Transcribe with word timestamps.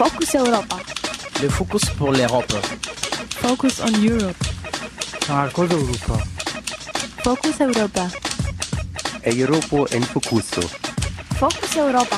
Focus 0.00 0.34
Europa. 0.34 0.76
Le 1.42 1.48
Focus 1.50 1.84
pour 1.98 2.12
l'Europe. 2.12 2.54
Focus 3.42 3.80
on 3.80 3.92
Europe. 4.02 4.34
Marcos 5.28 5.68
Europa. 5.70 6.24
Focus 7.22 7.60
Europa. 7.60 8.08
Europa 9.26 9.94
en 9.94 10.02
Focuso. 10.02 10.62
Focus 11.38 11.76
Europa. 11.76 12.16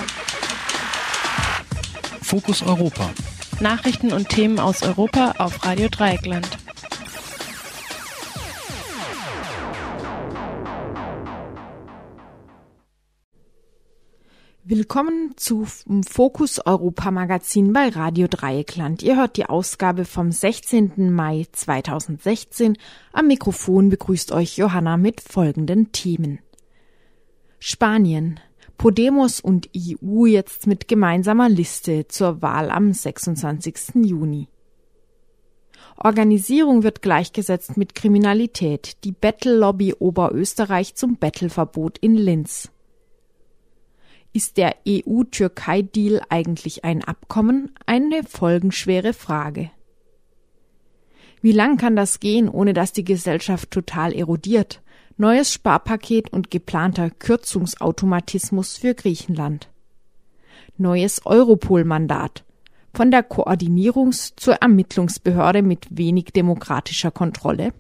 Fokus 2.22 2.62
Europa. 2.62 3.10
Nachrichten 3.58 4.12
und 4.12 4.28
Themen 4.28 4.60
aus 4.60 4.84
Europa 4.84 5.34
auf 5.38 5.64
Radio 5.64 5.88
Dreieckland. 5.88 6.61
Willkommen 14.74 15.34
zu 15.36 15.66
Fokus 16.08 16.58
Europa 16.64 17.10
Magazin 17.10 17.74
bei 17.74 17.90
Radio 17.90 18.26
Dreieckland. 18.26 19.02
Ihr 19.02 19.18
hört 19.18 19.36
die 19.36 19.44
Ausgabe 19.44 20.06
vom 20.06 20.32
16. 20.32 21.12
Mai 21.12 21.46
2016. 21.52 22.78
Am 23.12 23.26
Mikrofon 23.26 23.90
begrüßt 23.90 24.32
euch 24.32 24.56
Johanna 24.56 24.96
mit 24.96 25.20
folgenden 25.20 25.92
Themen. 25.92 26.38
Spanien. 27.58 28.40
Podemos 28.78 29.40
und 29.40 29.68
EU 29.76 30.24
jetzt 30.24 30.66
mit 30.66 30.88
gemeinsamer 30.88 31.50
Liste 31.50 32.08
zur 32.08 32.40
Wahl 32.40 32.70
am 32.70 32.94
26. 32.94 34.06
Juni. 34.06 34.48
Organisierung 35.98 36.82
wird 36.82 37.02
gleichgesetzt 37.02 37.76
mit 37.76 37.94
Kriminalität. 37.94 39.04
Die 39.04 39.12
Battle 39.12 39.54
Lobby 39.54 39.92
Oberösterreich 39.92 40.94
zum 40.94 41.18
Battleverbot 41.18 41.98
in 41.98 42.14
Linz. 42.14 42.72
Ist 44.34 44.56
der 44.56 44.76
EU-Türkei-Deal 44.88 46.22
eigentlich 46.30 46.84
ein 46.84 47.04
Abkommen? 47.04 47.70
Eine 47.84 48.22
folgenschwere 48.22 49.12
Frage. 49.12 49.70
Wie 51.42 51.52
lang 51.52 51.76
kann 51.76 51.96
das 51.96 52.18
gehen, 52.18 52.48
ohne 52.48 52.72
dass 52.72 52.92
die 52.92 53.04
Gesellschaft 53.04 53.70
total 53.70 54.14
erodiert? 54.14 54.80
Neues 55.18 55.52
Sparpaket 55.52 56.32
und 56.32 56.50
geplanter 56.50 57.10
Kürzungsautomatismus 57.10 58.78
für 58.78 58.94
Griechenland. 58.94 59.68
Neues 60.78 61.26
Europol-Mandat. 61.26 62.44
Von 62.94 63.10
der 63.10 63.28
Koordinierungs- 63.28 64.32
zur 64.36 64.54
Ermittlungsbehörde 64.54 65.60
mit 65.60 65.88
wenig 65.90 66.26
demokratischer 66.34 67.10
Kontrolle. 67.10 67.72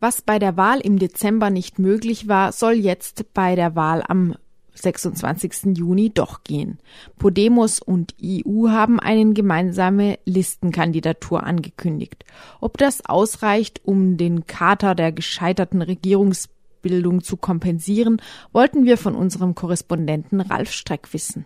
Was 0.00 0.22
bei 0.22 0.38
der 0.38 0.56
Wahl 0.56 0.80
im 0.80 0.98
Dezember 0.98 1.50
nicht 1.50 1.78
möglich 1.78 2.28
war, 2.28 2.52
soll 2.52 2.74
jetzt 2.74 3.32
bei 3.34 3.56
der 3.56 3.74
Wahl 3.74 4.04
am 4.06 4.36
26. 4.74 5.76
Juni 5.76 6.10
doch 6.10 6.44
gehen. 6.44 6.78
Podemos 7.18 7.80
und 7.80 8.14
EU 8.22 8.68
haben 8.68 9.00
eine 9.00 9.32
gemeinsame 9.32 10.18
Listenkandidatur 10.24 11.42
angekündigt. 11.42 12.24
Ob 12.60 12.78
das 12.78 13.04
ausreicht, 13.04 13.80
um 13.84 14.16
den 14.16 14.46
Kater 14.46 14.94
der 14.94 15.10
gescheiterten 15.10 15.82
Regierungsbildung 15.82 17.24
zu 17.24 17.36
kompensieren, 17.36 18.22
wollten 18.52 18.84
wir 18.84 18.98
von 18.98 19.16
unserem 19.16 19.56
Korrespondenten 19.56 20.40
Ralf 20.40 20.70
Streck 20.70 21.12
wissen. 21.12 21.44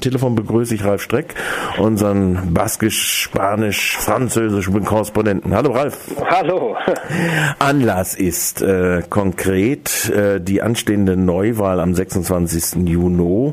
Telefon 0.00 0.34
begrüße 0.34 0.74
ich 0.74 0.84
Ralf 0.84 1.02
Streck, 1.02 1.34
unseren 1.78 2.54
baskisch, 2.54 3.22
spanisch, 3.22 3.96
französischen 3.96 4.84
Korrespondenten. 4.84 5.54
Hallo 5.54 5.72
Ralf. 5.72 5.98
Hallo. 6.28 6.76
Anlass 7.58 8.14
ist 8.14 8.62
äh, 8.62 9.02
konkret 9.08 10.10
äh, 10.10 10.40
die 10.40 10.62
anstehende 10.62 11.16
Neuwahl 11.16 11.80
am 11.80 11.94
26. 11.94 12.86
Juni. 12.86 13.52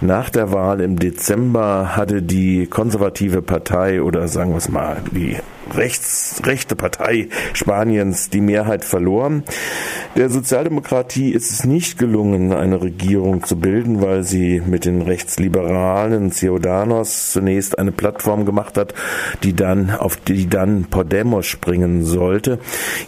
Nach 0.00 0.30
der 0.30 0.52
Wahl 0.52 0.80
im 0.80 0.98
Dezember 0.98 1.96
hatte 1.96 2.22
die 2.22 2.66
konservative 2.66 3.42
Partei 3.42 4.02
oder 4.02 4.28
sagen 4.28 4.50
wir 4.50 4.58
es 4.58 4.68
mal 4.68 4.98
die 5.12 5.36
rechts, 5.74 6.40
rechte 6.44 6.76
Partei 6.76 7.28
Spaniens 7.52 8.30
die 8.30 8.40
Mehrheit 8.40 8.84
verloren. 8.84 9.44
Der 10.16 10.30
Sozialdemokratie 10.30 11.30
ist 11.30 11.50
es 11.50 11.64
nicht 11.64 11.98
gelungen, 11.98 12.52
eine 12.52 12.80
Regierung 12.80 13.42
zu 13.44 13.56
bilden, 13.56 14.00
weil 14.00 14.22
sie 14.22 14.62
mit 14.64 14.84
den 14.84 15.02
Rechtsliberalen 15.02 16.32
Ciudadanos 16.32 17.32
zunächst 17.32 17.78
eine 17.78 17.92
Plattform 17.92 18.46
gemacht 18.46 18.78
hat, 18.78 18.94
die 19.42 19.54
dann 19.54 19.90
auf 19.90 20.16
die 20.16 20.48
dann 20.48 20.84
Podemos 20.84 21.46
springen 21.46 22.04
sollte. 22.04 22.58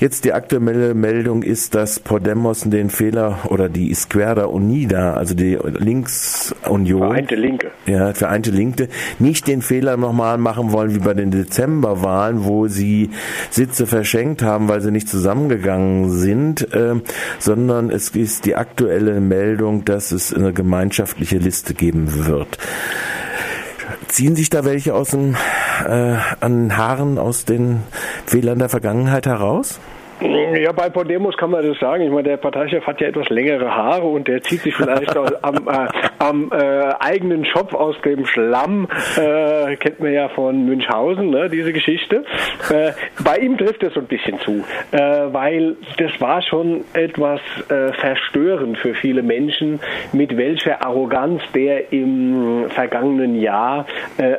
Jetzt 0.00 0.24
die 0.24 0.32
aktuelle 0.32 0.94
Meldung 0.94 1.42
ist, 1.42 1.74
dass 1.74 2.00
Podemos 2.00 2.62
den 2.62 2.90
Fehler 2.90 3.38
oder 3.48 3.68
die 3.68 3.90
Izquierda 3.90 4.44
Unida, 4.44 5.14
also 5.14 5.34
die 5.34 5.58
Linksunion, 5.78 7.08
Vereinte 7.08 7.34
Linke, 7.34 7.70
ja, 7.86 8.12
Vereinte 8.14 8.50
Linke, 8.50 8.88
nicht 9.18 9.46
den 9.46 9.62
Fehler 9.62 9.96
nochmal 9.96 10.38
machen 10.38 10.72
wollen 10.72 10.94
wie 10.94 10.98
bei 10.98 11.14
den 11.14 11.30
Dezemberwahlen, 11.30 12.44
wo 12.48 12.66
sie 12.66 13.10
Sitze 13.50 13.86
verschenkt 13.86 14.42
haben, 14.42 14.68
weil 14.68 14.80
sie 14.80 14.90
nicht 14.90 15.08
zusammengegangen 15.08 16.10
sind, 16.10 16.72
äh, 16.74 16.94
sondern 17.38 17.90
es 17.90 18.10
ist 18.10 18.46
die 18.46 18.56
aktuelle 18.56 19.20
Meldung, 19.20 19.84
dass 19.84 20.10
es 20.12 20.34
eine 20.34 20.52
gemeinschaftliche 20.52 21.38
Liste 21.38 21.74
geben 21.74 22.26
wird. 22.26 22.58
Ziehen 24.08 24.36
sich 24.36 24.50
da 24.50 24.64
welche 24.64 24.94
aus 24.94 25.10
den 25.10 25.36
äh, 25.86 26.16
an 26.40 26.76
Haaren 26.76 27.18
aus 27.18 27.44
den 27.44 27.82
Fehlern 28.26 28.58
der 28.58 28.68
Vergangenheit 28.68 29.26
heraus? 29.26 29.78
Ja, 30.20 30.72
bei 30.72 30.90
Podemos 30.90 31.36
kann 31.36 31.50
man 31.50 31.64
das 31.64 31.78
sagen. 31.78 32.02
Ich 32.02 32.10
meine, 32.10 32.24
der 32.24 32.38
Parteichef 32.38 32.84
hat 32.86 33.00
ja 33.00 33.06
etwas 33.06 33.28
längere 33.28 33.70
Haare 33.70 34.06
und 34.06 34.26
der 34.26 34.42
zieht 34.42 34.62
sich 34.62 34.74
vielleicht 34.74 35.16
am, 35.16 35.68
äh, 35.68 35.88
am 36.18 36.50
äh, 36.50 36.92
eigenen 36.98 37.44
Schopf 37.44 37.72
aus 37.72 37.94
dem 38.04 38.26
Schlamm. 38.26 38.88
Äh, 39.16 39.76
kennt 39.76 40.00
man 40.00 40.12
ja 40.12 40.28
von 40.28 40.64
Münchhausen, 40.64 41.30
ne, 41.30 41.48
diese 41.48 41.72
Geschichte. 41.72 42.24
Äh, 42.68 42.92
bei 43.22 43.38
ihm 43.38 43.56
trifft 43.56 43.84
es 43.84 43.94
so 43.94 44.00
ein 44.00 44.06
bisschen 44.06 44.40
zu, 44.40 44.64
äh, 44.90 44.98
weil 44.98 45.76
das 45.98 46.10
war 46.20 46.42
schon 46.42 46.84
etwas 46.94 47.40
äh, 47.68 47.92
verstörend 47.92 48.78
für 48.78 48.94
viele 48.94 49.22
Menschen, 49.22 49.78
mit 50.12 50.36
welcher 50.36 50.84
Arroganz 50.84 51.42
der 51.54 51.92
im 51.92 52.64
vergangenen 52.70 53.40
Jahr 53.40 53.86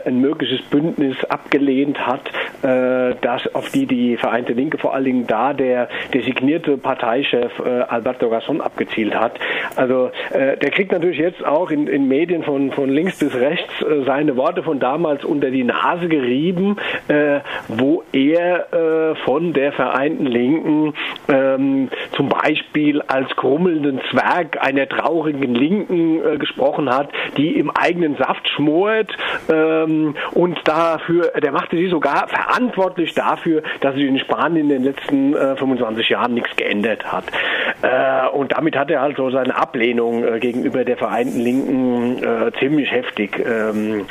ein 0.06 0.20
mögliches 0.20 0.62
Bündnis 0.70 1.16
abgelehnt 1.26 2.06
hat, 2.06 2.22
das 2.62 3.56
auf 3.56 3.70
die 3.72 3.86
die 3.86 4.18
Vereinte 4.18 4.54
Linke 4.54 4.78
vor 4.78 4.94
allen 4.94 5.06
Dingen 5.06 5.28
da 5.28 5.54
der 5.54 5.69
der 5.70 5.88
designierte 6.14 6.78
Parteichef 6.78 7.52
äh, 7.60 7.70
Alberto 7.70 8.30
Gasson 8.30 8.60
abgezielt 8.60 9.14
hat. 9.14 9.34
Also 9.76 10.10
äh, 10.32 10.58
der 10.58 10.72
kriegt 10.72 10.92
natürlich 10.92 11.20
jetzt 11.20 11.46
auch 11.46 11.70
in, 11.70 11.88
in 11.88 12.08
Medien 12.08 12.44
von, 12.44 12.72
von 12.72 12.90
links 12.90 13.20
bis 13.20 13.36
rechts 13.36 13.72
äh, 13.82 14.04
seine 14.06 14.36
Worte 14.36 14.64
von 14.64 14.80
damals 14.80 15.24
unter 15.24 15.52
die 15.52 15.64
Nase 15.64 16.08
gerieben, 16.08 16.78
äh, 17.08 17.42
wo 17.68 18.04
er 18.12 18.74
äh, 18.74 19.16
von 19.26 19.54
der 19.54 19.72
Vereinten 19.74 20.26
Linken 20.26 20.94
ähm, 21.28 21.90
zum 22.14 22.30
Beispiel 22.30 23.02
als 23.04 23.30
krummelnden 23.36 24.02
Zwerg 24.10 24.58
einer 24.64 24.90
traurigen 24.90 25.54
Linken 25.54 26.20
äh, 26.26 26.38
gesprochen 26.38 26.90
hat, 26.90 27.10
die 27.38 27.60
im 27.60 27.70
eigenen 27.70 28.16
Saft 28.18 28.48
schmort 28.50 29.16
ähm, 29.52 30.16
und 30.32 30.58
dafür, 30.64 31.32
der 31.44 31.52
machte 31.52 31.78
sie 31.78 31.90
sogar 31.90 32.28
verantwortlich 32.28 33.14
dafür, 33.14 33.62
dass 33.82 33.94
sich 33.94 34.06
in 34.06 34.18
Spanien 34.18 34.70
in 34.70 34.70
den 34.70 34.84
letzten 34.84 35.36
äh, 35.36 35.56
25 35.60 36.10
Jahren 36.10 36.34
nichts 36.34 36.56
geändert 36.56 37.06
hat. 37.06 37.26
Äh, 37.82 38.28
und 38.30 38.54
damit 38.54 38.76
hat 38.76 38.90
er 38.90 39.02
halt 39.02 39.18
so 39.18 39.30
seine 39.30 39.56
Ablehnung 39.56 40.24
äh, 40.24 40.40
gegenüber 40.40 40.84
der 40.84 40.98
Vereinten 40.98 41.40
Linken 41.40 42.24
äh, 42.24 42.52
ziemlich 42.60 42.92
heftig 42.92 43.40
ähm, 43.46 44.06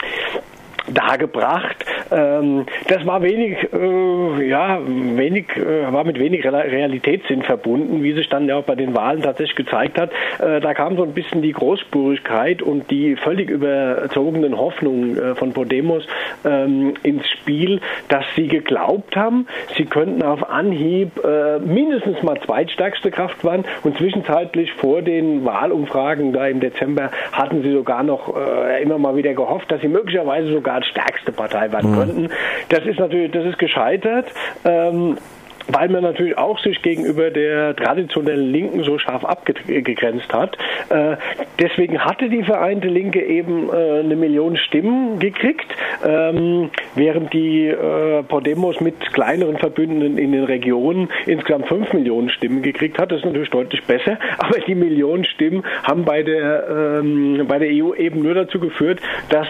dargebracht. 0.93 1.85
Ähm, 2.11 2.67
das 2.87 3.05
war 3.07 3.23
wenig, 3.23 3.57
äh, 3.73 4.49
ja, 4.49 4.81
wenig, 4.85 5.57
äh, 5.57 5.93
war 5.93 6.05
mit 6.05 6.19
wenig 6.19 6.45
Realitätssinn 6.45 7.43
verbunden, 7.43 8.03
wie 8.03 8.13
sich 8.13 8.29
dann 8.29 8.47
ja 8.47 8.57
auch 8.57 8.65
bei 8.65 8.75
den 8.75 8.95
Wahlen 8.95 9.23
tatsächlich 9.23 9.57
gezeigt 9.57 10.01
hat. 10.01 10.11
Äh, 10.39 10.61
da 10.61 10.75
kam 10.75 10.97
so 10.97 11.03
ein 11.03 11.13
bisschen 11.13 11.43
die 11.43 11.53
Großspurigkeit 11.53 12.63
und 12.63 12.91
die 12.91 13.17
völlig 13.17 13.51
überzogenen 13.51 14.57
Hoffnungen 14.57 15.19
äh, 15.19 15.35
von 15.35 15.53
Podemos 15.53 16.07
ähm, 16.45 16.95
ins 17.03 17.29
Spiel, 17.29 17.81
dass 18.09 18.25
sie 18.37 18.49
geglaubt 18.49 19.17
haben, 19.17 19.47
sie 19.77 19.85
könnten 19.85 20.23
auf 20.23 20.49
Anhieb 20.49 21.23
äh, 21.25 21.59
mindestens 21.59 22.23
mal 22.23 22.41
zweitstärkste 22.41 23.11
Kraft 23.11 23.45
waren 23.45 23.65
und 23.83 23.97
zwischenzeitlich 23.99 24.73
vor 24.73 25.03
den 25.03 25.45
Wahlumfragen 25.45 26.33
da 26.33 26.47
im 26.47 26.61
Dezember 26.61 27.11
hatten 27.33 27.63
sie 27.63 27.73
sogar 27.73 28.03
noch 28.03 28.35
äh, 28.37 28.83
immer 28.83 28.99
mal 28.99 29.17
wieder 29.17 29.35
gehofft, 29.35 29.71
dass 29.71 29.81
sie 29.81 29.89
möglicherweise 29.89 30.53
sogar 30.53 30.78
als 30.79 30.87
stärkste 30.87 31.33
Partei 31.33 31.71
werden 31.73 31.93
mhm. 31.93 31.97
könnten. 31.97 32.29
Das 32.69 32.85
ist 32.85 32.99
natürlich, 32.99 33.33
das 33.33 33.45
ist 33.45 33.59
gescheitert. 33.59 34.27
Ähm, 34.65 35.19
weil 35.69 35.89
man 35.89 36.03
natürlich 36.03 36.37
auch 36.37 36.59
sich 36.61 36.81
gegenüber 36.83 37.31
der 37.31 37.77
traditionellen 37.77 38.51
Linken 38.51 38.83
so 38.85 38.99
scharf 38.99 39.25
abgegrenzt 39.25 40.33
hat. 40.33 40.57
Äh, 40.89 41.17
deswegen 41.59 42.05
hatte 42.05 42.29
die 42.29 42.43
Vereinte 42.43 42.89
Linke 42.89 43.23
eben 43.23 43.69
äh, 43.69 44.01
eine 44.01 44.17
Million 44.17 44.57
Stimmen 44.57 45.19
gekriegt, 45.19 45.67
ähm, 46.05 46.71
während 46.95 47.33
die 47.33 47.67
äh, 47.67 48.23
Podemos 48.23 48.81
mit 48.81 48.99
kleineren 49.13 49.59
Verbündeten 49.59 50.19
in 50.19 50.33
den 50.33 50.45
Regionen 50.45 51.09
insgesamt 51.27 51.69
fünf 51.69 51.93
Millionen 51.93 52.31
Stimmen 52.31 52.63
gekriegt 52.63 52.99
hat. 52.99 53.13
Das 53.13 53.19
ist 53.19 53.27
natürlich 53.27 53.51
deutlich 53.51 53.85
besser, 53.85 54.19
aber 54.39 54.59
die 54.61 54.75
Millionen 54.75 55.25
Stimmen 55.25 55.65
haben 55.83 56.05
bei 56.05 56.23
der, 56.23 56.99
ähm, 57.01 57.45
bei 57.47 57.59
der 57.59 57.69
EU 57.69 57.93
eben 57.95 58.23
nur 58.23 58.35
dazu 58.35 58.59
geführt, 58.59 59.01
dass 59.29 59.47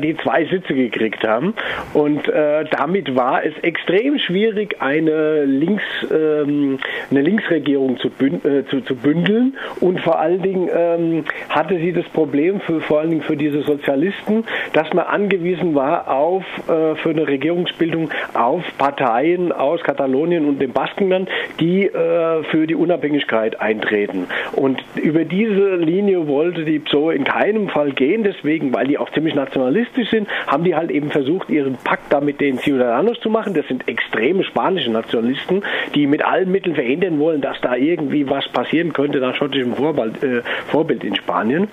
die 0.00 0.16
zwei 0.22 0.44
Sitze 0.46 0.74
gekriegt 0.74 1.26
haben. 1.26 1.54
Und 1.94 2.28
damit 2.28 3.14
war 3.16 3.44
es 3.44 3.52
extrem 3.62 4.18
schwierig, 4.18 4.76
eine 4.80 5.44
Links, 5.56 5.82
ähm, 6.10 6.78
eine 7.10 7.22
Linksregierung 7.22 7.98
zu, 7.98 8.10
bünd, 8.10 8.44
äh, 8.44 8.64
zu, 8.66 8.80
zu, 8.82 8.94
bündeln. 8.94 9.56
Und 9.80 10.00
vor 10.00 10.18
allen 10.18 10.42
Dingen 10.42 10.68
ähm, 10.74 11.24
hatte 11.48 11.78
sie 11.78 11.92
das 11.92 12.06
Problem, 12.06 12.60
für, 12.60 12.80
vor 12.80 13.00
allen 13.00 13.10
Dingen 13.10 13.22
für 13.22 13.36
diese 13.36 13.62
Sozialisten, 13.62 14.44
dass 14.72 14.92
man 14.92 15.06
angewiesen 15.06 15.74
war 15.74 16.10
auf 16.10 16.44
äh, 16.68 16.94
für 16.96 17.10
eine 17.10 17.26
Regierungsbildung 17.26 18.10
auf 18.34 18.62
Parteien 18.78 19.52
aus 19.52 19.82
Katalonien 19.82 20.46
und 20.46 20.60
dem 20.60 20.72
Baskenland, 20.72 21.28
die 21.60 21.86
äh, 21.86 22.42
für 22.44 22.66
die 22.66 22.74
Unabhängigkeit 22.74 23.60
eintreten. 23.60 24.26
Und 24.52 24.82
über 24.96 25.24
diese 25.24 25.76
Linie 25.76 26.26
wollte 26.28 26.64
die 26.64 26.78
PSOE 26.78 27.14
in 27.14 27.24
keinem 27.24 27.68
Fall 27.68 27.92
gehen, 27.92 28.22
deswegen, 28.22 28.72
weil 28.74 28.86
die 28.86 28.98
auch 28.98 29.10
ziemlich 29.12 29.34
nationalistisch 29.34 30.10
sind, 30.10 30.28
haben 30.46 30.64
die 30.64 30.74
halt 30.74 30.90
eben 30.90 31.10
versucht, 31.10 31.50
ihren 31.50 31.76
Pakt 31.76 32.12
da 32.12 32.20
mit 32.20 32.40
den 32.40 32.58
Ciudadanos 32.58 33.20
zu 33.20 33.30
machen. 33.30 33.54
Das 33.54 33.66
sind 33.68 33.88
extreme 33.88 34.44
spanische 34.44 34.90
Nationalisten, 34.90 35.45
die 35.94 36.06
mit 36.06 36.24
allen 36.24 36.50
Mitteln 36.50 36.74
verhindern 36.74 37.18
wollen, 37.18 37.40
dass 37.40 37.60
da 37.60 37.76
irgendwie 37.76 38.28
was 38.28 38.48
passieren 38.48 38.92
könnte 38.92 39.18
nach 39.18 39.34
schottischem 39.34 39.74
Vorbild, 39.74 40.22
äh, 40.22 40.42
Vorbild 40.66 41.04
in 41.04 41.16
Spanien. 41.16 41.68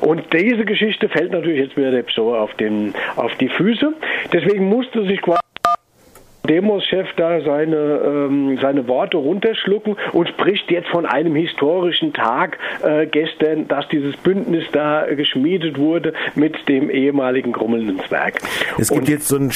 Und 0.00 0.32
diese 0.32 0.64
Geschichte 0.64 1.08
fällt 1.08 1.32
natürlich 1.32 1.60
jetzt 1.60 1.76
wieder 1.76 1.90
der 1.90 2.02
PSOE 2.02 2.38
auf, 2.38 2.54
den, 2.54 2.94
auf 3.16 3.34
die 3.36 3.48
Füße. 3.48 3.92
Deswegen 4.32 4.68
musste 4.68 5.04
sich 5.04 5.20
quasi 5.20 5.43
Demos-Chef 6.48 7.08
da 7.16 7.40
seine, 7.40 7.76
ähm, 7.76 8.58
seine 8.60 8.86
Worte 8.86 9.16
runterschlucken 9.16 9.96
und 10.12 10.28
spricht 10.28 10.70
jetzt 10.70 10.88
von 10.88 11.06
einem 11.06 11.34
historischen 11.34 12.12
Tag 12.12 12.58
äh, 12.82 13.06
gestern, 13.06 13.66
dass 13.68 13.88
dieses 13.88 14.16
Bündnis 14.18 14.64
da 14.72 15.06
geschmiedet 15.14 15.78
wurde 15.78 16.12
mit 16.34 16.68
dem 16.68 16.90
ehemaligen 16.90 17.52
grummelnden 17.52 17.98
Zwerg. 18.06 18.40
Es 18.78 18.88
gibt 18.88 19.00
und 19.00 19.08
jetzt 19.08 19.28
so, 19.28 19.36
ein, 19.36 19.50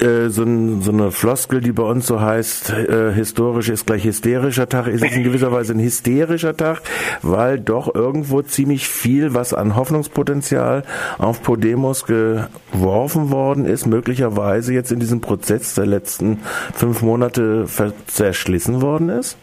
äh, 0.00 0.28
so, 0.28 0.42
ein, 0.42 0.80
so, 0.82 0.90
eine 0.90 1.12
Floskel, 1.12 1.60
die 1.60 1.72
bei 1.72 1.84
uns 1.84 2.06
so 2.06 2.20
heißt, 2.20 2.70
äh, 2.70 3.12
historisch 3.12 3.68
ist 3.68 3.86
gleich 3.86 4.04
hysterischer 4.04 4.68
Tag. 4.68 4.88
Ist 4.88 5.04
es 5.04 5.14
in 5.14 5.22
gewisser 5.22 5.52
Weise 5.52 5.72
ein 5.74 5.80
hysterischer 5.80 6.56
Tag, 6.56 6.82
weil 7.22 7.60
doch 7.60 7.94
irgendwo 7.94 8.42
ziemlich 8.42 8.88
viel, 8.88 9.34
was 9.34 9.54
an 9.54 9.76
Hoffnungspotenzial 9.76 10.82
auf 11.18 11.42
Podemos 11.42 12.06
geworfen 12.06 13.30
worden 13.30 13.66
ist, 13.66 13.86
möglicherweise 13.86 14.74
jetzt 14.74 14.90
in 14.90 14.98
diesem 14.98 15.20
Prozess 15.20 15.74
der 15.74 15.86
letzten 15.86 16.23
letzten 16.24 16.38
fünf 16.74 17.02
Monate 17.02 17.66
zerschlissen 18.06 18.82
worden 18.82 19.08
ist? 19.08 19.38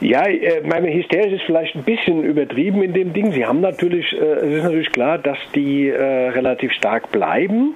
Ja, 0.00 0.26
äh, 0.26 0.60
meine 0.66 0.92
Hysterie 0.92 1.36
ist 1.36 1.44
vielleicht 1.46 1.76
ein 1.76 1.84
bisschen 1.84 2.24
übertrieben 2.24 2.82
in 2.82 2.92
dem 2.92 3.12
Ding. 3.12 3.32
Sie 3.32 3.46
haben 3.46 3.60
natürlich, 3.60 4.12
äh, 4.12 4.16
es 4.16 4.56
ist 4.58 4.64
natürlich 4.64 4.92
klar, 4.92 5.18
dass 5.18 5.38
die 5.54 5.88
äh, 5.88 6.28
relativ 6.30 6.72
stark 6.72 7.10
bleiben. 7.12 7.74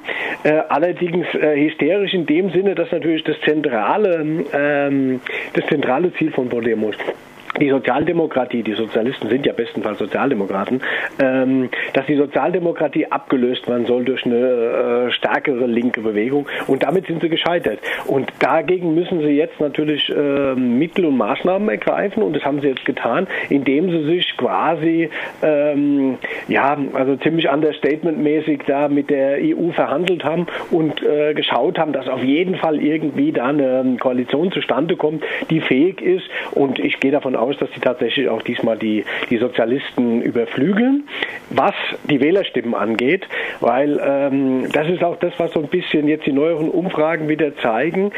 Allerdings 0.68 1.26
hysterisch 1.32 2.14
in 2.14 2.26
dem 2.26 2.50
Sinne, 2.50 2.74
dass 2.74 2.90
natürlich 2.92 3.24
das 3.24 3.36
zentrale, 3.40 4.44
ähm, 4.52 5.20
das 5.54 5.66
zentrale 5.66 6.12
Ziel 6.14 6.30
von 6.30 6.48
Podemos 6.48 6.94
die 7.58 7.70
Sozialdemokratie, 7.70 8.62
die 8.62 8.74
Sozialisten 8.74 9.28
sind 9.28 9.46
ja 9.46 9.52
bestenfalls 9.52 9.98
Sozialdemokraten, 9.98 10.80
ähm, 11.20 11.68
dass 11.94 12.06
die 12.06 12.16
Sozialdemokratie 12.16 13.06
abgelöst 13.06 13.68
werden 13.68 13.86
soll 13.86 14.04
durch 14.04 14.24
eine 14.24 14.36
äh, 14.36 15.12
stärkere 15.12 15.66
linke 15.66 16.00
Bewegung. 16.00 16.48
Und 16.66 16.82
damit 16.82 17.06
sind 17.06 17.22
sie 17.22 17.28
gescheitert. 17.28 17.80
Und 18.06 18.32
dagegen 18.40 18.94
müssen 18.94 19.20
sie 19.20 19.36
jetzt 19.36 19.60
natürlich 19.60 20.08
äh, 20.10 20.54
Mittel 20.54 21.06
und 21.06 21.16
Maßnahmen 21.16 21.68
ergreifen. 21.68 22.22
Und 22.22 22.34
das 22.34 22.44
haben 22.44 22.60
sie 22.60 22.68
jetzt 22.68 22.84
getan, 22.84 23.26
indem 23.48 23.90
sie 23.90 24.04
sich 24.04 24.36
quasi 24.36 25.10
ähm, 25.42 26.18
ja 26.48 26.76
also 26.92 27.16
ziemlich 27.16 27.48
understatementmäßig 27.48 28.62
da 28.66 28.88
mit 28.88 29.10
der 29.10 29.38
EU 29.40 29.70
verhandelt 29.72 30.24
haben 30.24 30.46
und 30.70 31.02
äh, 31.02 31.34
geschaut 31.34 31.78
haben, 31.78 31.92
dass 31.92 32.08
auf 32.08 32.22
jeden 32.22 32.56
Fall 32.56 32.80
irgendwie 32.82 33.32
da 33.32 33.46
eine 33.46 33.96
Koalition 34.00 34.52
zustande 34.52 34.96
kommt, 34.96 35.24
die 35.50 35.60
fähig 35.60 36.00
ist. 36.00 36.28
Und 36.52 36.78
ich 36.78 37.00
gehe 37.00 37.10
davon 37.10 37.36
aus, 37.36 37.47
dass 37.56 37.70
sie 37.72 37.80
tatsächlich 37.80 38.28
auch 38.28 38.42
diesmal 38.42 38.76
die, 38.76 39.04
die 39.30 39.38
Sozialisten 39.38 40.22
überflügeln, 40.22 41.04
was 41.50 41.74
die 42.04 42.20
Wählerstimmen 42.20 42.74
angeht, 42.74 43.26
weil 43.60 44.00
ähm, 44.04 44.70
das 44.72 44.88
ist 44.88 45.02
auch 45.02 45.16
das, 45.16 45.32
was 45.38 45.52
so 45.52 45.60
ein 45.60 45.68
bisschen 45.68 46.08
jetzt 46.08 46.26
die 46.26 46.32
neueren 46.32 46.68
Umfragen 46.68 47.28
wieder 47.28 47.56
zeigen. 47.56 48.12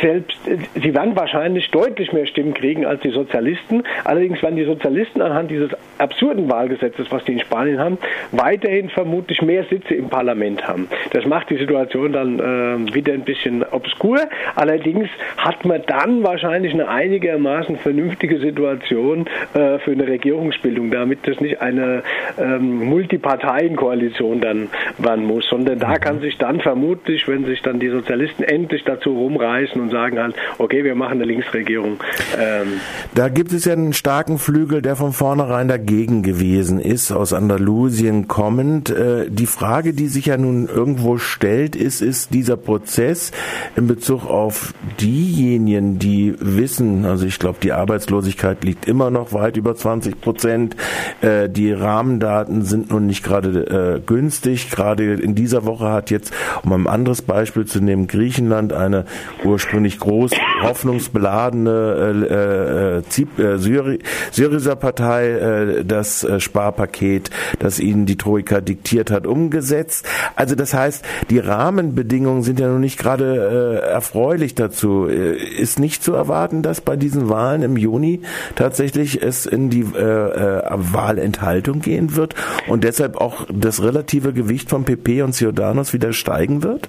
Selbst, 0.00 0.38
sie 0.74 0.94
werden 0.94 1.16
wahrscheinlich 1.16 1.70
deutlich 1.70 2.12
mehr 2.12 2.26
Stimmen 2.26 2.54
kriegen 2.54 2.86
als 2.86 3.00
die 3.00 3.10
Sozialisten. 3.10 3.82
Allerdings 4.04 4.42
werden 4.42 4.56
die 4.56 4.64
Sozialisten 4.64 5.22
anhand 5.22 5.50
dieses 5.50 5.70
absurden 5.98 6.50
Wahlgesetzes, 6.50 7.10
was 7.10 7.24
die 7.24 7.32
in 7.32 7.40
Spanien 7.40 7.78
haben, 7.78 7.98
weiterhin 8.32 8.90
vermutlich 8.90 9.42
mehr 9.42 9.64
Sitze 9.64 9.94
im 9.94 10.08
Parlament 10.08 10.66
haben. 10.66 10.88
Das 11.10 11.24
macht 11.24 11.50
die 11.50 11.56
Situation 11.56 12.12
dann 12.12 12.38
äh, 12.38 12.94
wieder 12.94 13.12
ein 13.14 13.22
bisschen 13.22 13.64
obskur. 13.70 14.20
Allerdings 14.54 15.08
hat 15.38 15.64
man 15.64 15.82
dann 15.86 16.22
wahrscheinlich 16.22 16.72
eine 16.72 16.88
einigermaßen 16.88 17.78
vernünftige 17.78 18.38
Situation 18.38 18.75
Situation 18.76 19.26
äh, 19.54 19.78
für 19.78 19.92
eine 19.92 20.06
Regierungsbildung, 20.06 20.90
damit 20.90 21.26
das 21.26 21.40
nicht 21.40 21.60
eine 21.60 22.02
ähm, 22.38 22.84
Multiparteienkoalition 22.86 24.40
dann 24.40 24.68
werden 24.98 25.24
muss, 25.24 25.46
sondern 25.48 25.78
da 25.78 25.98
kann 25.98 26.20
sich 26.20 26.36
dann 26.38 26.60
vermutlich, 26.60 27.26
wenn 27.28 27.44
sich 27.44 27.62
dann 27.62 27.80
die 27.80 27.88
Sozialisten 27.88 28.42
endlich 28.42 28.84
dazu 28.84 29.10
rumreißen 29.10 29.80
und 29.80 29.90
sagen 29.90 30.18
halt, 30.18 30.34
okay, 30.58 30.84
wir 30.84 30.94
machen 30.94 31.14
eine 31.14 31.24
Linksregierung. 31.24 31.98
Ähm, 32.38 32.80
da 33.14 33.28
gibt 33.28 33.52
es 33.52 33.64
ja 33.64 33.72
einen 33.72 33.92
starken 33.92 34.38
Flügel, 34.38 34.82
der 34.82 34.96
von 34.96 35.12
vornherein 35.12 35.68
dagegen 35.68 36.22
gewesen 36.22 36.78
ist, 36.78 37.12
aus 37.12 37.32
Andalusien 37.32 38.28
kommend. 38.28 38.90
Äh, 38.90 39.26
die 39.28 39.46
Frage, 39.46 39.92
die 39.92 40.08
sich 40.08 40.26
ja 40.26 40.36
nun 40.36 40.68
irgendwo 40.68 41.18
stellt, 41.18 41.76
ist, 41.76 42.02
ist 42.02 42.34
dieser 42.34 42.56
Prozess 42.56 43.32
in 43.76 43.86
Bezug 43.86 44.26
auf 44.26 44.74
diejenigen, 45.00 45.98
die 45.98 46.34
wissen, 46.38 47.04
also 47.04 47.26
ich 47.26 47.38
glaube, 47.38 47.58
die 47.62 47.72
Arbeitslosigkeit 47.72 48.55
Arbeitslosigkeit 48.56 48.64
liegt 48.64 48.86
immer 48.86 49.10
noch 49.10 49.32
weit 49.32 49.56
über 49.56 49.74
20 49.74 50.20
Prozent. 50.20 50.76
Äh, 51.20 51.48
die 51.48 51.72
Rahmendaten 51.72 52.62
sind 52.62 52.90
nun 52.90 53.06
nicht 53.06 53.24
gerade 53.24 53.96
äh, 53.96 54.00
günstig. 54.00 54.70
Gerade 54.70 55.14
in 55.14 55.34
dieser 55.34 55.64
Woche 55.64 55.90
hat 55.90 56.10
jetzt, 56.10 56.32
um 56.64 56.72
ein 56.72 56.86
anderes 56.86 57.22
Beispiel 57.22 57.64
zu 57.66 57.80
nehmen, 57.80 58.06
Griechenland 58.06 58.72
eine 58.72 59.04
ursprünglich 59.44 59.98
groß 59.98 60.30
hoffnungsbeladene 60.62 63.02
äh, 63.06 63.58
Syri 63.58 63.98
Syriza 64.30 64.74
Partei 64.74 65.82
das 65.84 66.26
Sparpaket, 66.38 67.30
das 67.58 67.80
ihnen 67.80 68.06
die 68.06 68.16
Troika 68.16 68.60
diktiert 68.60 69.10
hat, 69.10 69.26
umgesetzt. 69.26 70.06
Also 70.34 70.54
das 70.54 70.72
heißt, 70.74 71.04
die 71.30 71.38
Rahmenbedingungen 71.38 72.42
sind 72.42 72.60
ja 72.60 72.68
noch 72.68 72.78
nicht 72.78 72.98
gerade 72.98 73.82
erfreulich 73.82 74.54
dazu. 74.54 75.06
Ist 75.06 75.78
nicht 75.78 76.02
zu 76.02 76.14
erwarten, 76.14 76.62
dass 76.62 76.80
bei 76.80 76.96
diesen 76.96 77.28
Wahlen 77.28 77.62
im 77.62 77.76
Juni 77.76 78.22
tatsächlich 78.54 79.22
es 79.22 79.46
in 79.46 79.70
die 79.70 79.82
äh, 79.82 80.00
äh, 80.00 80.62
Wahlenthaltung 80.70 81.80
gehen 81.80 82.16
wird 82.16 82.34
und 82.68 82.84
deshalb 82.84 83.16
auch 83.16 83.46
das 83.52 83.82
relative 83.82 84.32
Gewicht 84.32 84.70
von 84.70 84.84
PP 84.84 85.22
und 85.22 85.34
Ciudadanos 85.34 85.92
wieder 85.92 86.12
steigen 86.12 86.62
wird? 86.62 86.88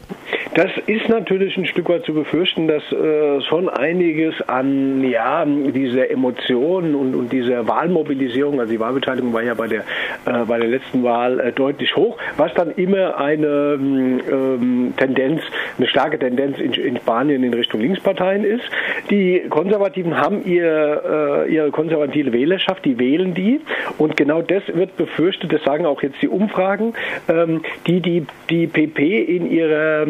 Das 0.57 0.71
ist 0.87 1.07
natürlich 1.07 1.55
ein 1.55 1.67
Stück 1.67 1.87
weit 1.87 2.03
zu 2.03 2.15
befürchten, 2.15 2.67
dass 2.67 2.81
äh, 2.91 3.41
schon 3.41 3.69
einiges 3.69 4.33
an 4.47 5.03
ja 5.03 5.45
dieser 5.45 6.09
Emotionen 6.09 6.95
und, 6.95 7.13
und 7.13 7.31
dieser 7.31 7.67
Wahlmobilisierung, 7.67 8.59
also 8.59 8.71
die 8.71 8.79
Wahlbeteiligung 8.79 9.33
war 9.33 9.43
ja 9.43 9.53
bei 9.53 9.67
der 9.67 9.81
äh, 10.25 10.45
bei 10.47 10.57
der 10.57 10.67
letzten 10.67 11.03
Wahl 11.03 11.39
äh, 11.39 11.51
deutlich 11.51 11.95
hoch, 11.95 12.17
was 12.37 12.51
dann 12.55 12.71
immer 12.71 13.19
eine 13.19 13.77
ähm, 13.77 14.95
Tendenz, 14.97 15.43
eine 15.77 15.87
starke 15.87 16.17
Tendenz 16.17 16.57
in, 16.57 16.73
in, 16.73 16.97
Spanien 16.97 17.43
in 17.43 17.53
Richtung 17.53 17.79
Linksparteien 17.79 18.43
ist. 18.43 18.63
Die 19.11 19.43
Konservativen 19.51 20.17
haben 20.17 20.43
ihr, 20.43 21.45
äh, 21.45 21.53
ihre 21.53 21.69
konservative 21.69 22.33
Wählerschaft, 22.33 22.83
die 22.83 22.97
wählen 22.97 23.35
die 23.35 23.61
und 23.99 24.17
genau 24.17 24.41
das 24.41 24.63
wird 24.73 24.97
befürchtet, 24.97 25.53
das 25.53 25.63
sagen 25.63 25.85
auch 25.85 26.01
jetzt 26.01 26.19
die 26.19 26.29
Umfragen, 26.29 26.95
ähm, 27.29 27.61
die 27.85 27.99
die 27.99 28.25
die 28.49 28.65
PP 28.65 29.21
in 29.21 29.51
ihrer 29.51 30.07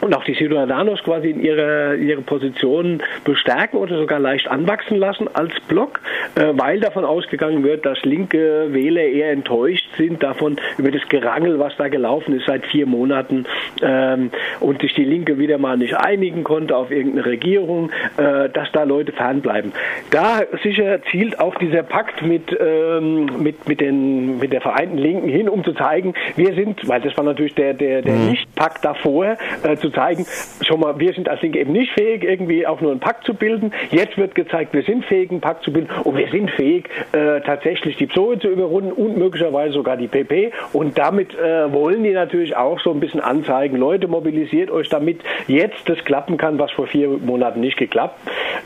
und 0.00 0.14
auch 0.14 0.24
die 0.24 0.34
Ciudadanos 0.34 1.02
quasi 1.02 1.30
in 1.30 1.40
ihre, 1.40 1.96
ihre 1.96 2.22
Position 2.22 3.02
bestärken 3.24 3.78
oder 3.78 3.98
sogar 3.98 4.18
leicht 4.18 4.48
anwachsen 4.48 4.96
lassen 4.96 5.28
als 5.32 5.52
Block, 5.68 6.00
äh, 6.34 6.52
weil 6.52 6.80
davon 6.80 7.04
ausgegangen 7.04 7.64
wird, 7.64 7.86
dass 7.86 8.02
linke 8.04 8.68
Wähler 8.72 9.02
eher 9.02 9.32
enttäuscht 9.32 9.88
sind 9.96 10.22
davon 10.22 10.56
über 10.78 10.90
das 10.90 11.06
Gerangel, 11.08 11.58
was 11.58 11.76
da 11.76 11.88
gelaufen 11.88 12.34
ist 12.34 12.46
seit 12.46 12.66
vier 12.66 12.86
Monaten 12.86 13.46
ähm, 13.82 14.30
und 14.60 14.80
sich 14.82 14.94
die 14.94 15.04
Linke 15.04 15.38
wieder 15.38 15.58
mal 15.58 15.76
nicht 15.76 15.96
einigen 15.96 16.44
konnte 16.44 16.76
auf 16.76 16.90
irgendeine 16.90 17.26
Regierung, 17.26 17.90
äh, 18.16 18.48
dass 18.48 18.70
da 18.72 18.84
Leute 18.84 19.12
fernbleiben. 19.12 19.72
Da 20.10 20.42
sicher 20.62 21.00
zielt 21.10 21.40
auch 21.40 21.54
dieser 21.56 21.82
Pakt 21.82 22.22
mit, 22.22 22.56
ähm, 22.58 23.26
mit, 23.38 23.68
mit, 23.68 23.80
den, 23.80 24.38
mit 24.38 24.52
der 24.52 24.60
Vereinten 24.60 24.98
Linken 24.98 25.28
hin, 25.28 25.48
um 25.48 25.64
zu 25.64 25.72
zeigen, 25.72 26.14
wir 26.36 26.54
sind, 26.54 26.86
weil 26.88 27.00
das 27.00 27.16
war 27.16 27.24
natürlich 27.24 27.54
der, 27.54 27.74
der, 27.74 28.02
der 28.02 28.14
mhm. 28.14 28.30
Nicht-Pakt 28.30 28.84
davor, 28.84 29.36
äh, 29.62 29.76
zu 29.76 29.90
zeigen, 29.96 30.26
schon 30.62 30.80
mal, 30.80 30.98
wir 31.00 31.12
sind 31.12 31.28
als 31.28 31.42
Linke 31.42 31.58
eben 31.58 31.72
nicht 31.72 31.92
fähig, 31.92 32.22
irgendwie 32.22 32.66
auch 32.66 32.80
nur 32.80 32.92
einen 32.92 33.00
Pakt 33.00 33.24
zu 33.24 33.34
bilden. 33.34 33.72
Jetzt 33.90 34.16
wird 34.16 34.34
gezeigt, 34.34 34.72
wir 34.72 34.82
sind 34.82 35.04
fähig, 35.06 35.30
einen 35.30 35.40
Pakt 35.40 35.64
zu 35.64 35.72
bilden 35.72 35.88
und 36.04 36.16
wir 36.16 36.28
sind 36.28 36.50
fähig, 36.52 36.88
äh, 37.12 37.40
tatsächlich 37.40 37.96
die 37.96 38.06
PSOE 38.06 38.38
zu 38.38 38.48
überrunden 38.48 38.92
und 38.92 39.16
möglicherweise 39.16 39.72
sogar 39.72 39.96
die 39.96 40.06
PP. 40.06 40.52
Und 40.72 40.98
damit 40.98 41.34
äh, 41.34 41.72
wollen 41.72 42.04
die 42.04 42.12
natürlich 42.12 42.56
auch 42.56 42.78
so 42.80 42.92
ein 42.92 43.00
bisschen 43.00 43.20
anzeigen, 43.20 43.76
Leute, 43.76 44.06
mobilisiert 44.06 44.70
euch, 44.70 44.88
damit 44.88 45.20
jetzt 45.48 45.88
das 45.88 45.98
klappen 46.04 46.36
kann, 46.36 46.58
was 46.58 46.70
vor 46.72 46.86
vier 46.86 47.08
Monaten 47.08 47.60
nicht 47.60 47.78
geklappt, 47.78 48.20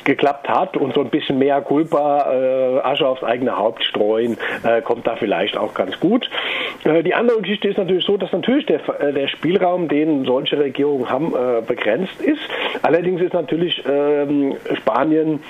geklappt 0.05 0.49
hat 0.49 0.77
und 0.77 0.95
so 0.95 1.01
ein 1.01 1.11
bisschen 1.11 1.39
mehr 1.39 1.61
Culpa, 1.61 2.33
äh, 2.33 2.81
Asche 2.81 3.07
aufs 3.07 3.23
eigene 3.23 3.57
Haupt 3.57 3.85
streuen, 3.85 4.37
äh, 4.65 4.83
kommt 4.83 5.07
da 5.07 5.17
vielleicht 5.17 5.57
auch 5.57 5.75
ganz 5.75 5.99
gut. 6.01 6.29
Äh, 6.85 7.03
die 7.03 7.15
andere 7.15 7.41
Geschichte 7.41 7.69
ist 7.69 7.79
natürlich 7.79 8.05
so, 8.05 8.17
dass 8.17 8.33
natürlich 8.33 8.67
der, 8.67 8.81
äh, 9.01 9.13
der 9.13 9.29
Spielraum, 9.29 9.89
den 9.89 10.25
solche 10.25 10.59
Regierungen 10.59 11.10
haben, 11.11 11.35
äh, 11.35 11.63
begrenzt 11.67 12.21
ist. 12.21 12.41
Allerdings 12.83 13.21
ist 13.21 13.35
natürlich 13.35 13.83
ähm, 13.87 14.57
Spanien 14.75 15.41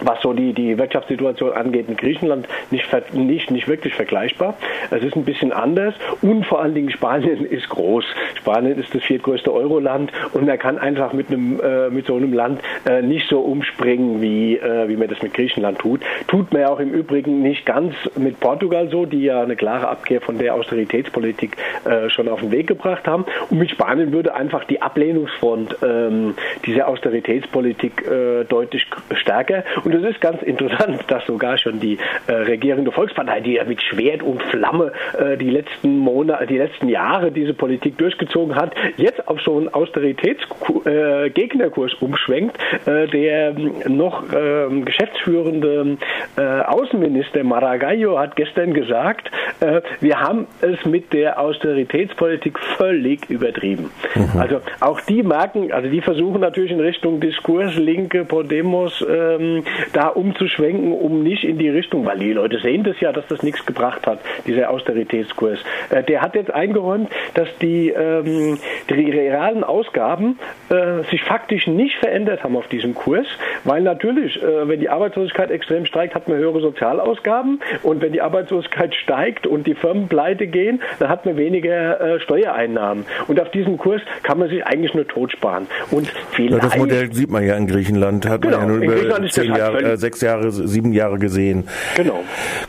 was 0.00 0.20
so 0.22 0.32
die, 0.32 0.52
die 0.52 0.78
Wirtschaftssituation 0.78 1.52
angeht 1.52 1.88
in 1.88 1.96
Griechenland 1.96 2.48
nicht, 2.70 2.88
nicht, 3.14 3.50
nicht 3.50 3.68
wirklich 3.68 3.94
vergleichbar. 3.94 4.56
Es 4.90 5.02
ist 5.02 5.16
ein 5.16 5.24
bisschen 5.24 5.52
anders 5.52 5.94
und 6.22 6.46
vor 6.46 6.60
allen 6.60 6.74
Dingen 6.74 6.90
Spanien 6.90 7.44
ist 7.44 7.68
groß. 7.68 8.04
Spanien 8.36 8.78
ist 8.78 8.94
das 8.94 9.02
viertgrößte 9.02 9.52
Euroland 9.52 10.12
und 10.32 10.46
man 10.46 10.58
kann 10.58 10.78
einfach 10.78 11.12
mit, 11.12 11.28
einem, 11.28 11.60
äh, 11.60 11.90
mit 11.90 12.06
so 12.06 12.16
einem 12.16 12.32
Land 12.32 12.60
äh, 12.86 13.02
nicht 13.02 13.28
so 13.28 13.40
umspringen, 13.40 14.20
wie, 14.20 14.56
äh, 14.56 14.88
wie 14.88 14.96
man 14.96 15.08
das 15.08 15.22
mit 15.22 15.34
Griechenland 15.34 15.78
tut. 15.78 16.00
Tut 16.26 16.52
man 16.52 16.62
ja 16.62 16.68
auch 16.68 16.80
im 16.80 16.92
Übrigen 16.92 17.42
nicht 17.42 17.66
ganz 17.66 17.94
mit 18.16 18.40
Portugal 18.40 18.88
so, 18.90 19.06
die 19.06 19.22
ja 19.22 19.42
eine 19.42 19.56
klare 19.56 19.88
Abkehr 19.88 20.20
von 20.20 20.38
der 20.38 20.54
Austeritätspolitik 20.54 21.56
äh, 21.84 22.08
schon 22.10 22.28
auf 22.28 22.40
den 22.40 22.50
Weg 22.50 22.66
gebracht 22.66 23.06
haben. 23.06 23.24
Und 23.50 23.58
mit 23.58 23.70
Spanien 23.70 24.12
würde 24.12 24.34
einfach 24.34 24.64
die 24.64 24.82
Ablehnungsfront 24.82 25.76
ähm, 25.82 26.34
dieser 26.64 26.88
Austeritätspolitik 26.88 28.06
äh, 28.06 28.44
deutlich 28.44 28.86
stärker. 29.14 29.64
Und 29.84 29.89
und 29.90 30.04
es 30.04 30.14
ist 30.14 30.20
ganz 30.20 30.40
interessant, 30.42 31.02
dass 31.08 31.24
sogar 31.26 31.58
schon 31.58 31.80
die 31.80 31.98
äh, 32.26 32.32
regierende 32.32 32.92
Volkspartei, 32.92 33.40
die 33.40 33.54
ja 33.54 33.64
mit 33.64 33.82
Schwert 33.82 34.22
und 34.22 34.40
Flamme 34.44 34.92
äh, 35.18 35.36
die 35.36 35.50
letzten 35.50 35.98
Monate, 35.98 36.46
die 36.46 36.58
letzten 36.58 36.88
Jahre 36.88 37.32
diese 37.32 37.54
Politik 37.54 37.98
durchgezogen 37.98 38.54
hat, 38.54 38.72
jetzt 38.96 39.26
auf 39.26 39.40
so 39.40 39.56
einen 39.56 39.68
Austeritätsgegnerkurs 39.68 41.92
äh, 41.92 42.04
umschwenkt. 42.04 42.56
Äh, 42.86 43.08
der 43.08 43.56
ähm, 43.56 43.72
noch 43.88 44.22
ähm, 44.32 44.84
geschäftsführende 44.84 45.96
äh, 46.36 46.42
Außenminister 46.42 47.42
Maragall 47.44 47.90
hat 48.18 48.36
gestern 48.36 48.72
gesagt, 48.72 49.30
äh, 49.60 49.80
wir 50.00 50.20
haben 50.20 50.46
es 50.60 50.84
mit 50.84 51.12
der 51.12 51.40
Austeritätspolitik 51.40 52.58
völlig 52.76 53.28
übertrieben. 53.28 53.90
Mhm. 54.14 54.40
Also 54.40 54.60
auch 54.80 55.00
die 55.02 55.22
merken, 55.22 55.72
also 55.72 55.88
die 55.88 56.00
versuchen 56.00 56.40
natürlich 56.40 56.70
in 56.70 56.80
Richtung 56.80 57.20
Diskurs, 57.20 57.76
Linke, 57.76 58.24
Podemos, 58.24 59.04
ähm, 59.08 59.64
da 59.92 60.08
umzuschwenken, 60.08 60.92
um 60.92 61.22
nicht 61.22 61.44
in 61.44 61.58
die 61.58 61.68
Richtung, 61.68 62.04
weil 62.06 62.18
die 62.18 62.32
Leute 62.32 62.58
sehen 62.60 62.84
das 62.84 62.98
ja, 63.00 63.12
dass 63.12 63.26
das 63.28 63.42
nichts 63.42 63.64
gebracht 63.66 64.06
hat, 64.06 64.20
dieser 64.46 64.70
Austeritätskurs. 64.70 65.60
Äh, 65.90 66.02
der 66.02 66.22
hat 66.22 66.34
jetzt 66.34 66.52
eingeräumt, 66.52 67.10
dass 67.34 67.48
die, 67.60 67.90
ähm, 67.90 68.58
die 68.88 69.10
realen 69.10 69.64
Ausgaben 69.64 70.38
äh, 70.68 71.02
sich 71.10 71.22
faktisch 71.22 71.66
nicht 71.66 71.96
verändert 71.98 72.44
haben 72.44 72.56
auf 72.56 72.68
diesem 72.68 72.94
Kurs, 72.94 73.26
weil 73.64 73.82
natürlich, 73.82 74.42
äh, 74.42 74.68
wenn 74.68 74.80
die 74.80 74.88
Arbeitslosigkeit 74.88 75.50
extrem 75.50 75.86
steigt, 75.86 76.14
hat 76.14 76.28
man 76.28 76.38
höhere 76.38 76.60
Sozialausgaben 76.60 77.60
und 77.82 78.02
wenn 78.02 78.12
die 78.12 78.20
Arbeitslosigkeit 78.20 78.94
steigt 78.94 79.46
und 79.46 79.66
die 79.66 79.74
Firmen 79.74 80.08
pleite 80.08 80.46
gehen, 80.46 80.82
dann 80.98 81.08
hat 81.08 81.26
man 81.26 81.36
weniger 81.36 82.00
äh, 82.00 82.20
Steuereinnahmen. 82.20 83.04
Und 83.28 83.40
auf 83.40 83.50
diesem 83.50 83.78
Kurs 83.78 84.02
kann 84.22 84.38
man 84.38 84.48
sich 84.48 84.64
eigentlich 84.64 84.94
nur 84.94 85.06
tot 85.06 85.32
sparen. 85.32 85.66
Und 85.90 86.12
ja, 86.38 86.58
das 86.58 86.76
Modell 86.76 87.12
sieht 87.12 87.30
man 87.30 87.44
ja 87.46 87.56
in 87.56 87.66
Griechenland, 87.66 88.28
hat 88.28 88.42
genau, 88.42 88.58
man 88.60 88.82
ja 88.82 88.86
nur 88.86 89.02
über 89.02 89.28
zehn 89.28 89.54
Jahre 89.54 89.69
Jahre, 89.72 89.92
äh, 89.92 89.96
sechs 89.96 90.20
Jahre, 90.20 90.50
sieben 90.50 90.92
Jahre 90.92 91.18
gesehen. 91.18 91.64
Genau. 91.96 92.20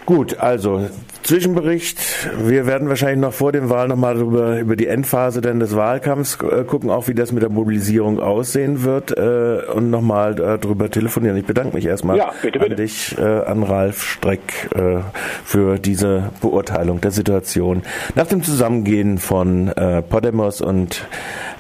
Gut, 0.06 0.40
also 0.40 0.88
Zwischenbericht. 1.24 2.00
Wir 2.44 2.66
werden 2.66 2.90
wahrscheinlich 2.90 3.20
noch 3.20 3.34
vor 3.34 3.52
dem 3.52 3.70
Wahl 3.70 3.88
nochmal 3.88 4.18
über, 4.20 4.60
über 4.60 4.76
die 4.76 4.88
Endphase 4.88 5.42
denn 5.42 5.60
des 5.60 5.76
Wahlkampfs 5.76 6.40
äh, 6.42 6.64
gucken, 6.64 6.90
auch 6.90 7.08
wie 7.08 7.14
das 7.14 7.32
mit 7.32 7.44
der 7.44 7.50
Mobilisierung 7.50 8.20
aussehen 8.20 8.84
wird 8.84 9.18
äh, 9.18 9.62
und 9.74 9.90
nochmal 9.90 10.34
äh, 10.34 10.58
darüber 10.58 10.90
telefonieren. 10.90 11.38
Ich 11.38 11.46
bedanke 11.46 11.76
mich 11.76 11.86
erstmal 11.86 12.18
ja, 12.18 12.32
bitte, 12.42 12.60
bitte. 12.60 12.72
an 12.72 12.78
dich, 12.78 13.18
äh, 13.18 13.22
an 13.22 13.64
Ralf 13.64 14.04
Streck, 14.04 14.70
äh, 14.76 15.02
für 15.46 15.78
diese 15.78 16.32
Beurteilung 16.42 17.02
der 17.02 17.12
Situation. 17.12 17.84
Nach 18.16 18.28
dem 18.28 18.44
Zusammengehen 18.44 19.18
von 19.20 19.68
äh, 19.70 20.02
Podemos 20.02 20.62
und 20.62 21.08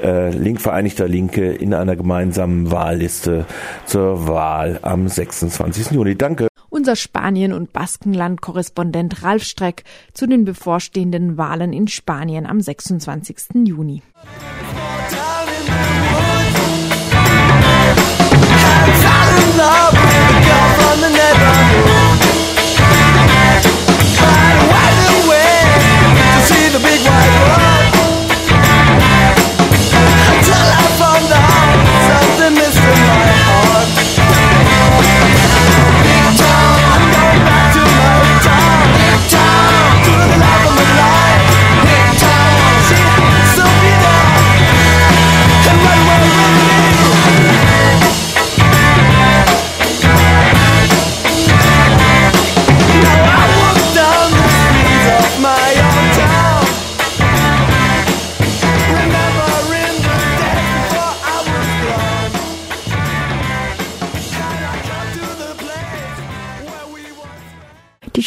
äh, 0.04 0.32
Link 0.32 0.60
Vereinigter 0.60 1.08
Linke 1.08 1.52
in 1.52 1.74
einer 1.74 1.96
gemeinsamen 1.96 2.72
Wahlliste 2.72 3.46
zur 3.86 4.28
Wahl 4.28 4.80
am 4.82 5.08
26. 5.32 5.92
Juni. 5.92 6.16
Danke. 6.16 6.48
Unser 6.70 6.96
Spanien- 6.96 7.54
und 7.54 7.74
Baskenland-Korrespondent 7.74 9.24
Ralf 9.24 9.44
Streck 9.44 9.84
zu 10.14 10.26
den 10.26 10.46
bevorstehenden 10.46 11.38
Wahlen 11.38 11.74
in 11.74 11.88
Spanien 11.88 12.46
am 12.46 12.62
26. 12.62 13.66
Juni. 13.66 14.02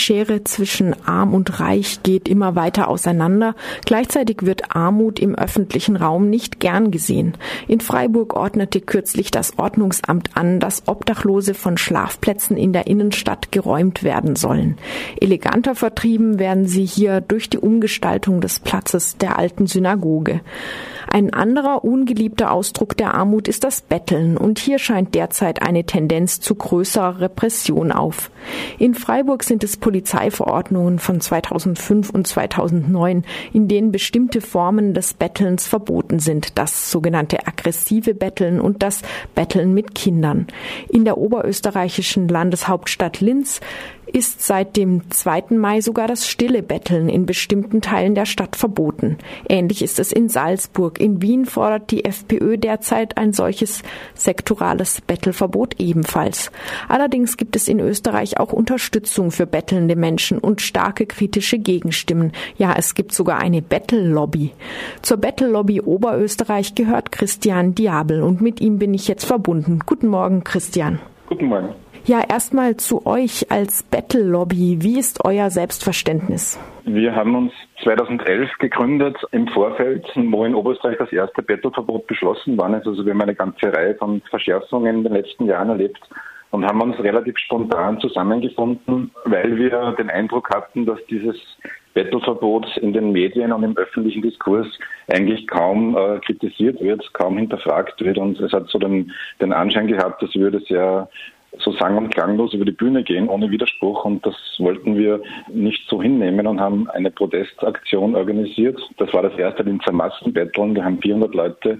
Die 0.06 0.13
Schere 0.24 0.42
zwischen 0.44 0.94
arm 1.06 1.34
und 1.34 1.60
reich 1.60 2.02
geht 2.02 2.28
immer 2.28 2.54
weiter 2.54 2.88
auseinander. 2.88 3.54
Gleichzeitig 3.84 4.38
wird 4.40 4.74
Armut 4.74 5.18
im 5.18 5.34
öffentlichen 5.34 5.96
Raum 5.96 6.30
nicht 6.30 6.60
gern 6.60 6.90
gesehen. 6.90 7.36
In 7.68 7.80
Freiburg 7.80 8.34
ordnete 8.34 8.80
kürzlich 8.80 9.30
das 9.30 9.58
Ordnungsamt 9.58 10.34
an, 10.34 10.60
dass 10.60 10.88
Obdachlose 10.88 11.52
von 11.52 11.76
Schlafplätzen 11.76 12.56
in 12.56 12.72
der 12.72 12.86
Innenstadt 12.86 13.52
geräumt 13.52 14.02
werden 14.02 14.34
sollen. 14.34 14.78
Eleganter 15.20 15.74
vertrieben 15.74 16.38
werden 16.38 16.66
sie 16.66 16.86
hier 16.86 17.20
durch 17.20 17.50
die 17.50 17.58
Umgestaltung 17.58 18.40
des 18.40 18.60
Platzes 18.60 19.18
der 19.18 19.38
alten 19.38 19.66
Synagoge. 19.66 20.40
Ein 21.14 21.32
anderer 21.32 21.84
ungeliebter 21.84 22.50
Ausdruck 22.50 22.96
der 22.96 23.14
Armut 23.14 23.46
ist 23.46 23.62
das 23.62 23.82
Betteln 23.82 24.36
und 24.36 24.58
hier 24.58 24.80
scheint 24.80 25.14
derzeit 25.14 25.62
eine 25.62 25.84
Tendenz 25.84 26.40
zu 26.40 26.56
größerer 26.56 27.20
Repression 27.20 27.92
auf. 27.92 28.32
In 28.80 28.94
Freiburg 28.94 29.44
sind 29.44 29.62
es 29.62 29.76
Polizeiverordnungen 30.14 31.00
von 31.00 31.20
2005 31.20 32.10
und 32.10 32.26
2009, 32.26 33.24
in 33.52 33.66
denen 33.66 33.90
bestimmte 33.90 34.40
Formen 34.40 34.94
des 34.94 35.14
Bettelns 35.14 35.66
verboten 35.66 36.20
sind, 36.20 36.56
das 36.56 36.90
sogenannte 36.90 37.48
aggressive 37.48 38.14
Betteln 38.14 38.60
und 38.60 38.82
das 38.84 39.02
Betteln 39.34 39.74
mit 39.74 39.94
Kindern. 39.94 40.46
In 40.88 41.04
der 41.04 41.18
oberösterreichischen 41.18 42.28
Landeshauptstadt 42.28 43.20
Linz 43.20 43.60
ist 44.14 44.42
seit 44.42 44.76
dem 44.76 45.10
2. 45.10 45.56
Mai 45.56 45.80
sogar 45.80 46.06
das 46.06 46.28
stille 46.28 46.62
Betteln 46.62 47.08
in 47.08 47.26
bestimmten 47.26 47.80
Teilen 47.80 48.14
der 48.14 48.26
Stadt 48.26 48.54
verboten. 48.54 49.18
Ähnlich 49.48 49.82
ist 49.82 49.98
es 49.98 50.12
in 50.12 50.28
Salzburg. 50.28 51.00
In 51.00 51.20
Wien 51.20 51.46
fordert 51.46 51.90
die 51.90 52.04
FPÖ 52.04 52.56
derzeit 52.56 53.18
ein 53.18 53.32
solches 53.32 53.82
sektorales 54.14 55.00
Bettelverbot 55.00 55.80
ebenfalls. 55.80 56.52
Allerdings 56.88 57.36
gibt 57.36 57.56
es 57.56 57.66
in 57.66 57.80
Österreich 57.80 58.38
auch 58.38 58.52
Unterstützung 58.52 59.32
für 59.32 59.46
bettelnde 59.46 59.96
Menschen 59.96 60.38
und 60.38 60.62
starke 60.62 61.06
kritische 61.06 61.58
Gegenstimmen. 61.58 62.30
Ja, 62.56 62.72
es 62.78 62.94
gibt 62.94 63.12
sogar 63.12 63.40
eine 63.40 63.62
Bettellobby. 63.62 64.52
Zur 65.02 65.16
Bettellobby 65.16 65.80
Oberösterreich 65.80 66.76
gehört 66.76 67.10
Christian 67.10 67.74
Diabel 67.74 68.22
und 68.22 68.40
mit 68.40 68.60
ihm 68.60 68.78
bin 68.78 68.94
ich 68.94 69.08
jetzt 69.08 69.24
verbunden. 69.24 69.80
Guten 69.84 70.06
Morgen, 70.06 70.44
Christian. 70.44 71.00
Guten 71.28 71.46
Morgen. 71.48 71.83
Ja, 72.06 72.22
erstmal 72.28 72.76
zu 72.76 73.06
euch 73.06 73.50
als 73.50 73.82
Battle-Lobby. 73.82 74.76
Wie 74.82 74.98
ist 74.98 75.24
euer 75.24 75.48
Selbstverständnis? 75.48 76.60
Wir 76.84 77.16
haben 77.16 77.34
uns 77.34 77.52
2011 77.82 78.50
gegründet 78.58 79.16
im 79.32 79.48
Vorfeld, 79.48 80.04
wo 80.14 80.44
in 80.44 80.54
Oberösterreich 80.54 80.98
das 80.98 81.10
erste 81.10 81.40
Battle-Verbot 81.40 82.06
beschlossen 82.06 82.58
war. 82.58 82.68
Also 82.74 83.06
wir 83.06 83.14
haben 83.14 83.22
eine 83.22 83.34
ganze 83.34 83.72
Reihe 83.72 83.94
von 83.94 84.20
Verschärfungen 84.28 84.98
in 84.98 85.04
den 85.04 85.14
letzten 85.14 85.46
Jahren 85.46 85.70
erlebt 85.70 86.02
und 86.50 86.66
haben 86.66 86.82
uns 86.82 86.98
relativ 86.98 87.38
spontan 87.38 87.98
zusammengefunden, 88.00 89.10
weil 89.24 89.56
wir 89.56 89.94
den 89.98 90.10
Eindruck 90.10 90.50
hatten, 90.54 90.84
dass 90.84 90.98
dieses 91.08 91.36
Battleverbot 91.94 92.76
in 92.76 92.92
den 92.92 93.12
Medien 93.12 93.50
und 93.50 93.62
im 93.62 93.78
öffentlichen 93.78 94.20
Diskurs 94.20 94.66
eigentlich 95.10 95.46
kaum 95.46 95.96
äh, 95.96 96.18
kritisiert 96.18 96.82
wird, 96.82 97.14
kaum 97.14 97.38
hinterfragt 97.38 97.98
wird. 98.02 98.18
Und 98.18 98.38
es 98.40 98.52
hat 98.52 98.68
so 98.68 98.78
den, 98.78 99.10
den 99.40 99.54
Anschein 99.54 99.86
gehabt, 99.86 100.22
als 100.22 100.34
würde 100.34 100.60
ja 100.66 101.08
so 101.58 101.72
sang- 101.72 101.96
und 101.96 102.10
klanglos 102.10 102.54
über 102.54 102.64
die 102.64 102.72
Bühne 102.72 103.02
gehen, 103.02 103.28
ohne 103.28 103.50
Widerspruch. 103.50 104.04
Und 104.04 104.24
das 104.24 104.34
wollten 104.58 104.96
wir 104.96 105.20
nicht 105.48 105.88
so 105.88 106.02
hinnehmen 106.02 106.46
und 106.46 106.60
haben 106.60 106.88
eine 106.90 107.10
Protestaktion 107.10 108.14
organisiert. 108.14 108.80
Das 108.98 109.12
war 109.12 109.22
das 109.22 109.36
erste 109.38 109.62
Linzer 109.62 109.92
Massenbetteln. 109.92 110.74
Wir 110.74 110.84
haben 110.84 111.00
400 111.00 111.34
Leute 111.34 111.78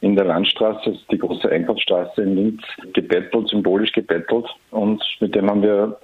in 0.00 0.16
der 0.16 0.26
Landstraße, 0.26 0.98
die 1.10 1.18
große 1.18 1.50
Einkaufsstraße 1.50 2.22
in 2.22 2.36
Linz, 2.36 2.62
gebettelt, 2.92 3.48
symbolisch 3.48 3.92
gebettelt. 3.92 4.46
Und 4.70 5.02
mit 5.20 5.34
dem 5.34 5.48
haben 5.48 5.62
wir 5.62 5.98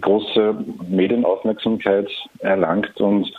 große 0.00 0.54
Medienaufmerksamkeit 0.88 2.08
erlangt 2.38 3.00
und 3.00 3.32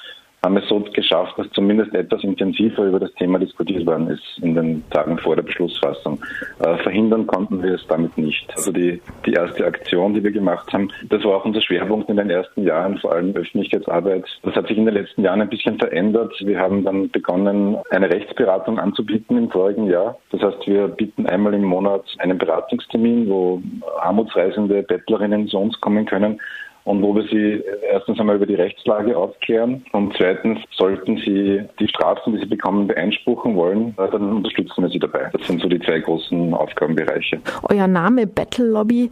haben 0.44 0.58
es 0.58 0.68
so 0.68 0.80
geschafft, 0.94 1.38
dass 1.38 1.50
zumindest 1.52 1.94
etwas 1.96 2.24
intensiver 2.24 2.84
über 2.84 3.00
das 3.00 3.14
Thema 3.14 3.40
diskutiert 3.40 3.86
worden 3.86 4.10
ist 4.10 4.40
in 4.42 4.56
den 4.56 4.84
Tagen 4.90 5.18
vor 5.18 5.36
der 5.38 5.44
Beschlussfassung. 5.44 6.20
Äh, 6.60 6.78
verhindern 6.84 7.26
konnten 7.26 7.64
wir 7.64 7.76
es 7.76 7.88
damit 7.88 8.18
nicht. 8.18 8.52
Also 8.56 8.72
die, 8.74 9.02
die 9.26 9.34
erste 9.34 9.66
Aktion, 9.66 10.14
die 10.14 10.24
wir 10.24 10.32
gemacht 10.32 10.72
haben, 10.74 10.90
das 11.10 11.24
war 11.24 11.38
auch 11.38 11.46
unser 11.46 11.62
Schwerpunkt 11.62 12.10
in 12.10 12.18
den 12.18 12.30
ersten 12.30 12.64
Jahren, 12.64 12.98
vor 12.98 13.14
allem 13.14 13.34
Öffentlichkeitsarbeit. 13.34 14.26
Das 14.44 14.54
hat 14.56 14.68
sich 14.68 14.78
in 14.78 14.86
den 14.86 14.96
letzten 14.96 15.24
Jahren 15.24 15.42
ein 15.42 15.50
bisschen 15.50 15.80
verändert. 15.80 16.34
Wir 16.44 16.60
haben 16.60 16.84
dann 16.84 17.10
begonnen, 17.10 17.78
eine 17.90 18.10
Rechtsberatung 18.10 18.80
anzubieten 18.80 19.38
im 19.38 19.50
vorigen 19.50 19.88
Jahr. 19.88 20.18
Das 20.32 20.42
heißt, 20.42 20.68
wir 20.68 20.90
bieten 20.90 21.26
einmal 21.26 21.54
im 21.54 21.64
Monat 21.64 22.04
einen 22.18 22.38
Beratungstermin, 22.38 23.30
wo 23.30 23.62
armutsreisende 24.02 24.84
Bettlerinnen 24.84 25.48
zu 25.48 25.58
uns 25.58 25.80
kommen 25.80 26.06
können 26.06 26.40
und 26.86 27.02
wo 27.02 27.16
wir 27.16 27.24
sie 27.24 27.64
erstens 27.92 28.20
einmal 28.20 28.36
über 28.36 28.46
die 28.46 28.56
Rechtslage 28.56 29.18
aufklären 29.18 29.86
und 29.92 30.14
zweitens 30.18 30.60
sollten 30.72 31.18
sie 31.18 31.64
die 31.80 31.88
Strafen, 31.88 32.34
die 32.34 32.40
sie 32.40 32.46
bekommen, 32.46 32.88
beeinspruchen 32.88 33.56
wollen, 33.56 33.96
äh, 33.98 34.10
dann 34.12 34.32
unterstützen 34.38 34.84
wir 34.84 34.90
sie 34.90 35.00
dabei. 35.00 35.30
Das 35.34 35.48
sind 35.48 35.62
so 35.62 35.68
die 35.68 35.80
zwei 35.80 36.00
großen 36.00 36.54
Aufgabenbereiche. 36.54 37.40
Euer 37.70 37.88
Name 37.88 38.28
Battle 38.28 38.66
Lobby, 38.66 39.10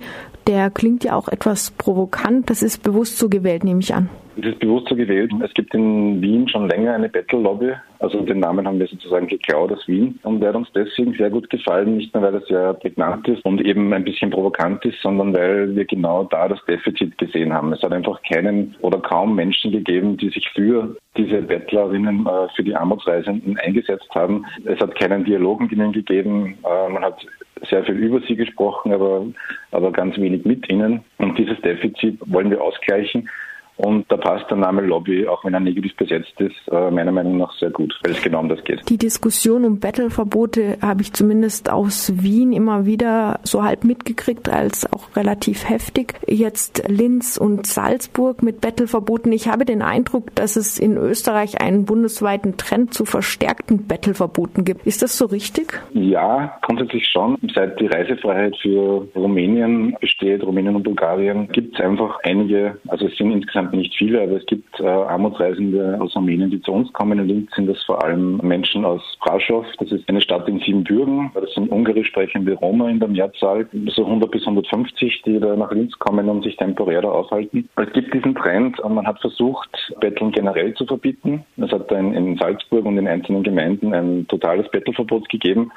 der 0.48 0.70
klingt 0.70 1.04
ja 1.04 1.16
auch 1.16 1.28
etwas 1.28 1.72
provokant. 1.72 2.50
Das 2.50 2.62
ist 2.64 2.84
bewusst 2.84 3.18
so 3.18 3.30
gewählt, 3.30 3.64
nehme 3.64 3.80
ich 3.80 3.94
an. 3.94 4.10
Es 4.38 4.46
ist 4.46 4.60
bewusst 4.60 4.88
so 4.88 4.96
gewählt. 4.96 5.32
Es 5.44 5.54
gibt 5.54 5.74
in 5.74 6.22
Wien 6.22 6.48
schon 6.48 6.70
länger 6.70 6.94
eine 6.94 7.10
Battle 7.10 7.40
Lobby. 7.40 7.74
Also 8.00 8.22
den 8.22 8.40
Namen 8.40 8.66
haben 8.66 8.80
wir 8.80 8.88
sozusagen 8.88 9.28
geklaut 9.28 9.72
aus 9.72 9.88
Wien. 9.88 10.20
Und 10.24 10.40
der 10.40 10.50
hat 10.50 10.56
uns 10.56 10.72
deswegen 10.74 11.14
sehr 11.14 11.30
gut 11.30 11.50
gefallen, 11.50 11.98
nicht 11.98 12.14
nur 12.14 12.24
weil 12.24 12.36
er 12.36 12.42
sehr 12.42 12.74
prägnant 12.76 13.28
ist 13.28 13.44
und 13.44 13.62
eben 13.62 13.94
ein 13.94 14.06
bisschen 14.06 14.30
provokant 14.30 14.84
ist, 14.86 15.02
sondern 15.02 15.34
weil 15.34 15.76
wir 15.76 15.86
genau 15.86 16.24
da 16.24 16.48
das 16.48 16.64
Defizit 16.66 17.18
gesehen 17.18 17.54
haben. 17.54 17.74
Es 17.74 17.84
hat 17.84 17.92
einfach 17.92 18.22
keinen 18.24 18.76
oder 18.82 19.00
kaum 19.00 19.36
Menschen 19.36 19.72
gegeben, 19.72 20.16
die 20.18 20.30
sich 20.30 20.48
für 20.56 20.96
diese 21.18 21.42
Bettlerinnen, 21.42 22.26
äh, 22.26 22.48
für 22.56 22.64
die 22.64 22.76
Armutsreisenden 22.76 23.58
eingesetzt 23.58 24.10
haben. 24.16 24.46
Es 24.64 24.80
hat 24.80 24.98
keinen 24.98 25.26
Dialog 25.26 25.60
mit 25.60 25.74
ihnen 25.74 25.92
gegeben. 25.92 26.58
Äh, 26.64 26.90
man 26.90 27.04
hat 27.04 27.26
sehr 27.70 27.84
viel 27.84 27.96
über 27.96 28.22
sie 28.22 28.36
gesprochen, 28.36 28.94
aber, 28.94 29.26
aber 29.72 29.92
ganz 29.92 30.18
wenig 30.18 30.46
mit 30.46 30.72
ihnen. 30.72 31.02
Und 31.18 31.38
dieses 31.38 31.60
Defizit 31.62 32.18
wollen 32.26 32.50
wir 32.50 32.62
ausgleichen. 32.62 33.30
Und 33.78 34.12
da 34.12 34.18
passt 34.18 34.50
der 34.50 34.58
Name 34.58 34.82
Lobby, 34.82 35.28
auch 35.28 35.44
wenn 35.44 35.54
er 35.54 35.60
negativ 35.60 35.96
besetzt 35.96 36.40
ist, 36.40 36.56
äh, 36.72 36.92
meiner 36.92 37.12
Meinung 37.12 37.38
nach 37.38 37.52
sehr 37.58 37.72
gut, 37.72 37.98
weil 38.04 38.12
es 38.12 38.22
genau 38.22 38.40
um 38.40 38.50
das 38.50 38.64
geht. 38.64 38.88
Die 38.90 38.98
Diskussion 38.98 39.66
um 39.66 39.80
Battleverbote 39.80 40.78
habe 40.82 41.02
ich 41.02 41.14
zumindest 41.14 41.72
aus 41.72 42.22
Wien 42.22 42.54
immer 42.54 42.86
wieder 42.86 43.40
so 43.44 43.64
halb 43.64 43.84
mitgekriegt, 43.84 44.50
als 44.50 44.92
auch 44.92 45.16
relativ 45.16 45.68
heftig. 45.68 46.16
Jetzt 46.28 46.84
Linz 46.88 47.38
und 47.38 47.66
Salzburg 47.66 48.44
mit 48.44 48.62
Battleverboten. 48.62 49.32
Ich 49.32 49.48
habe 49.48 49.66
den 49.66 49.82
Eindruck, 49.82 50.36
dass 50.36 50.56
es 50.56 50.78
in 50.78 50.98
Österreich 50.98 51.62
einen 51.62 51.86
bundesweiten 51.86 52.58
Trend 52.58 52.94
zu 52.94 53.06
verstärkten 53.06 53.88
Battleverboten 53.88 54.66
gibt. 54.66 54.86
Ist 54.86 55.02
das 55.02 55.18
so 55.18 55.26
richtig? 55.26 55.82
Ja, 55.94 56.58
grundsätzlich 56.62 57.08
schon. 57.08 57.38
Seit 57.56 57.80
die 57.80 57.88
Reisefreiheit 57.88 58.56
für 58.62 59.08
Rumänien 59.16 59.96
besteht, 60.00 60.44
Rumänien 60.44 60.76
und 60.76 60.84
Bulgarien, 60.84 61.48
gibt 61.52 61.76
es 61.76 61.86
einfach 61.86 62.20
einige, 62.24 62.78
also 62.88 63.08
es 63.08 63.18
sind 63.18 63.32
insgesamt 63.32 63.61
nicht 63.72 63.96
viele, 63.96 64.22
aber 64.22 64.38
es 64.38 64.46
gibt 64.46 64.80
äh, 64.80 64.86
Armutsreisende 64.86 65.98
aus 66.00 66.16
Armenien, 66.16 66.50
die 66.50 66.62
zu 66.62 66.72
uns 66.72 66.92
kommen. 66.94 67.20
In 67.20 67.28
Linz 67.28 67.52
sind 67.56 67.68
das 67.68 67.82
vor 67.84 68.04
allem 68.04 68.38
Menschen 68.38 68.86
aus 68.86 69.02
Braschow. 69.22 69.66
Das 69.80 69.92
ist 69.92 70.08
eine 70.10 70.22
Stadt 70.22 70.48
in 70.48 70.60
Siebenbürgen. 70.60 71.32
Das 71.34 71.54
sind 71.54 71.72
ungarisch 71.72 72.08
sprechende 72.08 72.54
Roma 72.54 72.90
in 72.90 73.00
der 73.00 73.10
Mehrzahl. 73.10 73.68
So 73.88 74.06
100 74.06 74.32
bis 74.32 74.42
150, 74.42 75.22
die 75.26 75.40
da 75.40 75.56
nach 75.56 75.72
Linz 75.72 75.98
kommen 76.00 76.28
und 76.30 76.44
sich 76.44 76.58
temporär 76.58 77.02
da 77.02 77.10
aufhalten. 77.10 77.70
Es 77.76 77.94
gibt 77.94 78.14
diesen 78.14 78.36
Trend 78.36 78.80
und 78.80 78.96
man 78.96 79.08
hat 79.08 79.20
versucht, 79.22 79.70
Betteln 80.00 80.32
generell 80.32 80.74
zu 80.74 80.86
verbieten. 80.86 81.46
Es 81.58 81.72
hat 81.72 81.92
in 81.92 82.38
Salzburg 82.38 82.86
und 82.86 82.98
in 82.98 83.08
einzelnen 83.08 83.44
Gemeinden 83.44 83.94
ein 83.94 84.28
totales 84.28 84.70
Bettelverbot 84.72 85.30
gegeben. 85.30 85.72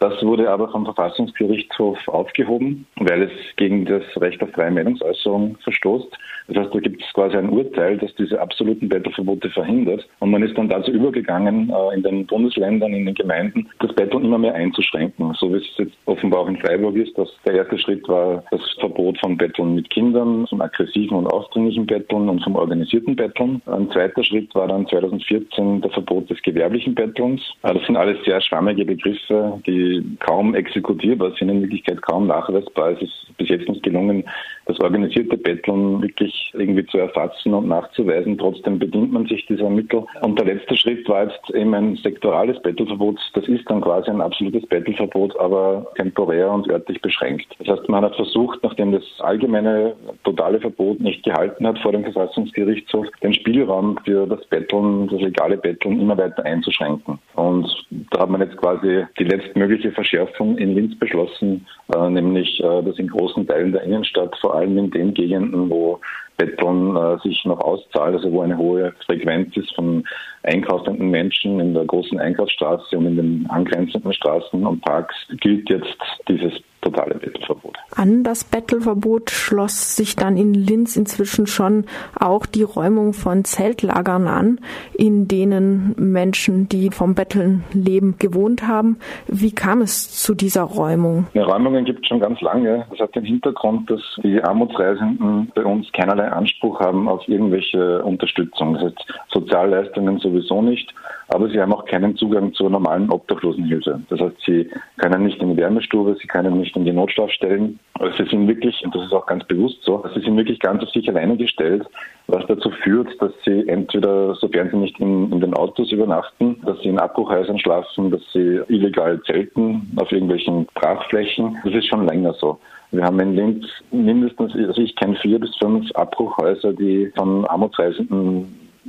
Das 0.00 0.22
wurde 0.22 0.50
aber 0.50 0.70
vom 0.70 0.86
Verfassungsgerichtshof 0.86 1.98
aufgehoben, 2.08 2.86
weil 2.96 3.24
es 3.24 3.32
gegen 3.56 3.84
das 3.84 4.02
Recht 4.16 4.42
auf 4.42 4.48
freie 4.52 4.70
Meinungsäußerung 4.70 5.58
verstoßt. 5.62 6.08
Das 6.48 6.56
heißt, 6.56 6.74
da 6.74 6.80
gibt 6.80 7.02
es 7.02 7.12
quasi 7.12 7.36
ein 7.36 7.50
Urteil, 7.50 7.98
das 7.98 8.14
diese 8.14 8.40
absoluten 8.40 8.88
Bettelverbote 8.88 9.50
verhindert. 9.50 10.08
Und 10.20 10.30
man 10.30 10.42
ist 10.42 10.56
dann 10.56 10.70
dazu 10.70 10.90
übergegangen, 10.90 11.70
äh, 11.70 11.94
in 11.94 12.02
den 12.02 12.26
Bundesländern, 12.26 12.94
in 12.94 13.04
den 13.04 13.14
Gemeinden, 13.14 13.68
das 13.80 13.94
Betteln 13.94 14.24
immer 14.24 14.38
mehr 14.38 14.54
einzuschränken. 14.54 15.34
So 15.38 15.52
wie 15.52 15.58
es 15.58 15.66
jetzt 15.76 15.96
offenbar 16.06 16.40
auch 16.40 16.48
in 16.48 16.56
Freiburg 16.56 16.96
ist, 16.96 17.16
dass 17.18 17.28
der 17.46 17.56
erste 17.56 17.78
Schritt 17.78 18.08
war 18.08 18.42
das 18.50 18.62
Verbot 18.80 19.18
von 19.20 19.36
Betteln 19.36 19.74
mit 19.74 19.90
Kindern, 19.90 20.46
vom 20.46 20.62
aggressiven 20.62 21.18
und 21.18 21.26
aufdringlichen 21.26 21.84
Betteln 21.84 22.28
und 22.30 22.42
vom 22.42 22.56
organisierten 22.56 23.16
Betteln. 23.16 23.60
Ein 23.66 23.90
zweiter 23.90 24.24
Schritt 24.24 24.52
war 24.54 24.66
dann 24.66 24.86
2014 24.86 25.82
der 25.82 25.90
Verbot 25.90 26.30
des 26.30 26.40
gewerblichen 26.40 26.94
Bettelns. 26.94 27.42
Äh, 27.62 27.74
das 27.74 27.84
sind 27.84 27.98
alles 27.98 28.16
sehr 28.24 28.40
schwammige 28.40 28.86
Begriffe, 28.86 29.60
die 29.66 29.89
kaum 30.20 30.54
exekutierbar 30.54 31.32
sind, 31.38 31.48
in 31.48 31.62
Wirklichkeit 31.62 32.02
kaum 32.02 32.26
nachweisbar. 32.26 32.92
Es 32.92 33.02
ist 33.02 33.36
bis 33.36 33.48
jetzt 33.48 33.68
nicht 33.68 33.82
gelungen, 33.82 34.24
das 34.66 34.78
organisierte 34.80 35.36
Betteln 35.36 36.02
wirklich 36.02 36.52
irgendwie 36.54 36.86
zu 36.86 36.98
erfassen 36.98 37.54
und 37.54 37.68
nachzuweisen. 37.68 38.38
Trotzdem 38.38 38.78
bedient 38.78 39.12
man 39.12 39.26
sich 39.26 39.44
dieser 39.46 39.70
Mittel. 39.70 40.04
Und 40.20 40.38
der 40.38 40.46
letzte 40.46 40.76
Schritt 40.76 41.08
war 41.08 41.24
jetzt 41.24 41.50
eben 41.54 41.74
ein 41.74 41.96
sektorales 41.96 42.60
Bettelverbot. 42.62 43.18
Das 43.34 43.48
ist 43.48 43.68
dann 43.68 43.80
quasi 43.80 44.10
ein 44.10 44.20
absolutes 44.20 44.66
Bettelverbot, 44.66 45.38
aber 45.40 45.86
temporär 45.96 46.50
und 46.50 46.68
örtlich 46.68 47.00
beschränkt. 47.00 47.46
Das 47.58 47.68
heißt, 47.68 47.88
man 47.88 48.04
hat 48.04 48.14
versucht, 48.16 48.62
nachdem 48.62 48.92
das 48.92 49.02
allgemeine 49.20 49.94
totale 50.24 50.60
Verbot 50.60 51.00
nicht 51.00 51.24
gehalten 51.24 51.66
hat 51.66 51.78
vor 51.78 51.92
dem 51.92 52.04
Verfassungsgerichtshof, 52.04 53.06
den 53.22 53.32
Spielraum 53.32 53.98
für 54.04 54.26
das 54.26 54.44
Betteln, 54.46 55.08
das 55.08 55.20
legale 55.20 55.56
Betteln 55.56 56.00
immer 56.00 56.16
weiter 56.16 56.44
einzuschränken. 56.44 57.18
Und 57.34 57.68
da 58.10 58.20
hat 58.20 58.30
man 58.30 58.40
jetzt 58.40 58.56
quasi 58.56 59.04
die 59.18 59.24
letztmögliche 59.24 59.79
Verschärfung 59.88 60.58
in 60.58 60.74
Linz 60.74 60.98
beschlossen, 60.98 61.66
äh, 61.94 62.10
nämlich 62.10 62.60
äh, 62.60 62.82
dass 62.82 62.98
in 62.98 63.08
großen 63.08 63.46
Teilen 63.46 63.72
der 63.72 63.82
Innenstadt, 63.82 64.36
vor 64.40 64.54
allem 64.54 64.76
in 64.76 64.90
den 64.90 65.14
Gegenden, 65.14 65.70
wo 65.70 65.98
Betteln 66.36 66.96
äh, 66.96 67.18
sich 67.22 67.44
noch 67.44 67.60
auszahlt, 67.60 68.14
also 68.14 68.30
wo 68.32 68.42
eine 68.42 68.56
hohe 68.56 68.92
Frequenz 69.06 69.56
ist 69.56 69.74
von 69.74 70.04
einkaufenden 70.42 71.10
Menschen 71.10 71.60
in 71.60 71.74
der 71.74 71.84
großen 71.84 72.18
Einkaufsstraße 72.20 72.96
und 72.98 73.06
in 73.06 73.16
den 73.16 73.46
angrenzenden 73.48 74.12
Straßen 74.12 74.66
und 74.66 74.80
Parks, 74.82 75.14
gilt 75.40 75.68
jetzt 75.70 75.98
dieses 76.28 76.52
totale 76.80 77.14
Bettelverbot. 77.14 77.76
An 77.94 78.24
das 78.24 78.44
Bettelverbot 78.44 79.30
schloss 79.30 79.96
sich 79.96 80.16
dann 80.16 80.36
in 80.36 80.54
Linz 80.54 80.96
inzwischen 80.96 81.46
schon 81.46 81.84
auch 82.18 82.46
die 82.46 82.62
Räumung 82.62 83.12
von 83.12 83.44
Zeltlagern 83.44 84.26
an, 84.26 84.60
in 84.96 85.28
denen 85.28 85.94
Menschen, 85.98 86.68
die 86.68 86.90
vom 86.90 87.14
Betteln 87.14 87.64
leben, 87.72 88.16
gewohnt 88.18 88.66
haben. 88.66 88.98
Wie 89.26 89.52
kam 89.52 89.80
es 89.82 90.10
zu 90.22 90.34
dieser 90.34 90.62
Räumung? 90.62 91.26
Ja, 91.34 91.44
Räumungen 91.44 91.84
gibt 91.84 92.00
es 92.02 92.08
schon 92.08 92.20
ganz 92.20 92.40
lange. 92.40 92.86
Das 92.90 93.00
hat 93.00 93.14
den 93.14 93.24
Hintergrund, 93.24 93.90
dass 93.90 94.00
die 94.22 94.42
Armutsreisenden 94.42 95.50
bei 95.54 95.64
uns 95.64 95.90
keinerlei 95.92 96.28
Anspruch 96.28 96.80
haben 96.80 97.08
auf 97.08 97.26
irgendwelche 97.28 98.02
Unterstützung. 98.02 98.74
Das 98.74 98.84
heißt, 98.84 99.06
Sozialleistungen 99.32 100.18
sowieso 100.18 100.62
nicht, 100.62 100.92
aber 101.28 101.48
sie 101.48 101.60
haben 101.60 101.72
auch 101.72 101.84
keinen 101.84 102.16
Zugang 102.16 102.52
zur 102.54 102.70
normalen 102.70 103.10
Obdachlosenhilfe. 103.10 104.00
Das 104.08 104.20
heißt, 104.20 104.36
sie 104.44 104.70
können 104.96 105.24
nicht 105.24 105.40
in 105.40 105.50
die 105.50 105.56
Wärmestube, 105.56 106.16
sie 106.20 106.26
können 106.26 106.58
nicht 106.58 106.69
in 106.76 106.84
die 106.84 106.92
Notschlafstellen 106.92 107.78
aber 108.00 108.12
sie 108.12 108.24
sind 108.30 108.48
wirklich, 108.48 108.82
und 108.82 108.94
das 108.94 109.04
ist 109.04 109.12
auch 109.12 109.26
ganz 109.26 109.44
bewusst 109.44 109.76
so, 109.82 110.02
sie 110.14 110.20
sind 110.20 110.34
wirklich 110.34 110.58
ganz 110.58 110.82
auf 110.82 110.88
sich 110.88 111.06
alleine 111.06 111.36
gestellt, 111.36 111.86
was 112.28 112.46
dazu 112.46 112.70
führt, 112.70 113.08
dass 113.20 113.30
sie 113.44 113.68
entweder, 113.68 114.34
sofern 114.36 114.70
sie 114.70 114.78
nicht 114.78 114.98
in, 115.00 115.30
in 115.30 115.38
den 115.38 115.52
Autos 115.52 115.92
übernachten, 115.92 116.58
dass 116.64 116.80
sie 116.80 116.88
in 116.88 116.98
Abbruchhäusern 116.98 117.58
schlafen, 117.58 118.10
dass 118.10 118.22
sie 118.32 118.62
illegal 118.68 119.20
zelten 119.26 119.92
auf 119.96 120.10
irgendwelchen 120.10 120.64
Brachflächen. 120.74 121.58
Das 121.62 121.74
ist 121.74 121.88
schon 121.88 122.06
länger 122.06 122.32
so. 122.32 122.58
Wir 122.90 123.04
haben 123.04 123.20
in 123.20 123.36
Linz 123.36 123.66
mindestens, 123.90 124.54
also 124.54 124.80
ich 124.80 124.96
kenne 124.96 125.16
vier 125.16 125.38
bis 125.38 125.54
fünf 125.56 125.86
Abbruchhäuser, 125.92 126.72
die 126.72 127.12
von 127.14 127.44
Armutsreisenden 127.48 128.48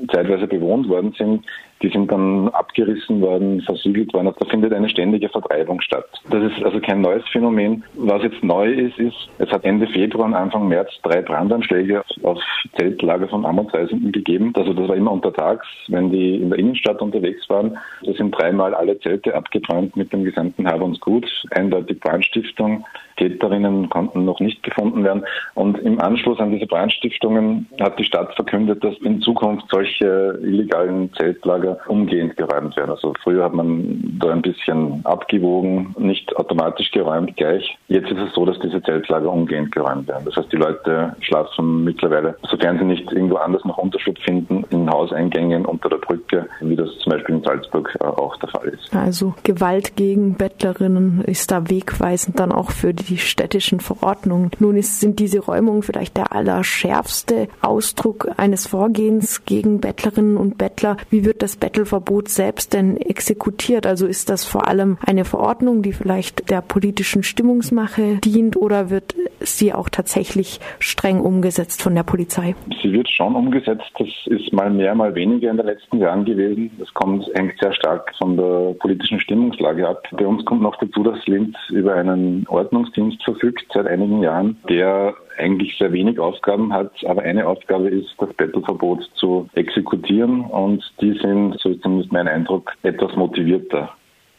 zeitweise 0.09 0.47
bewohnt 0.47 0.87
worden 0.87 1.13
sind, 1.17 1.43
die 1.81 1.89
sind 1.89 2.11
dann 2.11 2.49
abgerissen 2.49 3.21
worden, 3.21 3.61
versiegelt 3.61 4.13
worden. 4.13 4.33
Da 4.37 4.45
findet 4.45 4.73
eine 4.73 4.89
ständige 4.89 5.29
Vertreibung 5.29 5.81
statt. 5.81 6.05
Das 6.29 6.43
ist 6.43 6.63
also 6.63 6.79
kein 6.79 7.01
neues 7.01 7.27
Phänomen. 7.29 7.83
Was 7.95 8.23
jetzt 8.23 8.43
neu 8.43 8.71
ist, 8.71 8.97
ist, 8.99 9.29
es 9.39 9.49
hat 9.49 9.65
Ende 9.65 9.87
Februar 9.87 10.25
und 10.25 10.33
Anfang 10.33 10.67
März 10.67 10.89
drei 11.03 11.21
Brandanschläge 11.21 12.03
auf 12.23 12.39
Zeltlager 12.77 13.27
von 13.27 13.45
Armutsreisenden 13.45 14.11
gegeben. 14.11 14.53
Also 14.55 14.73
das 14.73 14.87
war 14.87 14.95
immer 14.95 15.11
untertags, 15.11 15.65
wenn 15.87 16.11
die 16.11 16.35
in 16.35 16.49
der 16.49 16.59
Innenstadt 16.59 17.01
unterwegs 17.01 17.49
waren. 17.49 17.77
Da 18.03 18.13
sind 18.13 18.31
dreimal 18.31 18.73
alle 18.73 18.99
Zelte 18.99 19.33
abgebrannt 19.33 19.95
mit 19.95 20.13
dem 20.13 20.23
gesamten 20.23 20.67
Hab 20.67 20.81
und 20.81 20.99
Gut. 21.01 21.25
Eindeutig 21.51 21.99
Brandstiftung. 21.99 22.85
Täterinnen 23.21 23.89
konnten 23.89 24.25
noch 24.25 24.39
nicht 24.39 24.63
gefunden 24.63 25.03
werden. 25.03 25.23
Und 25.53 25.77
im 25.79 25.99
Anschluss 26.01 26.39
an 26.39 26.51
diese 26.51 26.65
Brandstiftungen 26.65 27.67
hat 27.79 27.99
die 27.99 28.03
Stadt 28.03 28.33
verkündet, 28.35 28.83
dass 28.83 28.97
in 28.97 29.21
Zukunft 29.21 29.67
solche 29.71 30.39
illegalen 30.41 31.13
Zeltlager 31.13 31.70
umgehend 31.87 32.37
geräumt 32.37 32.75
werden. 32.77 32.91
Also 32.91 33.13
früher 33.23 33.43
hat 33.43 33.53
man 33.53 34.17
da 34.19 34.31
ein 34.31 34.41
bisschen 34.41 35.01
abgewogen, 35.05 35.95
nicht 35.97 36.35
automatisch 36.35 36.91
geräumt 36.91 37.35
gleich. 37.37 37.77
Jetzt 37.87 38.11
ist 38.11 38.19
es 38.19 38.33
so, 38.33 38.45
dass 38.45 38.59
diese 38.59 38.81
Zeltlager 38.81 39.31
umgehend 39.31 39.71
geräumt 39.71 40.07
werden. 40.07 40.25
Das 40.25 40.35
heißt, 40.35 40.51
die 40.51 40.57
Leute 40.57 41.15
schlafen 41.21 41.83
mittlerweile, 41.83 42.35
sofern 42.49 42.77
sie 42.77 42.85
nicht 42.85 43.11
irgendwo 43.11 43.35
anders 43.35 43.63
noch 43.65 43.77
Unterschlupf 43.77 44.19
finden, 44.23 44.63
in 44.69 44.89
Hauseingängen 44.89 45.65
unter 45.65 45.89
der 45.89 45.97
Brücke, 45.97 46.47
wie 46.61 46.75
das 46.75 46.89
zum 46.99 47.11
Beispiel 47.13 47.35
in 47.35 47.43
Salzburg 47.43 47.95
äh, 47.99 48.05
auch 48.05 48.35
der 48.37 48.49
Fall 48.49 48.67
ist. 48.69 48.95
Also 48.95 49.33
Gewalt 49.43 49.95
gegen 49.95 50.35
Bettlerinnen 50.35 51.23
ist 51.25 51.51
da 51.51 51.69
wegweisend 51.69 52.39
dann 52.39 52.51
auch 52.51 52.71
für 52.71 52.93
die 52.93 53.17
städtischen 53.17 53.79
Verordnungen. 53.79 54.51
Nun 54.59 54.75
ist, 54.75 54.99
sind 54.99 55.19
diese 55.19 55.39
Räumungen 55.39 55.83
vielleicht 55.83 56.17
der 56.17 56.33
allerschärfste 56.33 57.47
Ausdruck 57.61 58.29
eines 58.37 58.67
Vorgehens 58.67 59.45
gegen 59.45 59.81
Bettlerinnen 59.81 60.37
und 60.37 60.57
Bettler. 60.57 60.97
Wie 61.09 61.25
wird 61.25 61.41
das 61.41 61.55
Bettelverbot 61.61 62.27
selbst 62.27 62.73
denn 62.73 62.97
exekutiert? 62.97 63.85
Also 63.85 64.05
ist 64.05 64.29
das 64.29 64.43
vor 64.43 64.67
allem 64.67 64.97
eine 65.05 65.23
Verordnung, 65.23 65.81
die 65.81 65.93
vielleicht 65.93 66.49
der 66.49 66.61
politischen 66.61 67.23
Stimmungsmache 67.23 68.17
dient 68.17 68.57
oder 68.57 68.89
wird 68.89 69.15
sie 69.39 69.71
auch 69.73 69.87
tatsächlich 69.87 70.59
streng 70.79 71.21
umgesetzt 71.21 71.81
von 71.81 71.95
der 71.95 72.03
Polizei? 72.03 72.55
Sie 72.81 72.91
wird 72.91 73.09
schon 73.09 73.35
umgesetzt. 73.35 73.91
Das 73.97 74.09
ist 74.25 74.51
mal 74.51 74.69
mehr, 74.69 74.93
mal 74.95 75.15
weniger 75.15 75.51
in 75.51 75.57
den 75.57 75.65
letzten 75.65 75.99
Jahren 75.99 76.25
gewesen. 76.25 76.71
Das 76.79 76.93
kommt, 76.93 77.25
hängt 77.35 77.57
sehr 77.59 77.73
stark 77.73 78.11
von 78.17 78.35
der 78.35 78.73
politischen 78.79 79.19
Stimmungslage 79.19 79.87
ab. 79.87 80.03
Bei 80.11 80.25
uns 80.25 80.43
kommt 80.45 80.61
noch 80.61 80.75
dazu, 80.77 81.03
dass 81.03 81.25
Linz 81.27 81.55
über 81.69 81.95
einen 81.95 82.45
Ordnungsdienst 82.47 83.23
verfügt 83.23 83.65
seit 83.73 83.87
einigen 83.87 84.21
Jahren, 84.23 84.57
der 84.67 85.15
eigentlich 85.37 85.77
sehr 85.77 85.91
wenig 85.91 86.19
Aufgaben 86.19 86.73
hat, 86.73 86.91
aber 87.05 87.21
eine 87.23 87.47
Aufgabe 87.47 87.89
ist, 87.89 88.13
das 88.19 88.33
Bettelverbot 88.33 89.09
zu 89.15 89.49
exekutieren 89.53 90.41
und 90.41 90.83
die 91.01 91.17
sind, 91.19 91.50
so 91.59 91.69
ist 91.69 91.81
zumindest 91.81 92.11
mein 92.11 92.27
Eindruck, 92.27 92.73
etwas 92.83 93.15
motivierter 93.15 93.89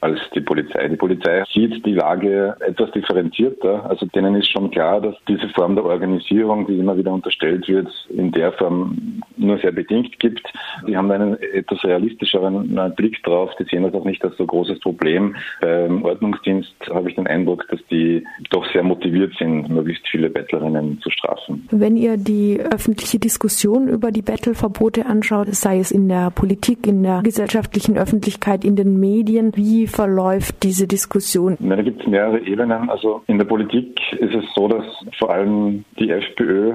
als 0.02 0.18
die 0.34 0.40
Polizei. 0.40 0.88
Die 0.88 0.96
Polizei 0.96 1.44
sieht 1.52 1.86
die 1.86 1.94
Lage 1.94 2.56
etwas 2.60 2.90
differenzierter. 2.90 3.88
Also 3.88 4.04
denen 4.06 4.34
ist 4.34 4.50
schon 4.50 4.70
klar, 4.70 5.00
dass 5.00 5.14
diese 5.28 5.48
Form 5.50 5.76
der 5.76 5.84
Organisierung, 5.84 6.66
die 6.66 6.78
immer 6.78 6.96
wieder 6.96 7.12
unterstellt 7.12 7.68
wird, 7.68 7.88
in 8.10 8.32
der 8.32 8.52
Form 8.52 9.22
nur 9.36 9.58
sehr 9.58 9.70
bedingt 9.70 10.18
gibt. 10.18 10.42
Die 10.88 10.96
haben 10.96 11.10
einen 11.12 11.40
etwas 11.40 11.84
realistischeren 11.84 12.76
Blick 12.96 13.22
drauf. 13.22 13.50
Die 13.60 13.64
sehen 13.64 13.84
das 13.84 13.94
auch 13.94 14.04
nicht 14.04 14.24
als 14.24 14.36
so 14.36 14.44
großes 14.44 14.80
Problem. 14.80 15.36
Beim 15.60 16.04
Ordnungsdienst 16.04 16.74
habe 16.90 17.08
ich 17.08 17.14
den 17.14 17.28
Eindruck, 17.28 17.68
dass 17.68 17.80
die 17.88 18.26
doch 18.50 18.66
sehr 18.72 18.82
motiviert 18.82 19.34
sind, 19.38 19.68
möglichst 19.68 20.08
viele 20.08 20.30
Bettlerinnen 20.30 21.00
zu 21.00 21.10
strafen. 21.10 21.68
Wenn 21.70 21.96
ihr 21.96 22.16
die 22.16 22.60
öffentliche 22.60 23.20
Diskussion 23.20 23.86
über 23.86 24.10
die 24.10 24.22
Bettelverbote 24.22 25.06
anschaut, 25.06 25.54
sei 25.54 25.78
es 25.78 25.92
in 25.92 26.08
der 26.08 26.30
Politik, 26.30 26.88
in 26.88 27.04
der 27.04 27.22
gesellschaftlichen 27.22 27.96
Öffentlichkeit, 27.96 28.64
in 28.64 28.74
den 28.74 28.98
Medien, 28.98 29.52
wie 29.54 29.86
verläuft 29.92 30.62
diese 30.62 30.87
Diskussion? 30.88 31.57
Ja, 31.61 31.76
da 31.76 31.83
gibt 31.83 32.00
es 32.00 32.07
mehrere 32.07 32.40
Ebenen. 32.40 32.90
Also 32.90 33.22
in 33.26 33.38
der 33.38 33.44
Politik 33.44 34.00
ist 34.12 34.35
es 34.35 34.44
so, 34.55 34.68
dass 34.68 34.85
vor 35.18 35.31
allem 35.31 35.85
die 35.98 36.11
FPÖ 36.11 36.74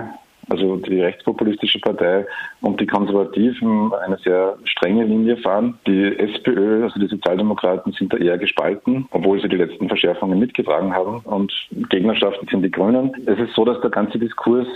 also 0.49 0.77
die 0.77 1.01
rechtspopulistische 1.01 1.79
Partei 1.79 2.25
und 2.61 2.79
die 2.79 2.87
Konservativen 2.87 3.91
eine 4.05 4.17
sehr 4.17 4.57
strenge 4.63 5.03
Linie 5.03 5.37
fahren. 5.37 5.77
Die 5.85 6.17
SPÖ, 6.17 6.83
also 6.83 6.99
die 6.99 7.07
Sozialdemokraten, 7.07 7.91
sind 7.93 8.13
da 8.13 8.17
eher 8.17 8.37
gespalten, 8.37 9.07
obwohl 9.11 9.41
sie 9.41 9.49
die 9.49 9.57
letzten 9.57 9.87
Verschärfungen 9.87 10.39
mitgetragen 10.39 10.93
haben. 10.93 11.19
Und 11.19 11.53
Gegnerschaft 11.89 12.39
sind 12.49 12.61
die 12.63 12.71
Grünen. 12.71 13.11
Es 13.25 13.39
ist 13.39 13.53
so, 13.55 13.65
dass 13.65 13.81
der 13.81 13.89
ganze 13.89 14.19
Diskurs 14.19 14.67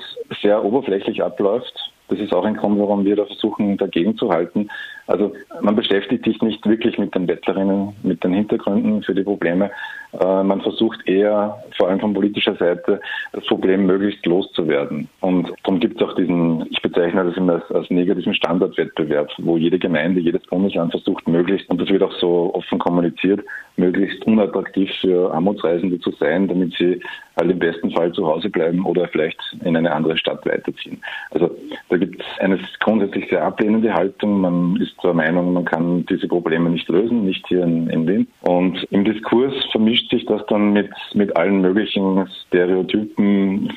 sehr 0.42 0.64
oberflächlich 0.64 1.24
abläuft. 1.24 1.74
Das 2.10 2.20
ist 2.20 2.34
auch 2.34 2.44
ein 2.44 2.56
Grund, 2.56 2.78
warum 2.78 3.06
wir 3.06 3.16
da 3.16 3.26
versuchen, 3.26 3.78
dagegen 3.78 4.18
zu 4.18 4.30
halten. 4.30 4.68
Also 5.12 5.34
man 5.60 5.76
beschäftigt 5.76 6.24
sich 6.24 6.42
nicht 6.42 6.66
wirklich 6.66 6.98
mit 6.98 7.14
den 7.14 7.28
Bettlerinnen, 7.28 7.94
mit 8.02 8.24
den 8.24 8.34
Hintergründen 8.34 9.04
für 9.04 9.14
die 9.14 9.24
Probleme. 9.24 9.70
Äh, 10.18 10.44
man 10.44 10.62
versucht 10.62 11.06
eher, 11.06 11.62
vor 11.78 11.90
allem 11.90 12.00
von 12.00 12.14
politischer 12.14 12.56
Seite, 12.56 13.02
das 13.34 13.46
Problem 13.46 13.86
möglichst 13.86 14.26
loszuwerden. 14.26 15.10
Und 15.20 15.52
darum 15.64 15.82
gibt 15.82 16.02
es 16.02 16.08
auch 16.08 16.16
diesen, 16.16 16.66
ich 16.70 16.82
bezeichne 16.82 17.26
das 17.26 17.36
immer 17.36 17.54
als, 17.56 17.72
als 17.72 17.90
negativen 17.90 18.34
Standardwettbewerb, 18.34 19.30
wo 19.40 19.58
jede 19.58 19.80
Gemeinde, 19.80 20.22
jedes 20.22 20.44
Bundesland 20.44 20.92
versucht, 20.92 21.28
möglichst, 21.28 21.70
und 21.70 21.82
das 21.82 21.90
wird 21.90 22.04
auch 22.04 22.14
so 22.14 22.52
offen 22.54 22.80
kommuniziert, 22.80 23.42
möglichst 23.76 24.26
unattraktiv 24.26 24.90
für 25.02 25.34
Armutsreisende 25.34 26.00
zu 26.00 26.12
sein, 26.12 26.48
damit 26.48 26.74
sie 26.78 27.02
halt 27.36 27.52
im 27.52 27.60
besten 27.60 27.92
Fall 27.92 28.12
zu 28.12 28.28
Hause 28.28 28.50
bleiben 28.50 28.86
oder 28.86 29.08
vielleicht 29.08 29.40
in 29.64 29.76
eine 29.76 29.92
andere 29.92 30.18
Stadt 30.18 30.46
weiterziehen. 30.46 31.02
Also 31.32 31.50
da 31.90 31.98
gibt 31.98 32.22
es 32.22 32.40
eine 32.40 32.60
grundsätzlich 32.80 33.30
sehr 33.30 33.44
ablehnende 33.44 33.94
Haltung. 33.94 34.42
Man 34.42 34.76
ist 34.78 34.96
zur 35.02 35.14
Meinung, 35.14 35.54
man 35.54 35.66
kann 35.66 36.06
diese 36.06 36.28
Probleme 36.28 36.70
nicht 36.70 36.88
lösen, 36.88 37.26
nicht 37.26 37.46
hier 37.48 37.64
in, 37.64 37.90
in 37.90 38.08
Wien. 38.08 38.28
Und 38.42 38.86
im 38.92 39.04
Diskurs 39.04 39.54
vermischt 39.72 40.10
sich 40.10 40.26
das 40.26 40.46
dann 40.48 40.74
mit, 40.74 40.90
mit 41.14 41.36
allen 41.36 41.62
möglichen 41.62 42.28
Stereotypen, 42.48 43.72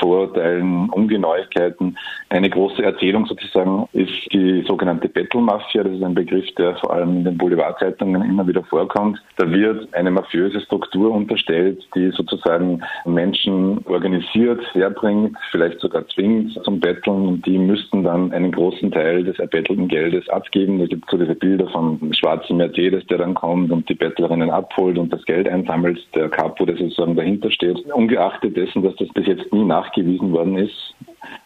Vorurteilen, 0.00 0.90
Ungenauigkeiten. 0.90 1.96
Eine 2.30 2.50
große 2.50 2.82
Erzählung 2.82 3.26
sozusagen 3.26 3.88
ist 3.92 4.12
die 4.32 4.62
sogenannte 4.66 5.08
Bettelmafia. 5.08 5.84
Das 5.84 5.92
ist 5.92 6.02
ein 6.02 6.14
Begriff, 6.14 6.46
der 6.56 6.76
vor 6.76 6.92
allem 6.92 7.18
in 7.18 7.24
den 7.24 7.38
Boulevardzeitungen 7.38 8.22
immer 8.22 8.46
wieder 8.46 8.62
vorkommt. 8.64 9.18
Da 9.36 9.50
wird 9.50 9.92
eine 9.94 10.10
mafiöse 10.10 10.60
Struktur 10.60 11.12
unterstellt, 11.12 11.86
die 11.94 12.10
sozusagen 12.10 12.82
Menschen 13.04 13.78
organisiert, 13.86 14.62
herbringt, 14.74 15.36
vielleicht 15.50 15.80
sogar 15.80 16.06
zwingt 16.08 16.52
zum 16.64 16.80
Betteln 16.80 17.28
und 17.28 17.46
die 17.46 17.58
müssten 17.58 18.02
dann 18.02 18.32
einen 18.32 18.52
großen 18.52 18.90
Teil 18.90 19.24
des 19.24 19.38
erbettelten 19.38 19.88
Geldes 19.88 20.28
abgeben. 20.28 20.67
Da 20.76 20.86
gibt 20.86 21.04
es 21.04 21.10
so 21.10 21.16
diese 21.16 21.34
Bilder 21.34 21.68
vom 21.68 22.12
schwarzen 22.12 22.58
Mercedes, 22.58 23.06
der 23.06 23.18
dann 23.18 23.34
kommt 23.34 23.70
und 23.70 23.88
die 23.88 23.94
Bettlerinnen 23.94 24.50
abholt 24.50 24.98
und 24.98 25.12
das 25.12 25.24
Geld 25.24 25.48
einsammelt, 25.48 25.98
der 26.14 26.28
Capo, 26.28 26.66
der 26.66 26.76
sozusagen 26.76 27.16
dahinter 27.16 27.50
steht. 27.50 27.78
Ungeachtet 27.92 28.56
dessen, 28.56 28.82
dass 28.82 28.96
das 28.96 29.08
bis 29.14 29.26
jetzt 29.26 29.52
nie 29.52 29.64
nachgewiesen 29.64 30.32
worden 30.32 30.58
ist, 30.58 30.94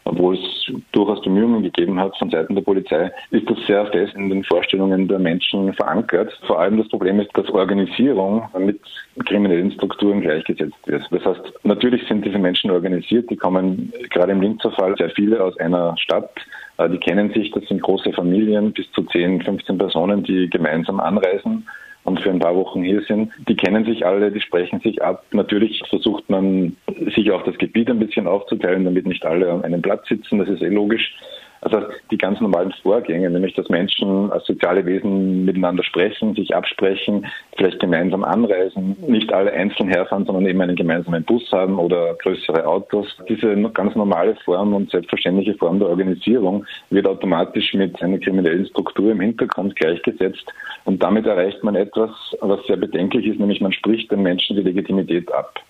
obwohl 0.05 0.35
es 0.35 0.73
durchaus 0.91 1.21
Bemühungen 1.21 1.63
gegeben 1.63 1.99
hat 1.99 2.17
von 2.17 2.29
Seiten 2.29 2.55
der 2.55 2.61
Polizei, 2.61 3.11
ist 3.31 3.49
das 3.49 3.57
sehr 3.65 3.85
fest 3.87 4.13
in 4.15 4.29
den 4.29 4.43
Vorstellungen 4.43 5.07
der 5.07 5.19
Menschen 5.19 5.73
verankert. 5.73 6.37
Vor 6.45 6.59
allem 6.59 6.77
das 6.77 6.87
Problem 6.89 7.19
ist, 7.19 7.29
dass 7.35 7.49
Organisierung 7.49 8.43
mit 8.57 8.79
kriminellen 9.25 9.71
Strukturen 9.71 10.21
gleichgesetzt 10.21 10.75
wird. 10.85 11.03
Das 11.11 11.25
heißt, 11.25 11.53
natürlich 11.63 12.05
sind 12.07 12.25
diese 12.25 12.39
Menschen 12.39 12.71
organisiert, 12.71 13.29
die 13.29 13.37
kommen 13.37 13.93
gerade 14.09 14.33
im 14.33 14.41
Linzer 14.41 14.71
Fall 14.71 14.95
sehr 14.97 15.09
viele 15.11 15.43
aus 15.43 15.57
einer 15.57 15.95
Stadt, 15.97 16.31
die 16.79 16.97
kennen 16.97 17.31
sich, 17.33 17.51
das 17.51 17.65
sind 17.67 17.81
große 17.81 18.13
Familien, 18.13 18.73
bis 18.73 18.91
zu 18.91 19.03
10, 19.03 19.41
15 19.43 19.77
Personen, 19.77 20.23
die 20.23 20.49
gemeinsam 20.49 20.99
anreisen 20.99 21.67
und 22.03 22.19
für 22.19 22.29
ein 22.29 22.39
paar 22.39 22.55
Wochen 22.55 22.83
hier 22.83 23.01
sind. 23.01 23.31
Die 23.47 23.55
kennen 23.55 23.85
sich 23.85 24.05
alle, 24.05 24.31
die 24.31 24.41
sprechen 24.41 24.79
sich 24.81 25.01
ab. 25.01 25.23
Natürlich 25.31 25.81
versucht 25.89 26.29
man, 26.29 26.75
sich 27.15 27.31
auch 27.31 27.43
das 27.43 27.57
Gebiet 27.57 27.89
ein 27.89 27.99
bisschen 27.99 28.27
aufzuteilen, 28.27 28.85
damit 28.85 29.05
nicht 29.05 29.25
alle 29.25 29.51
an 29.51 29.63
einem 29.63 29.81
Platz 29.81 30.07
sitzen. 30.07 30.39
Das 30.39 30.49
ist 30.49 30.61
eh 30.61 30.69
logisch. 30.69 31.15
Also 31.63 31.81
die 32.11 32.17
ganz 32.17 32.41
normalen 32.41 32.73
Vorgänge, 32.83 33.29
nämlich 33.29 33.53
dass 33.53 33.69
Menschen 33.69 34.29
als 34.31 34.45
soziale 34.45 34.85
Wesen 34.85 35.45
miteinander 35.45 35.83
sprechen, 35.83 36.35
sich 36.35 36.53
absprechen, 36.53 37.25
vielleicht 37.55 37.79
gemeinsam 37.79 38.25
anreisen, 38.25 38.97
nicht 39.07 39.31
alle 39.31 39.53
einzeln 39.53 39.87
herfahren, 39.87 40.25
sondern 40.25 40.45
eben 40.45 40.59
einen 40.59 40.75
gemeinsamen 40.75 41.23
Bus 41.23 41.49
haben 41.53 41.79
oder 41.79 42.15
größere 42.15 42.67
Autos. 42.67 43.07
Diese 43.29 43.55
ganz 43.73 43.95
normale 43.95 44.35
Form 44.43 44.73
und 44.73 44.91
selbstverständliche 44.91 45.55
Form 45.55 45.79
der 45.79 45.87
Organisierung 45.87 46.65
wird 46.89 47.07
automatisch 47.07 47.73
mit 47.73 48.01
einer 48.01 48.19
kriminellen 48.19 48.65
Struktur 48.65 49.11
im 49.11 49.21
Hintergrund 49.21 49.75
gleichgesetzt. 49.77 50.45
Und 50.83 51.01
damit 51.01 51.25
erreicht 51.25 51.63
man 51.63 51.75
etwas, 51.75 52.11
was 52.41 52.59
sehr 52.67 52.77
bedenklich 52.77 53.25
ist, 53.25 53.39
nämlich 53.39 53.61
man 53.61 53.71
spricht 53.71 54.11
den 54.11 54.21
Menschen 54.21 54.57
die 54.57 54.63
Legitimität 54.63 55.33
ab. 55.33 55.61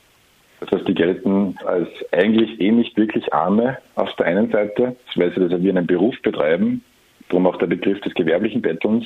Das 0.63 0.79
heißt, 0.79 0.87
die 0.87 0.93
gelten 0.93 1.57
als 1.65 1.89
eigentlich 2.11 2.59
eh 2.61 2.71
nicht 2.71 2.95
wirklich 2.95 3.33
Arme 3.33 3.77
auf 3.95 4.13
der 4.15 4.27
einen 4.27 4.49
Seite, 4.49 4.95
weil 5.15 5.33
sie 5.33 5.41
das 5.41 5.51
ja 5.51 5.61
wie 5.61 5.69
einen 5.69 5.85
Beruf 5.85 6.15
betreiben, 6.21 6.81
darum 7.27 7.47
auch 7.47 7.57
der 7.57 7.67
Begriff 7.67 7.99
des 8.01 8.13
gewerblichen 8.13 8.61
Bettelns. 8.61 9.05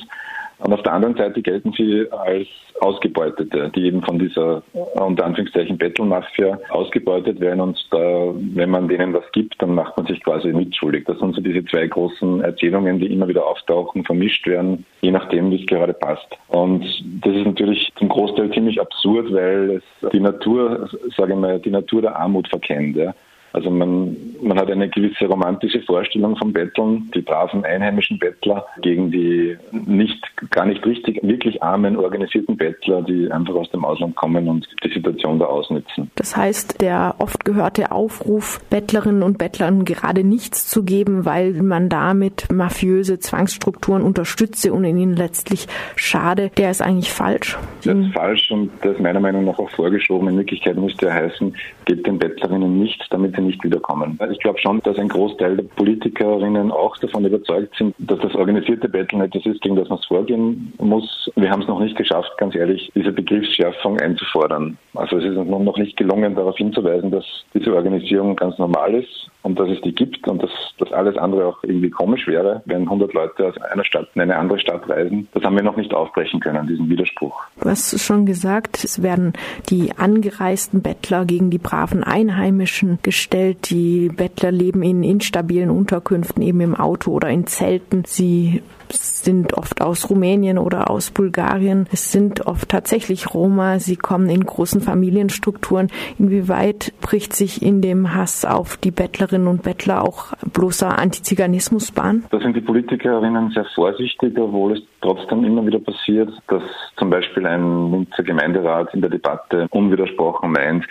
Und 0.58 0.72
auf 0.72 0.82
der 0.82 0.92
anderen 0.92 1.16
Seite 1.16 1.40
gelten 1.40 1.72
sie 1.72 2.06
als 2.10 2.48
Ausgebeutete, 2.80 3.70
die 3.74 3.86
eben 3.86 4.02
von 4.02 4.18
dieser 4.18 4.62
unter 4.72 5.24
Anführungszeichen 5.24 5.78
Bettelmafia 5.78 6.58
ausgebeutet 6.70 7.40
werden 7.40 7.60
und 7.60 7.78
da, 7.90 8.32
wenn 8.54 8.70
man 8.70 8.88
denen 8.88 9.12
was 9.12 9.24
gibt, 9.32 9.60
dann 9.60 9.74
macht 9.74 9.96
man 9.96 10.06
sich 10.06 10.22
quasi 10.22 10.52
mitschuldig. 10.52 11.04
Das 11.06 11.18
sind 11.18 11.34
so 11.34 11.40
diese 11.40 11.64
zwei 11.64 11.86
großen 11.86 12.40
Erzählungen, 12.42 12.98
die 12.98 13.12
immer 13.12 13.28
wieder 13.28 13.46
auftauchen, 13.46 14.04
vermischt 14.04 14.46
werden, 14.46 14.84
je 15.00 15.10
nachdem, 15.10 15.50
wie 15.50 15.60
es 15.60 15.66
gerade 15.66 15.92
passt. 15.92 16.28
Und 16.48 16.84
das 17.22 17.34
ist 17.34 17.46
natürlich 17.46 17.92
zum 17.96 18.08
Großteil 18.08 18.52
ziemlich 18.52 18.80
absurd, 18.80 19.32
weil 19.32 19.80
es 19.80 20.10
die 20.12 20.20
Natur, 20.20 20.88
sage 21.16 21.32
ich 21.32 21.38
mal, 21.38 21.58
die 21.58 21.70
Natur 21.70 22.02
der 22.02 22.16
Armut 22.16 22.48
verkennt. 22.48 22.96
Ja. 22.96 23.14
Also 23.52 23.70
man, 23.70 24.16
man 24.42 24.58
hat 24.58 24.70
eine 24.70 24.88
gewisse 24.88 25.26
romantische 25.26 25.80
Vorstellung 25.82 26.36
vom 26.36 26.52
Betteln, 26.52 27.10
die 27.14 27.22
braven 27.22 27.64
einheimischen 27.64 28.18
Bettler 28.18 28.66
gegen 28.82 29.10
die 29.10 29.56
nicht, 29.72 30.22
gar 30.50 30.66
nicht 30.66 30.84
richtig, 30.84 31.20
wirklich 31.22 31.62
armen, 31.62 31.96
organisierten 31.96 32.56
Bettler, 32.56 33.02
die 33.02 33.30
einfach 33.30 33.54
aus 33.54 33.70
dem 33.70 33.84
Ausland 33.84 34.14
kommen 34.16 34.48
und 34.48 34.68
die 34.84 34.92
Situation 34.92 35.38
da 35.38 35.46
ausnutzen. 35.46 36.10
Das 36.16 36.36
heißt, 36.36 36.80
der 36.80 37.14
oft 37.18 37.44
gehörte 37.44 37.92
Aufruf, 37.92 38.60
Bettlerinnen 38.70 39.22
und 39.22 39.38
Bettlern 39.38 39.84
gerade 39.84 40.24
nichts 40.24 40.68
zu 40.68 40.84
geben, 40.84 41.24
weil 41.24 41.54
man 41.54 41.88
damit 41.88 42.52
mafiöse 42.52 43.18
Zwangsstrukturen 43.18 44.02
unterstütze 44.02 44.72
und 44.72 44.84
ihnen 44.84 45.16
letztlich 45.16 45.66
schade, 45.96 46.50
der 46.56 46.70
ist 46.70 46.82
eigentlich 46.82 47.12
falsch. 47.12 47.56
Das 47.84 47.96
ist 47.96 48.12
falsch 48.12 48.50
und 48.50 48.70
das 48.82 48.92
ist 48.92 49.00
meiner 49.00 49.20
Meinung 49.20 49.44
nach 49.44 49.58
auch 49.58 49.70
vorgeschoben. 49.70 50.28
In 50.28 50.36
Wirklichkeit 50.36 50.76
müsste 50.76 51.06
er 51.06 51.14
heißen, 51.14 51.56
gebt 51.86 52.06
den 52.06 52.18
Bettlerinnen 52.18 52.78
nichts, 52.78 53.06
damit 53.10 53.37
sie 53.38 53.46
nicht 53.46 53.62
wiederkommen. 53.64 54.18
Ich 54.30 54.40
glaube 54.40 54.58
schon, 54.60 54.80
dass 54.80 54.98
ein 54.98 55.08
Großteil 55.08 55.56
der 55.56 55.64
Politikerinnen 55.64 56.70
auch 56.70 56.96
davon 56.98 57.24
überzeugt 57.24 57.76
sind, 57.76 57.94
dass 57.98 58.18
das 58.20 58.34
organisierte 58.34 58.88
Betteln 58.88 59.22
etwas 59.22 59.46
ist, 59.46 59.62
gegen 59.62 59.76
das 59.76 59.88
man 59.88 59.98
vorgehen 60.06 60.72
muss. 60.78 61.30
Wir 61.36 61.50
haben 61.50 61.62
es 61.62 61.68
noch 61.68 61.80
nicht 61.80 61.96
geschafft, 61.96 62.30
ganz 62.38 62.54
ehrlich, 62.54 62.90
diese 62.94 63.12
Begriffsschärfung 63.12 64.00
einzufordern. 64.00 64.76
Also 64.94 65.18
es 65.18 65.24
ist 65.24 65.36
uns 65.36 65.48
noch 65.48 65.78
nicht 65.78 65.96
gelungen, 65.96 66.34
darauf 66.34 66.56
hinzuweisen, 66.56 67.10
dass 67.10 67.24
diese 67.54 67.74
Organisierung 67.74 68.36
ganz 68.36 68.58
normal 68.58 68.94
ist 68.94 69.30
und 69.42 69.58
dass 69.58 69.68
es 69.68 69.80
die 69.82 69.94
gibt 69.94 70.26
und 70.28 70.42
dass, 70.42 70.50
dass 70.78 70.92
alles 70.92 71.16
andere 71.16 71.46
auch 71.46 71.62
irgendwie 71.62 71.90
komisch 71.90 72.26
wäre, 72.26 72.62
wenn 72.66 72.82
100 72.82 73.12
Leute 73.14 73.46
aus 73.46 73.56
einer 73.62 73.84
Stadt 73.84 74.08
in 74.14 74.22
eine 74.22 74.36
andere 74.36 74.58
Stadt 74.58 74.88
reisen. 74.88 75.28
Das 75.32 75.42
haben 75.44 75.56
wir 75.56 75.62
noch 75.62 75.76
nicht 75.76 75.94
aufbrechen 75.94 76.40
können, 76.40 76.66
diesen 76.66 76.88
Widerspruch. 76.88 77.44
Du 77.60 77.68
hast 77.68 77.98
schon 78.00 78.26
gesagt, 78.26 78.82
es 78.84 79.02
werden 79.02 79.32
die 79.70 79.92
angereisten 79.96 80.82
Bettler 80.82 81.24
gegen 81.24 81.50
die 81.50 81.58
braven 81.58 82.02
Einheimischen 82.04 82.98
gestellt. 83.02 83.27
Die 83.32 84.08
Bettler 84.08 84.50
leben 84.50 84.82
in 84.82 85.02
instabilen 85.02 85.70
Unterkünften, 85.70 86.42
eben 86.42 86.60
im 86.60 86.74
Auto 86.74 87.12
oder 87.12 87.28
in 87.28 87.46
Zelten. 87.46 88.04
Sie 88.06 88.62
sind 88.92 89.54
oft 89.54 89.80
aus 89.80 90.08
Rumänien 90.10 90.58
oder 90.58 90.90
aus 90.90 91.10
Bulgarien. 91.10 91.86
Es 91.92 92.12
sind 92.12 92.46
oft 92.46 92.68
tatsächlich 92.68 93.34
Roma. 93.34 93.78
Sie 93.78 93.96
kommen 93.96 94.28
in 94.28 94.44
großen 94.44 94.80
Familienstrukturen. 94.80 95.88
Inwieweit 96.18 96.92
bricht 97.00 97.34
sich 97.34 97.62
in 97.62 97.80
dem 97.82 98.14
Hass 98.14 98.44
auf 98.44 98.76
die 98.76 98.90
Bettlerinnen 98.90 99.48
und 99.48 99.62
Bettler 99.62 100.02
auch 100.02 100.32
bloßer 100.52 100.98
Antiziganismus 100.98 101.92
Bahn? 101.92 102.24
Da 102.30 102.38
sind 102.40 102.56
die 102.56 102.60
Politikerinnen 102.60 103.50
sehr 103.50 103.66
vorsichtig, 103.74 104.38
obwohl 104.38 104.72
es 104.72 104.82
trotzdem 105.00 105.44
immer 105.44 105.64
wieder 105.66 105.78
passiert, 105.78 106.30
dass 106.48 106.62
zum 106.96 107.10
Beispiel 107.10 107.46
ein 107.46 107.92
Linzer 107.92 108.22
Gemeinderat 108.22 108.92
in 108.94 109.00
der 109.00 109.10
Debatte 109.10 109.66
unwidersprochen 109.70 110.52
meint, 110.52 110.84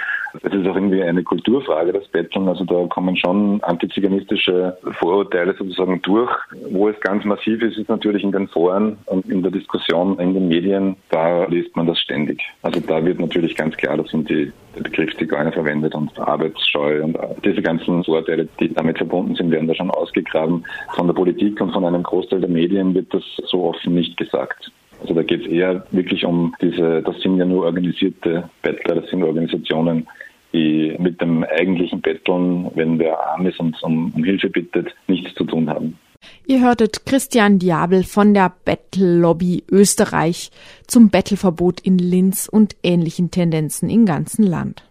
es 0.44 0.54
ist 0.54 0.68
auch 0.68 0.76
irgendwie 0.76 1.02
eine 1.02 1.24
Kulturfrage, 1.24 1.94
das 1.94 2.08
Betteln. 2.10 2.48
Also 2.48 2.64
da 2.66 2.86
kommen 2.88 3.16
schon 3.18 3.62
antiziganistische 3.64 4.78
Vorurteile 5.00 5.56
sozusagen 5.58 6.02
durch. 6.04 6.32
Wo 6.70 6.90
es 6.90 7.00
ganz 7.02 7.24
massiv 7.26 7.62
ist, 7.62 7.78
ist 7.88 7.90
natürlich 7.90 8.24
in 8.24 8.34
den 8.34 8.50
Foren 8.50 8.98
und 9.06 9.30
in 9.30 9.42
der 9.42 9.52
Diskussion 9.52 10.20
in 10.20 10.34
den 10.34 10.50
Medien. 10.50 10.98
Da 11.10 11.46
liest 11.46 11.74
man 11.78 11.88
das 11.88 11.98
ständig. 12.00 12.42
Also 12.62 12.82
da 12.82 13.04
wird 13.04 13.20
natürlich 13.20 13.56
ganz 13.56 13.78
klar, 13.78 13.96
das 13.96 14.10
sind 14.10 14.30
die 14.30 14.52
der 14.76 14.84
Begriff 14.84 15.16
Zigeuner 15.18 15.52
verwendet 15.52 15.96
und 15.96 16.20
Arbeitsscheu 16.20 17.02
und 17.04 17.18
diese 17.44 17.62
ganzen 17.62 18.04
Vorurteile, 18.04 18.48
die 18.60 18.74
damit 18.74 18.98
verbunden 18.98 19.36
sind, 19.36 19.52
werden 19.52 19.68
da 19.68 19.74
schon 19.74 19.90
ausgegraben. 19.90 20.66
Von 20.96 21.08
der 21.08 21.14
Politik 21.14 21.60
und 21.62 21.72
von 21.72 21.86
einem 21.86 22.04
Großteil 22.04 22.42
der 22.42 22.50
Medien 22.50 22.94
wird 22.94 23.12
das 23.14 23.24
so 23.46 23.64
offen 23.64 23.96
nicht 23.96 24.18
gesagt. 24.18 24.70
Also 25.00 25.14
da 25.14 25.24
geht 25.24 25.46
es 25.46 25.48
eher 25.48 25.86
wirklich 25.92 26.26
um 26.26 26.54
diese, 26.62 27.02
das 27.02 27.20
sind 27.22 27.38
ja 27.38 27.46
nur 27.46 27.66
organisierte 27.66 28.50
Bettler, 28.62 28.96
das 28.96 29.10
sind 29.10 29.24
Organisationen, 29.24 30.08
die 30.54 30.96
mit 31.00 31.22
dem 31.22 31.44
eigentlichen 31.44 32.02
Betteln, 32.02 32.70
wenn 32.76 33.00
wer 33.00 33.18
arm 33.30 33.46
ist 33.48 33.60
und 33.60 33.82
um 33.82 34.12
Hilfe 34.24 34.50
bittet, 34.50 34.94
nichts 35.08 35.34
zu 35.36 35.46
tun 35.46 35.70
haben. 35.70 35.98
Ihr 36.46 36.62
hörtet 36.62 37.06
Christian 37.06 37.60
Diabel 37.60 38.04
von 38.04 38.34
der 38.34 38.54
Bettel-Lobby 38.64 39.64
Österreich 39.70 40.52
zum 40.88 41.10
Bettelverbot 41.10 41.82
in 41.82 41.98
Linz 41.98 42.48
und 42.50 42.76
ähnlichen 42.84 43.32
Tendenzen 43.32 43.90
im 43.90 44.06
ganzen 44.06 44.44
Land. 44.44 44.84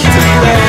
Ist 0.00 0.67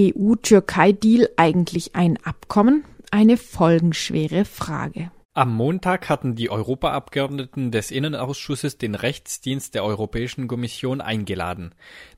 EU-Türkei-Deal 0.00 1.28
eigentlich 1.36 1.94
ein 1.94 2.18
Abkommen? 2.24 2.84
Eine 3.10 3.36
folgenschwere 3.36 4.44
Frage. 4.44 5.10
Am 5.32 5.54
Montag 5.54 6.08
hatten 6.08 6.34
die 6.34 6.50
Europaabgeordneten 6.50 7.70
des 7.70 7.90
Innenausschusses 7.92 8.78
den 8.78 8.94
Rechtsdienst 8.94 9.74
der 9.74 9.84
Europäischen 9.84 10.48
Kommission 10.48 11.00
eingeladen. 11.00 11.74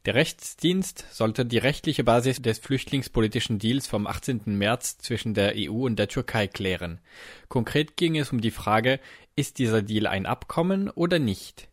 Der 0.07 0.15
Rechtsdienst 0.15 1.05
sollte 1.11 1.45
die 1.45 1.59
rechtliche 1.59 2.05
Basis 2.05 2.41
des 2.41 2.59
flüchtlingspolitischen 2.59 3.59
Deals 3.59 3.87
vom 3.87 4.07
18. 4.07 4.43
März 4.47 4.97
zwischen 4.99 5.35
der 5.35 5.53
EU 5.57 5.85
und 5.85 5.99
der 5.99 6.09
Türkei 6.09 6.47
klären. 6.47 7.01
Konkret 7.49 7.97
ging 7.99 8.17
es 8.17 8.33
um 8.33 8.41
die 8.41 8.51
Frage, 8.51 8.99
ist 9.37 9.59
dieser 9.59 9.83
Deal 9.83 10.07
ein 10.07 10.25
Abkommen 10.25 10.89
oder 10.89 11.19
nicht? 11.19 11.69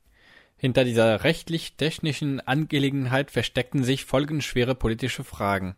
Hinter 0.60 0.84
dieser 0.84 1.24
rechtlich-technischen 1.24 2.42
Angelegenheit 2.42 3.32
versteckten 3.32 3.86
sich 3.86 4.04
folgenschwere 4.04 4.76
politische 4.76 5.24
Fragen. 5.24 5.76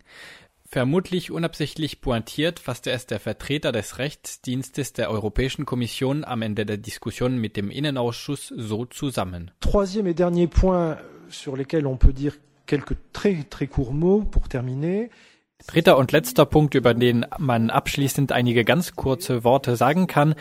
Vermutlich 0.66 1.30
unabsichtlich 1.30 2.02
pointiert 2.02 2.58
fasste 2.60 2.92
es 2.92 3.06
der 3.06 3.20
Vertreter 3.20 3.72
des 3.72 4.00
Rechtsdienstes 4.00 4.94
der 4.94 5.12
Europäischen 5.12 5.66
Kommission 5.66 6.24
am 6.24 6.42
Ende 6.42 6.66
der 6.66 6.78
Diskussion 6.78 7.38
mit 7.38 7.58
dem 7.58 7.70
Innenausschuss 7.70 8.48
so 8.48 8.86
zusammen. 8.86 9.52
Troisième 9.60 10.08
et 10.08 10.18
dernier 10.18 10.48
point 10.48 10.98
sur 11.30 11.56
lesquels 11.56 11.86
on 11.86 11.98
peut 11.98 12.14
dire 12.14 12.34
quelques 12.66 12.96
très 13.14 13.46
très 13.50 13.68
courts 13.68 13.94
mots 13.94 14.24
pour 14.24 14.48
terminer. 14.48 15.10
Dritter 15.68 15.96
und 15.98 16.12
letzter 16.12 16.46
Punkt, 16.48 16.74
über 16.74 16.96
den 16.96 17.26
man 17.38 17.70
abschließend 17.70 18.32
einige 18.32 18.66
ganz 18.66 18.96
kurze 18.96 19.44
Worte 19.44 19.76
sagen 19.76 20.08
kann, 20.08 20.34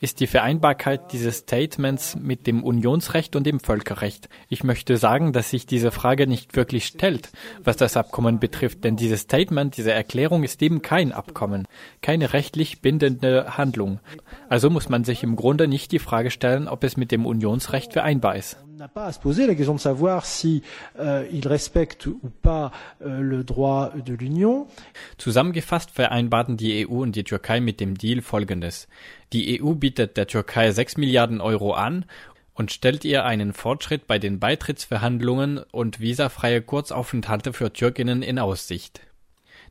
ist 0.00 0.20
die 0.20 0.26
Vereinbarkeit 0.26 1.12
dieses 1.12 1.38
Statements 1.38 2.16
mit 2.16 2.46
dem 2.46 2.62
Unionsrecht 2.62 3.36
und 3.36 3.44
dem 3.44 3.60
Völkerrecht. 3.60 4.28
Ich 4.48 4.64
möchte 4.64 4.96
sagen, 4.96 5.32
dass 5.32 5.50
sich 5.50 5.66
diese 5.66 5.90
Frage 5.90 6.26
nicht 6.26 6.56
wirklich 6.56 6.86
stellt, 6.86 7.30
was 7.64 7.76
das 7.76 7.96
Abkommen 7.96 8.38
betrifft, 8.38 8.84
denn 8.84 8.96
dieses 8.96 9.22
Statement, 9.22 9.76
diese 9.76 9.92
Erklärung 9.92 10.42
ist 10.42 10.60
eben 10.62 10.82
kein 10.82 11.12
Abkommen, 11.12 11.66
keine 12.02 12.32
rechtlich 12.32 12.82
bindende 12.82 13.56
Handlung. 13.56 14.00
Also 14.48 14.70
muss 14.70 14.88
man 14.88 15.04
sich 15.04 15.22
im 15.22 15.36
Grunde 15.36 15.68
nicht 15.68 15.92
die 15.92 15.98
Frage 15.98 16.30
stellen, 16.30 16.68
ob 16.68 16.84
es 16.84 16.96
mit 16.96 17.10
dem 17.10 17.24
Unionsrecht 17.24 17.92
vereinbar 17.92 18.36
ist. 18.36 18.58
N'a 18.76 18.88
pas 18.88 19.06
à 19.06 19.12
se 19.12 19.18
poser 19.18 19.46
la 19.46 19.54
question 19.54 19.74
de 19.74 19.80
savoir 19.80 20.26
si 20.26 20.62
euh, 20.98 21.26
il 21.32 21.48
respecte 21.48 22.06
ou 22.06 22.30
pas 22.42 22.72
euh, 23.00 23.20
le 23.20 23.42
droit 23.42 23.92
de 24.04 24.12
l'Union. 24.12 24.66
Zusammengefasst 25.16 25.90
vereinbarten 25.90 26.58
die 26.58 26.86
EU 26.86 27.02
und 27.02 27.12
die 27.16 27.24
Türkei 27.24 27.60
mit 27.60 27.80
dem 27.80 27.96
Deal 27.96 28.20
Folgendes. 28.20 28.86
Die 29.32 29.62
EU 29.62 29.72
bietet 29.72 30.18
der 30.18 30.26
Türkei 30.26 30.70
6 30.70 30.98
Milliarden 30.98 31.40
Euro 31.40 31.72
an 31.72 32.04
und 32.52 32.70
stellt 32.70 33.06
ihr 33.06 33.24
einen 33.24 33.54
Fortschritt 33.54 34.06
bei 34.06 34.18
den 34.18 34.40
Beitrittsverhandlungen 34.40 35.58
und 35.72 36.00
visafreie 36.00 36.60
Kurzaufenthalte 36.60 37.54
für 37.54 37.72
Türkinnen 37.72 38.22
in 38.22 38.38
Aussicht. 38.38 39.00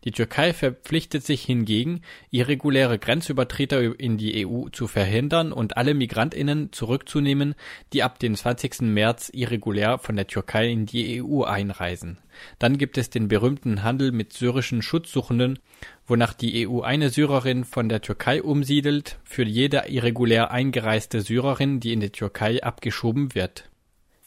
Die 0.06 0.12
Türkei 0.12 0.54
verpflichtet 0.54 1.26
sich 1.26 1.44
hingegen, 1.44 2.02
irreguläre 2.30 3.00
Grenzübertreter 3.00 4.00
in 4.00 4.18
die 4.18 4.46
EU 4.46 4.70
zu 4.70 4.86
verhindern 4.86 5.52
und 5.52 5.78
alle 5.78 5.96
Migrantinnen 5.96 6.72
zurückzunehmen, 6.72 7.56
die 7.91 8.04
ab 8.04 8.20
dem 8.20 8.36
20. 8.36 8.82
März 8.82 9.32
irregulär 9.34 9.98
von 9.98 10.15
der 10.15 10.28
Türkei 10.28 10.70
in 10.70 10.86
die 10.86 11.24
EU 11.24 11.41
einreisen. 11.41 12.20
Dann 12.60 12.78
gibt 12.78 13.00
es 13.00 13.10
den 13.10 13.30
berühmten 13.30 13.82
Handel 13.82 14.12
mit 14.12 14.32
syrischen 14.32 14.84
Schutzsuchenden, 14.84 15.58
wonach 16.06 16.34
die 16.34 16.68
EU 16.68 16.82
eine 16.82 17.10
Syrerin 17.10 17.63
von 17.63 17.89
der 17.89 18.02
Türkei 18.02 18.44
umsiedelt 18.44 19.18
für 19.24 19.44
jede 19.44 19.86
irregulär 19.88 20.52
eingereiste 20.52 21.22
Syrerin, 21.22 21.80
die 21.80 21.94
in 21.94 22.00
die 22.00 22.12
Türkei 22.12 22.62
abgeschoben 22.62 23.34
wird. 23.34 23.70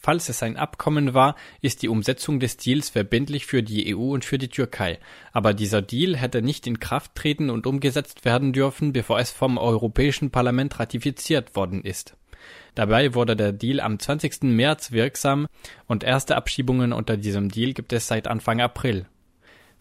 Falls 0.01 0.29
es 0.29 0.41
ein 0.41 0.55
Abkommen 0.55 1.13
war, 1.13 1.35
ist 1.61 1.81
die 1.81 1.89
Umsetzung 1.89 2.39
des 2.39 2.55
Deals 2.55 2.89
verbindlich 2.89 3.45
für 3.45 3.61
die 3.61 3.93
EU 3.93 4.13
und 4.13 4.23
für 4.23 4.37
die 4.37 4.47
Türkei. 4.47 4.97
Aber 5.33 5.53
dieser 5.53 5.81
Deal 5.81 6.15
hätte 6.15 6.41
nicht 6.41 6.67
in 6.67 6.79
Kraft 6.79 7.15
treten 7.15 7.49
und 7.49 7.67
umgesetzt 7.67 8.23
werden 8.23 8.53
dürfen, 8.53 8.93
bevor 8.93 9.19
es 9.19 9.29
vom 9.29 9.57
Europäischen 9.57 10.31
Parlament 10.31 10.79
ratifiziert 10.79 11.53
worden 11.57 11.83
ist. 11.83 12.15
Dabei 12.75 13.13
wurde 13.13 13.35
der 13.35 13.51
Deal 13.51 13.81
am 13.81 13.99
20. 13.99 14.43
März 14.43 14.93
wirksam 14.93 15.47
und 15.85 16.05
erste 16.05 16.37
Abschiebungen 16.37 16.93
unter 16.93 17.17
diesem 17.17 17.49
Deal 17.49 17.73
gibt 17.73 17.91
es 17.91 18.07
seit 18.07 18.27
Anfang 18.27 18.61
April. 18.61 19.05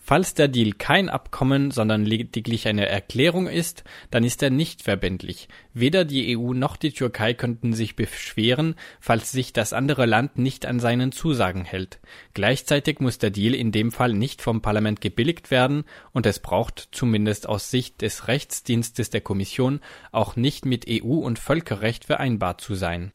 Falls 0.09 0.33
der 0.33 0.49
Deal 0.49 0.73
kein 0.73 1.11
Abkommen, 1.11 1.71
sondern 1.71 2.03
lediglich 2.03 2.67
eine 2.67 2.89
Erklärung 2.89 3.47
ist, 3.47 3.85
dann 4.11 4.25
ist 4.25 4.43
er 4.43 4.49
nicht 4.49 4.81
verbindlich. 4.81 5.51
Weder 5.75 6.07
die 6.07 6.35
EU 6.35 6.55
noch 6.55 6.79
die 6.79 6.93
Türkei 6.93 7.35
könnten 7.35 7.75
sich 7.75 7.95
beschweren, 7.95 8.77
falls 9.01 9.33
sich 9.33 9.53
das 9.53 9.75
andere 9.75 10.07
Land 10.07 10.39
nicht 10.39 10.65
an 10.65 10.81
seinen 10.81 11.13
Zusagen 11.13 11.67
hält. 11.67 12.01
Gleichzeitig 12.33 13.01
muss 13.01 13.19
der 13.19 13.29
Deal 13.29 13.55
in 13.55 13.71
dem 13.71 13.93
Fall 13.93 14.15
nicht 14.15 14.41
vom 14.41 14.63
Parlament 14.63 15.03
gebilligt 15.03 15.51
werden 15.51 15.85
und 16.13 16.25
es 16.25 16.39
braucht 16.39 16.89
zumindest 16.91 17.47
aus 17.47 17.71
Sicht 17.71 18.01
des 18.01 18.29
Rechtsdienstes 18.29 19.11
der 19.11 19.21
Kommission 19.21 19.81
auch 20.11 20.37
nicht 20.37 20.65
mit 20.65 20.87
EU 20.89 21.17
und 21.19 21.39
Völkerrecht 21.39 22.07
vereinbart 22.07 22.63
zu 22.63 22.77
sein. 22.77 23.13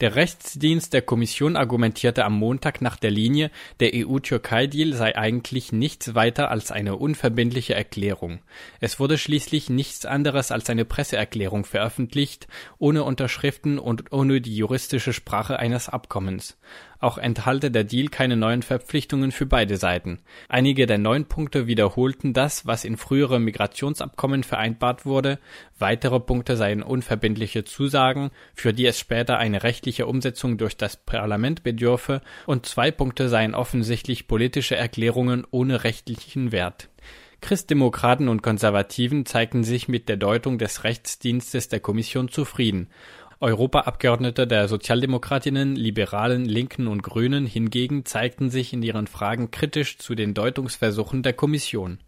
Der 0.00 0.14
Rechtsdienst 0.14 0.92
der 0.92 1.02
Kommission 1.02 1.56
argumentierte 1.56 2.24
am 2.24 2.34
Montag 2.34 2.80
nach 2.80 2.96
der 2.96 3.10
Linie, 3.10 3.50
der 3.80 3.90
EU-Türkei-Deal 3.94 4.92
sei 4.92 5.16
eigentlich 5.16 5.72
nichts 5.72 6.14
weiter 6.14 6.52
als 6.52 6.70
eine 6.70 6.94
unverbindliche 6.94 7.74
Erklärung. 7.74 8.38
Es 8.78 9.00
wurde 9.00 9.18
schließlich 9.18 9.70
nichts 9.70 10.06
anderes 10.06 10.52
als 10.52 10.70
eine 10.70 10.84
Presseerklärung 10.84 11.64
veröffentlicht, 11.64 12.46
ohne 12.78 13.02
Unterschriften 13.02 13.80
und 13.80 14.12
ohne 14.12 14.40
die 14.40 14.56
juristische 14.56 15.12
Sprache 15.12 15.58
eines 15.58 15.88
Abkommens. 15.88 16.58
Auch 17.00 17.16
enthalte 17.16 17.70
der 17.70 17.84
Deal 17.84 18.08
keine 18.08 18.36
neuen 18.36 18.62
Verpflichtungen 18.62 19.30
für 19.30 19.46
beide 19.46 19.76
Seiten. 19.76 20.18
Einige 20.48 20.86
der 20.86 20.98
neun 20.98 21.26
Punkte 21.26 21.68
wiederholten 21.68 22.32
das, 22.32 22.66
was 22.66 22.84
in 22.84 22.96
früheren 22.96 23.44
Migrationsabkommen 23.44 24.42
vereinbart 24.42 25.06
wurde. 25.06 25.38
Weitere 25.78 26.18
Punkte 26.18 26.56
seien 26.56 26.82
unverbindliche 26.82 27.64
Zusagen, 27.64 28.30
für 28.54 28.72
die 28.72 28.86
es 28.86 28.98
später 28.98 29.38
eine 29.38 29.62
rechtliche 29.62 30.06
Umsetzung 30.06 30.58
durch 30.58 30.76
das 30.76 30.96
Parlament 30.96 31.62
bedürfe, 31.62 32.20
und 32.46 32.66
zwei 32.66 32.90
Punkte 32.90 33.28
seien 33.28 33.54
offensichtlich 33.54 34.26
politische 34.26 34.74
Erklärungen 34.74 35.46
ohne 35.50 35.84
rechtlichen 35.84 36.50
Wert. 36.50 36.88
Christdemokraten 37.40 38.28
und 38.28 38.42
Konservativen 38.42 39.24
zeigten 39.24 39.62
sich 39.62 39.86
mit 39.86 40.08
der 40.08 40.16
Deutung 40.16 40.58
des 40.58 40.82
Rechtsdienstes 40.82 41.68
der 41.68 41.78
Kommission 41.78 42.28
zufrieden. 42.28 42.88
Europaabgeordnete 43.40 44.48
der 44.48 44.66
Sozialdemokratinnen, 44.66 45.76
Liberalen, 45.76 46.44
Linken 46.44 46.88
und 46.88 47.04
Grünen 47.04 47.46
hingegen 47.46 48.04
zeigten 48.04 48.50
sich 48.50 48.72
in 48.72 48.82
ihren 48.82 49.06
Fragen 49.06 49.52
kritisch 49.52 49.98
zu 49.98 50.16
den 50.16 50.34
Deutungsversuchen 50.34 51.22
der 51.22 51.34
Kommission. 51.34 51.98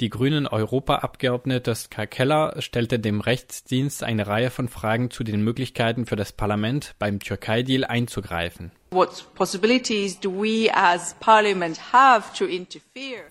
Die 0.00 0.10
grünen 0.10 0.46
Europaabgeordnete 0.46 1.74
Ska 1.74 2.04
Keller 2.04 2.60
stellte 2.60 2.98
dem 2.98 3.22
Rechtsdienst 3.22 4.02
eine 4.02 4.26
Reihe 4.26 4.50
von 4.50 4.68
Fragen 4.68 5.10
zu 5.10 5.24
den 5.24 5.42
Möglichkeiten 5.42 6.04
für 6.04 6.16
das 6.16 6.32
Parlament 6.32 6.94
beim 6.98 7.18
Türkei-Deal 7.18 7.84
einzugreifen. 7.84 8.70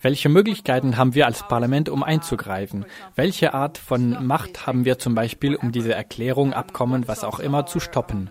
Welche 0.02 0.28
Möglichkeiten 0.28 0.96
haben 0.96 1.14
wir 1.14 1.26
als 1.26 1.48
Parlament, 1.48 1.88
um 1.88 2.02
einzugreifen? 2.02 2.84
Welche 3.16 3.54
Art 3.54 3.78
von 3.78 4.26
Macht 4.26 4.66
haben 4.66 4.84
wir 4.84 4.98
zum 4.98 5.14
Beispiel, 5.14 5.56
um 5.56 5.72
diese 5.72 5.94
Erklärung, 5.94 6.52
Abkommen, 6.52 7.08
was 7.08 7.24
auch 7.24 7.38
immer 7.38 7.66
zu 7.66 7.80
stoppen? 7.80 8.30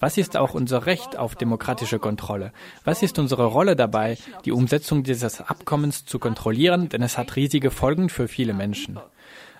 Was 0.00 0.16
ist 0.16 0.36
auch 0.36 0.54
unser 0.54 0.86
Recht 0.86 1.16
auf 1.16 1.36
demokratische 1.36 1.98
Kontrolle? 1.98 2.52
Was 2.84 3.02
ist 3.02 3.18
unsere 3.18 3.44
Rolle 3.44 3.76
dabei, 3.76 4.16
die 4.44 4.52
Umsetzung 4.52 5.02
dieses 5.02 5.40
Abkommens 5.40 6.06
zu 6.06 6.18
kontrollieren? 6.18 6.88
Denn 6.88 7.02
es 7.02 7.18
hat 7.18 7.36
riesige 7.36 7.70
Folgen 7.70 8.08
für 8.08 8.26
viele 8.26 8.54
Menschen. 8.54 8.98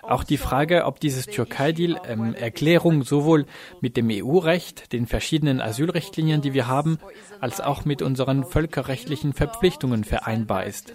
Auch 0.03 0.23
die 0.23 0.37
Frage, 0.37 0.85
ob 0.85 0.99
dieses 0.99 1.25
Türkei-Deal 1.27 1.99
ähm, 2.07 2.33
Erklärung 2.33 3.03
sowohl 3.03 3.45
mit 3.81 3.97
dem 3.97 4.09
EU-Recht, 4.11 4.93
den 4.93 5.07
verschiedenen 5.07 5.61
Asylrichtlinien, 5.61 6.41
die 6.41 6.53
wir 6.53 6.67
haben, 6.67 6.99
als 7.39 7.61
auch 7.61 7.85
mit 7.85 8.01
unseren 8.01 8.43
völkerrechtlichen 8.45 9.33
Verpflichtungen 9.33 10.03
vereinbar 10.03 10.65
ist. 10.65 10.93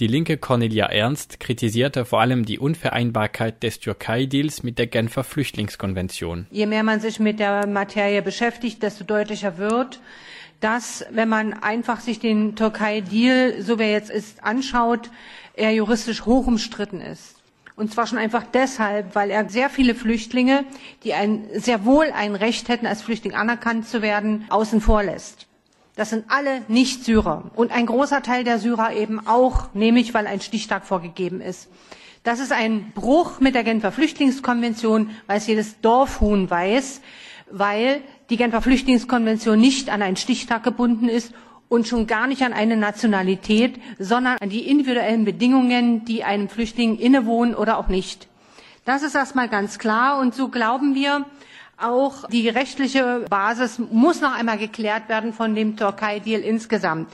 Die 0.00 0.06
linke 0.06 0.36
Cornelia 0.36 0.86
Ernst 0.86 1.40
kritisierte 1.40 2.04
vor 2.04 2.20
allem 2.20 2.44
die 2.44 2.58
Unvereinbarkeit 2.58 3.62
des 3.62 3.80
Türkei-Deals 3.80 4.62
mit 4.62 4.78
der 4.78 4.86
Genfer 4.86 5.24
Flüchtlingskonvention. 5.24 6.46
Je 6.50 6.66
mehr 6.66 6.82
man 6.82 7.00
sich 7.00 7.18
mit 7.18 7.38
der 7.38 7.66
Materie 7.66 8.22
beschäftigt, 8.22 8.82
desto 8.82 9.04
deutlicher 9.04 9.58
wird, 9.58 10.00
dass, 10.66 11.06
wenn 11.10 11.28
man 11.28 11.52
einfach 11.52 12.00
sich 12.00 12.18
den 12.18 12.56
Türkei-Deal, 12.56 13.62
so 13.62 13.78
wie 13.78 13.84
er 13.84 13.92
jetzt 13.92 14.10
ist, 14.10 14.42
anschaut, 14.42 15.10
er 15.54 15.70
juristisch 15.70 16.26
hoch 16.26 16.48
umstritten 16.48 17.00
ist. 17.00 17.36
Und 17.76 17.92
zwar 17.92 18.08
schon 18.08 18.18
einfach 18.18 18.42
deshalb, 18.52 19.14
weil 19.14 19.30
er 19.30 19.48
sehr 19.48 19.70
viele 19.70 19.94
Flüchtlinge, 19.94 20.64
die 21.04 21.14
ein, 21.14 21.44
sehr 21.54 21.84
wohl 21.84 22.10
ein 22.12 22.34
Recht 22.34 22.68
hätten, 22.68 22.86
als 22.86 23.00
Flüchtling 23.00 23.36
anerkannt 23.36 23.86
zu 23.86 24.02
werden, 24.02 24.44
außen 24.48 24.80
vor 24.80 25.04
lässt. 25.04 25.46
Das 25.94 26.10
sind 26.10 26.24
alle 26.30 26.62
Nicht-Syrer. 26.66 27.52
Und 27.54 27.70
ein 27.70 27.86
großer 27.86 28.22
Teil 28.22 28.42
der 28.42 28.58
Syrer 28.58 28.92
eben 28.92 29.24
auch, 29.24 29.72
nämlich 29.72 30.14
weil 30.14 30.26
ein 30.26 30.40
Stichtag 30.40 30.84
vorgegeben 30.84 31.40
ist. 31.40 31.68
Das 32.24 32.40
ist 32.40 32.50
ein 32.50 32.90
Bruch 32.90 33.38
mit 33.38 33.54
der 33.54 33.62
Genfer 33.62 33.92
Flüchtlingskonvention, 33.92 35.10
weil 35.28 35.38
es 35.38 35.46
jedes 35.46 35.80
Dorfhuhn 35.80 36.50
weiß, 36.50 37.02
weil 37.52 38.00
die 38.30 38.36
Genfer 38.36 38.62
Flüchtlingskonvention 38.62 39.58
nicht 39.58 39.88
an 39.90 40.02
einen 40.02 40.16
Stichtag 40.16 40.62
gebunden 40.64 41.08
ist 41.08 41.32
und 41.68 41.86
schon 41.86 42.06
gar 42.06 42.26
nicht 42.26 42.42
an 42.42 42.52
eine 42.52 42.76
Nationalität, 42.76 43.80
sondern 43.98 44.38
an 44.40 44.50
die 44.50 44.68
individuellen 44.68 45.24
Bedingungen, 45.24 46.04
die 46.04 46.24
einem 46.24 46.48
Flüchtling 46.48 46.98
innewohnen 46.98 47.54
oder 47.54 47.78
auch 47.78 47.88
nicht. 47.88 48.28
Das 48.84 49.02
ist 49.02 49.14
erstmal 49.14 49.48
ganz 49.48 49.78
klar 49.78 50.20
und 50.20 50.34
so 50.34 50.48
glauben 50.48 50.94
wir, 50.94 51.26
auch 51.78 52.26
die 52.28 52.48
rechtliche 52.48 53.24
Basis 53.28 53.78
muss 53.78 54.20
noch 54.20 54.32
einmal 54.32 54.58
geklärt 54.58 55.08
werden 55.08 55.32
von 55.32 55.54
dem 55.54 55.76
Türkei-Deal 55.76 56.40
insgesamt. 56.40 57.12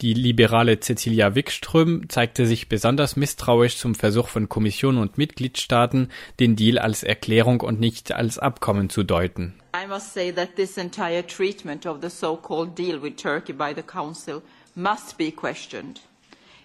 Die 0.00 0.14
liberale 0.14 0.78
Cecilia 0.78 1.34
Wikström 1.34 2.08
zeigte 2.08 2.46
sich 2.46 2.68
besonders 2.68 3.16
misstrauisch 3.16 3.76
zum 3.78 3.96
Versuch 3.96 4.28
von 4.28 4.48
Kommission 4.48 4.96
und 4.96 5.18
Mitgliedstaaten, 5.18 6.08
den 6.38 6.54
Deal 6.54 6.78
als 6.78 7.02
Erklärung 7.02 7.60
und 7.60 7.80
nicht 7.80 8.12
als 8.12 8.38
Abkommen 8.38 8.90
zu 8.90 9.02
deuten. 9.02 9.54
I 9.78 9.86
must 9.86 10.12
say 10.12 10.32
that 10.32 10.56
this 10.56 10.76
entire 10.76 11.22
treatment 11.22 11.86
of 11.86 12.00
the 12.00 12.10
so-called 12.10 12.74
deal 12.74 12.98
with 12.98 13.16
Turkey 13.16 13.52
by 13.52 13.72
the 13.72 13.84
Council 13.84 14.42
must 14.74 15.16
be 15.16 15.30
questioned. 15.30 16.00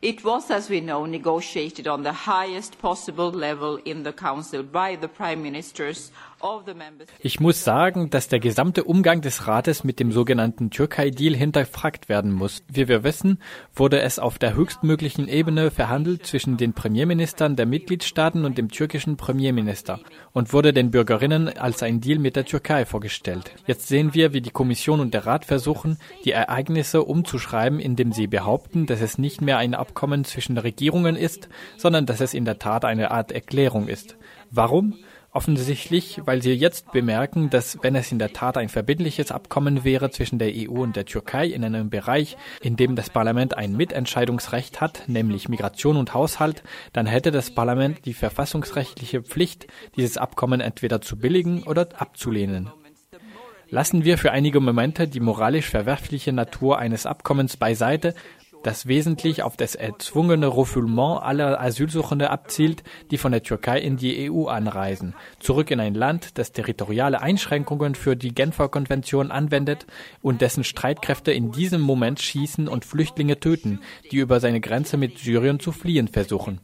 It 0.01 0.24
was, 0.24 0.49
as 0.49 0.68
we 0.68 0.82
know, 0.82 1.05
negotiated 1.05 1.88
on 1.88 2.01
the 2.01 2.11
highest 2.11 2.80
possible 2.80 3.30
level 3.30 3.78
in 3.86 4.01
the 4.01 4.14
Council 4.14 4.64
by 4.64 4.95
the 4.95 5.07
Prime 5.07 5.43
Ministers 5.43 6.11
ich 7.20 7.39
muss 7.39 7.64
sagen, 7.64 8.10
dass 8.10 8.28
der 8.28 8.39
gesamte 8.39 8.84
Umgang 8.84 9.22
des 9.22 9.48
Rates 9.48 9.84
mit 9.84 10.00
dem 10.00 10.12
sogenannten 10.12 10.72
Türkei-Deal 10.72 11.36
hinterfragt 11.36 12.10
werden 12.10 12.34
muss. 12.34 12.64
Wie 12.68 12.88
wir 12.89 13.04
wissen, 13.04 13.39
wurde 13.74 14.02
es 14.02 14.20
auf 14.20 14.39
der 14.39 14.54
höchstmöglichen 14.54 15.30
Ebene 15.30 15.72
verhandelt 15.72 16.26
zwischen 16.26 16.58
den 16.58 16.74
Premierministern 16.74 17.56
der 17.56 17.66
Mitgliedstaaten 17.66 18.44
und 18.44 18.58
dem 18.58 18.70
türkischen 18.70 19.16
Premierminister 19.16 20.02
und 20.34 20.52
wurde 20.52 20.74
den 20.74 20.91
Bürgerinnen 20.91 21.48
als 21.48 21.82
ein 21.82 22.02
Deal 22.02 22.20
mit 22.20 22.36
der 22.36 22.46
Türkei 22.46 22.86
vorgestellt. 22.86 23.52
Jetzt 23.66 23.88
sehen 23.88 24.14
wir, 24.14 24.34
wie 24.34 24.41
die 24.41 24.52
Kommission 24.52 25.00
und 25.00 25.14
der 25.14 25.26
Rat 25.26 25.46
versuchen, 25.46 25.98
die 26.26 26.32
Ereignisse 26.32 27.04
umzuschreiben, 27.04 27.80
indem 27.80 28.12
sie 28.12 28.28
behaupten, 28.28 28.86
dass 28.86 29.02
es 29.02 29.18
nicht 29.18 29.41
mehr 29.41 29.60
ein 29.60 29.74
Abkommen 29.74 30.26
zwischen 30.26 30.58
Regierungen 30.58 31.16
ist, 31.16 31.48
sondern 31.78 32.06
dass 32.06 32.20
es 32.20 32.34
in 32.34 32.44
der 32.44 32.60
Tat 32.60 32.84
eine 32.84 33.12
Art 33.12 33.32
Erklärung 33.32 33.88
ist. 33.88 34.18
Warum? 34.52 34.96
Offensichtlich, 35.36 36.21
weil 36.25 36.43
sie 36.43 36.53
jetzt 36.53 36.91
bemerken, 36.91 37.49
dass 37.49 37.79
wenn 37.81 37.95
es 37.95 38.11
in 38.11 38.19
der 38.19 38.34
Tat 38.34 38.55
ein 38.55 38.69
verbindliches 38.69 39.31
Abkommen 39.31 39.84
wäre 39.84 40.11
zwischen 40.11 40.38
der 40.38 40.51
EU 40.53 40.84
und 40.84 40.95
der 40.95 41.05
Türkei 41.05 41.47
in 41.47 41.63
einem 41.63 41.89
Bereich, 41.89 42.38
in 42.61 42.75
dem 42.75 42.95
das 42.95 43.09
Parlament 43.09 43.57
ein 43.57 43.75
Mitentscheidungsrecht 43.75 44.79
hat, 44.79 45.05
nämlich 45.07 45.49
Migration 45.49 45.97
und 45.97 46.13
Haushalt, 46.13 46.61
dann 46.93 47.07
hätte 47.07 47.31
das 47.31 47.49
Parlament 47.49 48.05
die 48.05 48.13
verfassungsrechtliche 48.13 49.23
Pflicht, 49.23 49.65
dieses 49.97 50.17
Abkommen 50.17 50.61
entweder 50.61 51.01
zu 51.01 51.17
billigen 51.17 51.63
oder 51.63 51.88
abzulehnen. 51.97 52.71
Lassen 53.69 54.03
wir 54.03 54.19
für 54.19 54.31
einige 54.31 54.59
Momente 54.59 55.07
die 55.07 55.19
moralisch 55.19 55.67
verwerfliche 55.67 56.31
Natur 56.31 56.77
eines 56.77 57.07
Abkommens 57.07 57.57
beiseite, 57.57 58.13
das 58.64 58.88
wesentlich 58.88 59.43
auf 59.43 59.57
das 59.57 59.76
erzwungene 59.76 60.47
Refoulement 60.47 61.22
aller 61.22 61.61
Asylsuchende 61.61 62.30
abzielt, 62.30 62.84
die 63.11 63.18
von 63.18 63.32
der 63.32 63.43
Türkei 63.43 63.80
in 63.80 63.97
die 63.97 64.32
EU 64.32 64.47
anreisen, 64.47 65.16
zurück 65.39 65.70
in 65.72 65.80
ein 65.80 65.93
Land, 65.93 66.38
das 66.38 66.51
territoriale 66.51 67.22
Einschränkungen 67.22 67.95
für 67.95 68.16
die 68.16 68.34
Genfer 68.34 68.70
Konvention 68.70 69.32
anwendet 69.32 69.86
und 70.22 70.41
dessen 70.41 70.64
Streitkräfte 70.64 71.32
in 71.32 71.51
diesem 71.51 71.82
Moment 71.82 72.22
schießen 72.22 72.68
und 72.68 72.86
Flüchtlinge 72.86 73.39
töten, 73.39 73.82
die 74.11 74.18
über 74.18 74.39
seine 74.39 74.61
Grenze 74.61 74.97
mit 74.97 75.18
Syrien 75.20 75.59
zu 75.59 75.72
fliehen 75.72 76.07
versuchen. 76.07 76.59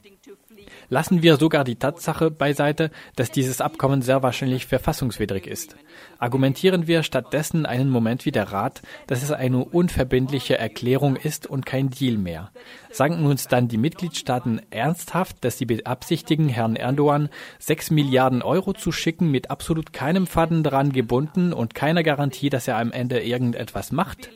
Lassen 0.89 1.21
wir 1.21 1.37
sogar 1.37 1.63
die 1.63 1.75
Tatsache 1.75 2.31
beiseite, 2.31 2.89
dass 3.15 3.29
dieses 3.29 3.61
Abkommen 3.61 4.01
sehr 4.01 4.23
wahrscheinlich 4.23 4.65
verfassungswidrig 4.65 5.45
ist. 5.45 5.75
Argumentieren 6.17 6.87
wir 6.87 7.03
stattdessen 7.03 7.67
einen 7.67 7.89
Moment 7.89 8.25
wie 8.25 8.31
der 8.31 8.51
Rat, 8.51 8.81
dass 9.05 9.21
es 9.21 9.31
eine 9.31 9.63
unverbindliche 9.63 10.57
Erklärung 10.57 11.15
ist 11.15 11.45
und 11.45 11.65
kein 11.65 11.91
Deal 11.91 12.17
mehr. 12.17 12.51
Sagen 12.89 13.23
uns 13.25 13.47
dann 13.47 13.67
die 13.67 13.77
Mitgliedstaaten 13.77 14.61
ernsthaft, 14.71 15.37
dass 15.41 15.59
sie 15.59 15.65
beabsichtigen, 15.65 16.49
Herrn 16.49 16.75
Erdogan 16.75 17.29
sechs 17.59 17.91
Milliarden 17.91 18.41
Euro 18.41 18.73
zu 18.73 18.91
schicken, 18.91 19.29
mit 19.29 19.51
absolut 19.51 19.93
keinem 19.93 20.25
Faden 20.25 20.63
dran 20.63 20.91
gebunden 20.91 21.53
und 21.53 21.75
keiner 21.75 22.01
Garantie, 22.01 22.49
dass 22.49 22.67
er 22.67 22.77
am 22.77 22.91
Ende 22.91 23.21
irgendetwas 23.21 23.91
macht? 23.91 24.29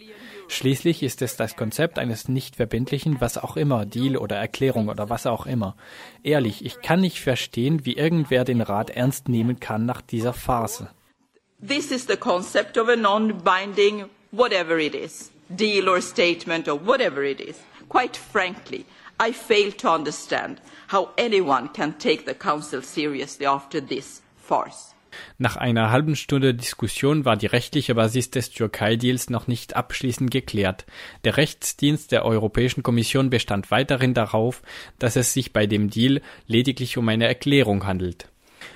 Schließlich 0.48 1.04
ist 1.04 1.22
es 1.22 1.36
das 1.36 1.56
Konzept 1.56 2.00
eines 2.00 2.28
nicht 2.28 2.56
verbindlichen, 2.56 3.20
was 3.20 3.38
auch 3.38 3.58
immer, 3.58 3.86
Deal 3.86 4.18
oder 4.18 4.36
Erklärung 4.36 4.90
oder 4.90 5.10
was 5.10 5.26
auch 5.26 5.46
immer. 5.46 5.76
Ehrlich, 6.24 6.66
ich 6.66 6.82
kann 6.82 7.02
nicht 7.02 7.20
verstehen, 7.20 7.86
wie 7.86 7.94
irgendwer 7.94 8.44
den 8.44 8.62
Rat 8.62 8.90
ernst 8.90 9.30
nehmen 9.30 9.60
kann 9.60 9.86
nach 9.86 10.02
dieser 10.02 10.34
Farce. 10.34 10.86
This 11.66 11.92
is 11.92 12.06
the 12.08 12.18
concept 12.18 12.78
of 12.78 12.90
a 12.90 12.96
non-binding 12.96 14.06
whatever 14.32 14.78
it 14.78 14.96
is, 14.96 15.32
deal 15.50 15.88
or 15.88 16.02
statement 16.02 16.68
or 16.68 16.86
whatever 16.86 17.24
it 17.24 17.40
is. 17.40 17.58
Quite 17.88 18.18
frankly, 18.18 18.86
I 19.20 19.32
fail 19.32 19.72
to 19.74 19.90
understand 19.90 20.60
how 20.90 21.10
anyone 21.18 21.70
can 21.70 21.98
take 21.98 22.26
the 22.26 22.34
Council 22.34 22.82
seriously 22.82 23.46
after 23.46 23.80
this 23.80 24.22
farce. 24.36 24.93
Nach 25.38 25.58
einer 25.58 25.92
halben 25.92 26.16
Stunde 26.16 26.54
Diskussion 26.54 27.26
war 27.26 27.38
die 27.38 27.48
rechtliche 27.48 27.96
Basis 27.96 28.32
des 28.32 28.52
Türkei-Deals 28.52 29.30
noch 29.30 29.48
nicht 29.48 29.76
abschließend 29.76 30.32
geklärt. 30.32 30.86
Der 31.24 31.38
Rechtsdienst 31.38 32.12
der 32.12 32.26
Europäischen 32.26 32.84
Kommission 32.84 33.30
bestand 33.30 33.72
weiterhin 33.72 34.14
darauf, 34.14 34.62
dass 35.00 35.16
es 35.16 35.34
sich 35.34 35.54
bei 35.54 35.68
dem 35.68 35.90
Deal 35.90 36.22
lediglich 36.48 36.98
um 36.98 37.08
eine 37.10 37.28
Erklärung 37.28 37.86
handelt. 37.86 38.28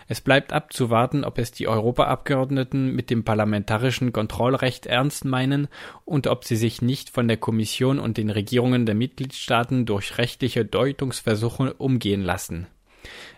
Es 0.07 0.21
bleibt 0.21 0.53
abzuwarten, 0.53 1.23
ob 1.23 1.37
es 1.37 1.51
die 1.51 1.67
Europaabgeordneten 1.67 2.93
mit 2.93 3.09
dem 3.09 3.23
parlamentarischen 3.23 4.13
Kontrollrecht 4.13 4.85
ernst 4.85 5.25
meinen 5.25 5.67
und 6.05 6.27
ob 6.27 6.45
sie 6.45 6.55
sich 6.55 6.81
nicht 6.81 7.09
von 7.09 7.27
der 7.27 7.37
Kommission 7.37 7.99
und 7.99 8.17
den 8.17 8.29
Regierungen 8.29 8.85
der 8.85 8.95
Mitgliedstaaten 8.95 9.85
durch 9.85 10.17
rechtliche 10.17 10.65
Deutungsversuche 10.65 11.73
umgehen 11.73 12.21
lassen. 12.21 12.67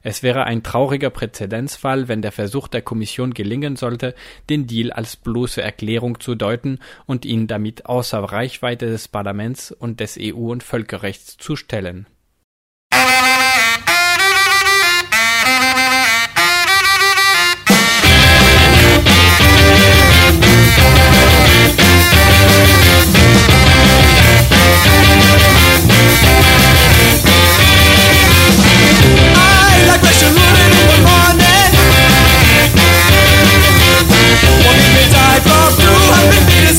Es 0.01 0.23
wäre 0.23 0.45
ein 0.45 0.63
trauriger 0.63 1.09
Präzedenzfall, 1.09 2.07
wenn 2.07 2.21
der 2.21 2.31
Versuch 2.31 2.67
der 2.67 2.81
Kommission 2.81 3.33
gelingen 3.33 3.75
sollte, 3.75 4.15
den 4.49 4.67
Deal 4.67 4.91
als 4.91 5.15
bloße 5.15 5.61
Erklärung 5.61 6.19
zu 6.19 6.35
deuten 6.35 6.79
und 7.05 7.25
ihn 7.25 7.47
damit 7.47 7.85
außer 7.85 8.19
Reichweite 8.19 8.87
des 8.87 9.07
Parlaments 9.07 9.71
und 9.71 9.99
des 9.99 10.17
EU- 10.19 10.51
und 10.51 10.63
Völkerrechts 10.63 11.37
zu 11.37 11.55
stellen. 11.55 12.07
lifelong 35.39 35.71
through. 35.79 36.03
I've 36.11 36.31
been 36.31 36.45
beating 36.47 36.75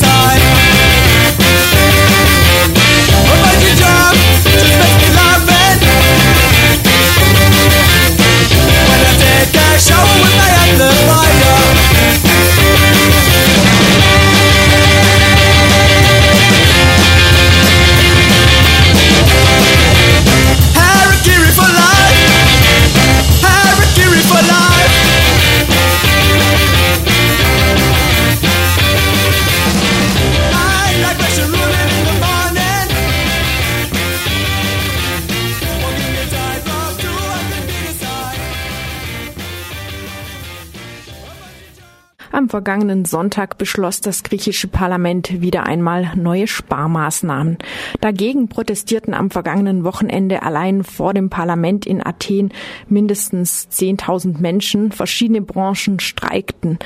vergangenen 42.51 43.05
Sonntag 43.05 43.57
beschloss 43.59 44.01
das 44.01 44.25
griechische 44.25 44.67
Parlament 44.67 45.41
wieder 45.41 45.65
einmal 45.65 46.13
neue 46.17 46.49
Sparmaßnahmen. 46.49 47.59
Dagegen 48.01 48.49
protestierten 48.49 49.15
am 49.15 49.31
vergangenen 49.31 49.85
Wochenende 49.85 50.43
allein 50.43 50.83
vor 50.83 51.15
dem 51.15 51.31
Parlament 51.31 51.87
in 51.87 52.05
Athen 52.05 52.53
mindestens 52.89 53.69
10.000 53.71 54.41
Menschen. 54.41 54.91
Verschiedene 54.91 55.41
Branchen 55.41 56.01
streikten. 56.01 56.79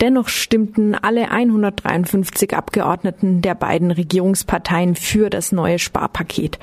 Dennoch 0.00 0.28
stimmten 0.28 0.94
alle 0.94 1.30
153 1.30 2.56
Abgeordneten 2.56 3.42
der 3.42 3.54
beiden 3.54 3.90
Regierungsparteien 3.90 4.94
für 4.94 5.28
das 5.28 5.52
neue 5.52 5.78
Sparpaket. 5.78 6.58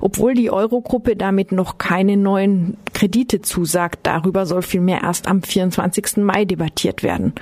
Obwohl 0.00 0.34
die 0.34 0.50
Eurogruppe 0.50 1.14
damit 1.14 1.52
noch 1.52 1.78
keine 1.78 2.16
neuen 2.16 2.76
Kredite 2.92 3.40
zusagt, 3.40 4.00
darüber 4.02 4.46
soll 4.46 4.62
vielmehr 4.62 5.02
erst 5.02 5.28
am 5.28 5.42
24. 5.42 6.18
Mai 6.18 6.44
debattiert 6.44 7.04
werden. 7.04 7.34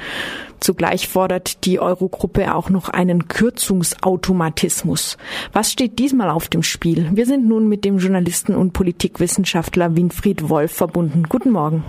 Zugleich 0.60 1.08
fordert 1.08 1.64
die 1.64 1.80
Eurogruppe 1.80 2.54
auch 2.54 2.70
noch 2.70 2.88
einen 2.88 3.28
Kürzungsautomatismus. 3.28 5.16
Was 5.52 5.72
steht 5.72 5.98
diesmal 5.98 6.30
auf 6.30 6.48
dem 6.48 6.62
Spiel? 6.62 7.08
Wir 7.12 7.26
sind 7.26 7.46
nun 7.46 7.68
mit 7.68 7.84
dem 7.84 7.98
Journalisten 7.98 8.54
und 8.54 8.72
Politikwissenschaftler 8.72 9.96
Winfried 9.96 10.48
Wolf 10.48 10.72
verbunden. 10.72 11.24
Guten 11.28 11.50
Morgen. 11.50 11.84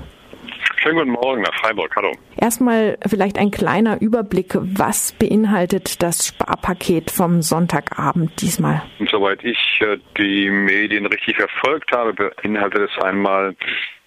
Schönen 0.82 0.98
guten 0.98 1.12
Morgen 1.12 1.42
nach 1.42 1.54
Freiburg. 1.56 1.94
Hallo. 1.96 2.14
Erstmal 2.38 2.98
vielleicht 3.06 3.38
ein 3.38 3.52
kleiner 3.52 4.02
Überblick. 4.02 4.54
Was 4.56 5.12
beinhaltet 5.12 6.02
das 6.02 6.28
Sparpaket 6.28 7.12
vom 7.12 7.42
Sonntagabend 7.42 8.42
diesmal? 8.42 8.84
Soweit 9.12 9.44
ich 9.44 9.58
äh, 9.82 9.98
die 10.18 10.50
Medien 10.50 11.06
richtig 11.06 11.36
verfolgt 11.36 11.92
habe, 11.92 12.14
beinhaltet 12.14 12.90
es 12.90 13.04
einmal 13.04 13.56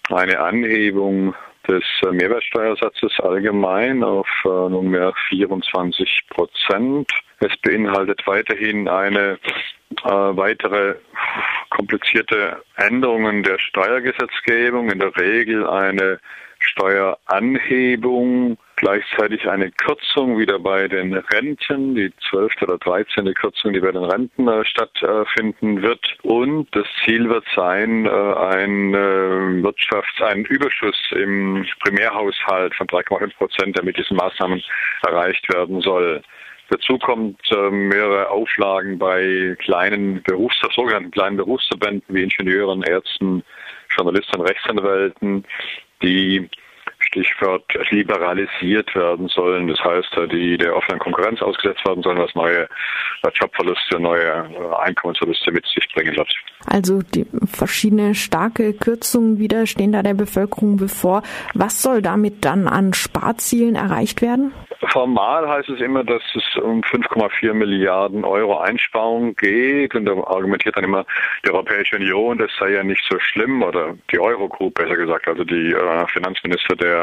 eine 0.09 0.39
Anhebung 0.39 1.35
des 1.67 1.83
äh, 2.01 2.11
Mehrwertsteuersatzes 2.11 3.19
allgemein 3.19 4.03
auf 4.03 4.27
äh, 4.45 4.47
nunmehr 4.47 5.13
24 5.29 6.21
Prozent. 6.29 7.11
Es 7.39 7.55
beinhaltet 7.61 8.21
weiterhin 8.25 8.87
eine 8.87 9.39
äh, 10.03 10.09
weitere 10.09 10.95
komplizierte 11.69 12.61
Änderungen 12.75 13.43
der 13.43 13.59
Steuergesetzgebung, 13.59 14.89
in 14.89 14.99
der 14.99 15.15
Regel 15.17 15.67
eine 15.67 16.19
Steueranhebung, 16.59 18.57
gleichzeitig 18.83 19.49
eine 19.49 19.71
Kürzung 19.71 20.37
wieder 20.37 20.59
bei 20.59 20.89
den 20.89 21.13
Renten, 21.13 21.95
die 21.95 22.11
zwölfte 22.29 22.65
oder 22.65 22.77
dreizehnte 22.77 23.33
Kürzung, 23.33 23.71
die 23.71 23.79
bei 23.79 23.93
den 23.93 24.03
Renten 24.03 24.45
äh, 24.49 24.65
stattfinden 24.65 25.81
wird. 25.81 26.05
Und 26.23 26.67
das 26.75 26.85
Ziel 27.03 27.29
wird 27.29 27.45
sein, 27.55 28.05
äh, 28.05 28.09
ein 28.09 28.93
äh, 28.93 29.63
Wirtschafts-, 29.63 30.21
ein 30.21 30.43
Überschuss 30.43 30.97
im 31.11 31.65
Primärhaushalt 31.79 32.75
von 32.75 32.87
3,5 32.87 33.37
Prozent, 33.37 33.77
der 33.77 33.85
mit 33.85 33.97
diesen 33.97 34.17
Maßnahmen 34.17 34.61
erreicht 35.07 35.47
werden 35.53 35.79
soll. 35.79 36.21
Dazu 36.69 36.97
kommt 36.97 37.39
äh, 37.51 37.69
mehrere 37.69 38.29
Auflagen 38.31 38.99
bei 38.99 39.55
kleinen 39.59 40.21
Berufs 40.23 40.59
sogenannten 40.75 41.11
kleinen 41.11 41.37
Berufsverbänden 41.37 42.13
wie 42.13 42.23
Ingenieuren, 42.23 42.83
Ärzten, 42.83 43.43
Journalisten, 43.95 44.41
Rechtsanwälten, 44.41 45.45
die 46.01 46.49
Stichwort 47.13 47.63
liberalisiert 47.91 48.93
werden 48.95 49.27
sollen. 49.27 49.67
Das 49.67 49.79
heißt, 49.79 50.17
die 50.31 50.57
der 50.57 50.75
offenen 50.75 50.99
Konkurrenz 50.99 51.41
ausgesetzt 51.41 51.85
werden 51.85 52.01
sollen, 52.01 52.17
was 52.17 52.33
neue 52.33 52.67
Jobverluste, 53.39 53.99
neue 53.99 54.45
Einkommensverluste 54.79 55.51
mit 55.51 55.65
sich 55.67 55.87
bringen 55.93 56.15
wird. 56.15 56.33
Also 56.65 57.01
die 57.01 57.25
verschiedene 57.45 58.15
starke 58.15 58.73
Kürzungen 58.73 59.37
wieder 59.37 59.67
stehen 59.67 59.91
da 59.91 60.01
der 60.01 60.13
Bevölkerung 60.13 60.77
bevor. 60.77 61.23
Was 61.53 61.81
soll 61.81 62.01
damit 62.01 62.43
dann 62.45 62.67
an 62.67 62.93
Sparzielen 62.93 63.75
erreicht 63.75 64.21
werden? 64.21 64.53
Formal 64.91 65.47
heißt 65.47 65.69
es 65.69 65.79
immer, 65.79 66.03
dass 66.03 66.21
es 66.35 66.61
um 66.61 66.81
5,4 66.81 67.53
Milliarden 67.53 68.25
Euro 68.25 68.59
Einsparung 68.59 69.35
geht 69.35 69.95
und 69.95 70.05
da 70.05 70.13
argumentiert 70.13 70.75
dann 70.75 70.83
immer 70.83 71.05
die 71.45 71.51
Europäische 71.51 71.95
Union, 71.95 72.37
das 72.37 72.51
sei 72.59 72.71
ja 72.71 72.83
nicht 72.83 73.03
so 73.09 73.17
schlimm 73.19 73.63
oder 73.63 73.95
die 74.11 74.19
Eurogroup 74.19 74.75
besser 74.75 74.95
gesagt, 74.95 75.27
also 75.27 75.43
die 75.43 75.71
äh, 75.71 76.07
Finanzminister 76.07 76.75
der, 76.75 77.02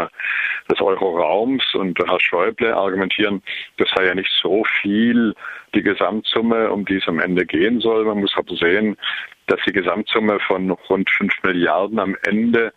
des 0.71 0.81
Euroraums 0.81 1.65
und 1.75 1.99
Herr 1.99 2.21
Schäuble 2.21 2.75
argumentieren, 2.75 3.43
das 3.79 3.89
sei 3.95 4.07
ja 4.07 4.15
nicht 4.15 4.31
so 4.41 4.65
viel 4.81 5.35
die 5.75 5.83
Gesamtsumme, 5.83 6.71
um 6.71 6.85
die 6.85 6.97
es 6.97 7.09
am 7.09 7.19
Ende 7.19 7.45
gehen 7.45 7.81
soll. 7.81 8.05
Man 8.05 8.21
muss 8.21 8.35
aber 8.37 8.55
sehen, 8.55 8.97
dass 9.47 9.61
die 9.67 9.73
Gesamtsumme 9.73 10.39
von 10.41 10.71
rund 10.71 11.11
5 11.11 11.33
Milliarden 11.43 11.99
am 11.99 12.17
Ende 12.25 12.73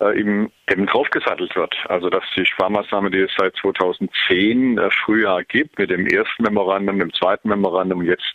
äh, 0.00 0.18
eben, 0.18 0.52
eben 0.70 0.86
draufgesattelt 0.86 1.54
wird. 1.56 1.74
Also 1.88 2.10
dass 2.10 2.24
die 2.36 2.44
Sparmaßnahme, 2.44 3.10
die 3.10 3.20
es 3.20 3.32
seit 3.36 3.56
2010 3.56 4.78
äh, 4.78 4.90
Frühjahr 4.90 5.42
gibt, 5.44 5.78
mit 5.78 5.90
dem 5.90 6.06
ersten 6.06 6.42
Memorandum, 6.42 6.98
dem 6.98 7.12
zweiten 7.12 7.48
Memorandum, 7.48 8.02
jetzt 8.02 8.34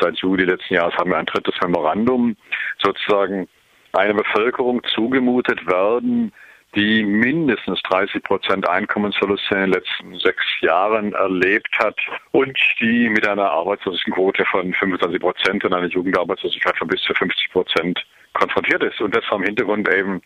seit 0.00 0.16
Juli 0.18 0.44
letzten 0.44 0.74
Jahres 0.74 0.94
haben 0.96 1.10
wir 1.10 1.18
ein 1.18 1.26
drittes 1.26 1.54
Memorandum, 1.62 2.36
sozusagen 2.82 3.48
einer 3.92 4.14
Bevölkerung 4.14 4.82
zugemutet 4.94 5.66
werden, 5.66 6.32
die 6.74 7.04
mindestens 7.04 7.80
30 7.82 8.22
Prozent 8.22 8.68
Einkommensverluste 8.68 9.54
in 9.54 9.60
den 9.60 9.70
letzten 9.72 10.18
sechs 10.18 10.44
Jahren 10.60 11.12
erlebt 11.12 11.78
hat 11.78 11.96
und 12.32 12.58
die 12.80 13.08
mit 13.08 13.26
einer 13.26 13.50
Arbeitslosenquote 13.50 14.44
von 14.46 14.72
25 14.74 15.20
Prozent 15.20 15.64
und 15.64 15.72
einer 15.72 15.88
Jugendarbeitslosigkeit 15.88 16.76
von 16.76 16.88
bis 16.88 17.02
zu 17.02 17.14
50 17.14 17.50
Prozent 17.52 18.04
konfrontiert 18.32 18.82
ist. 18.82 19.00
Und 19.00 19.14
das 19.14 19.24
vom 19.26 19.42
Hintergrund 19.42 19.88
eben 19.88 20.20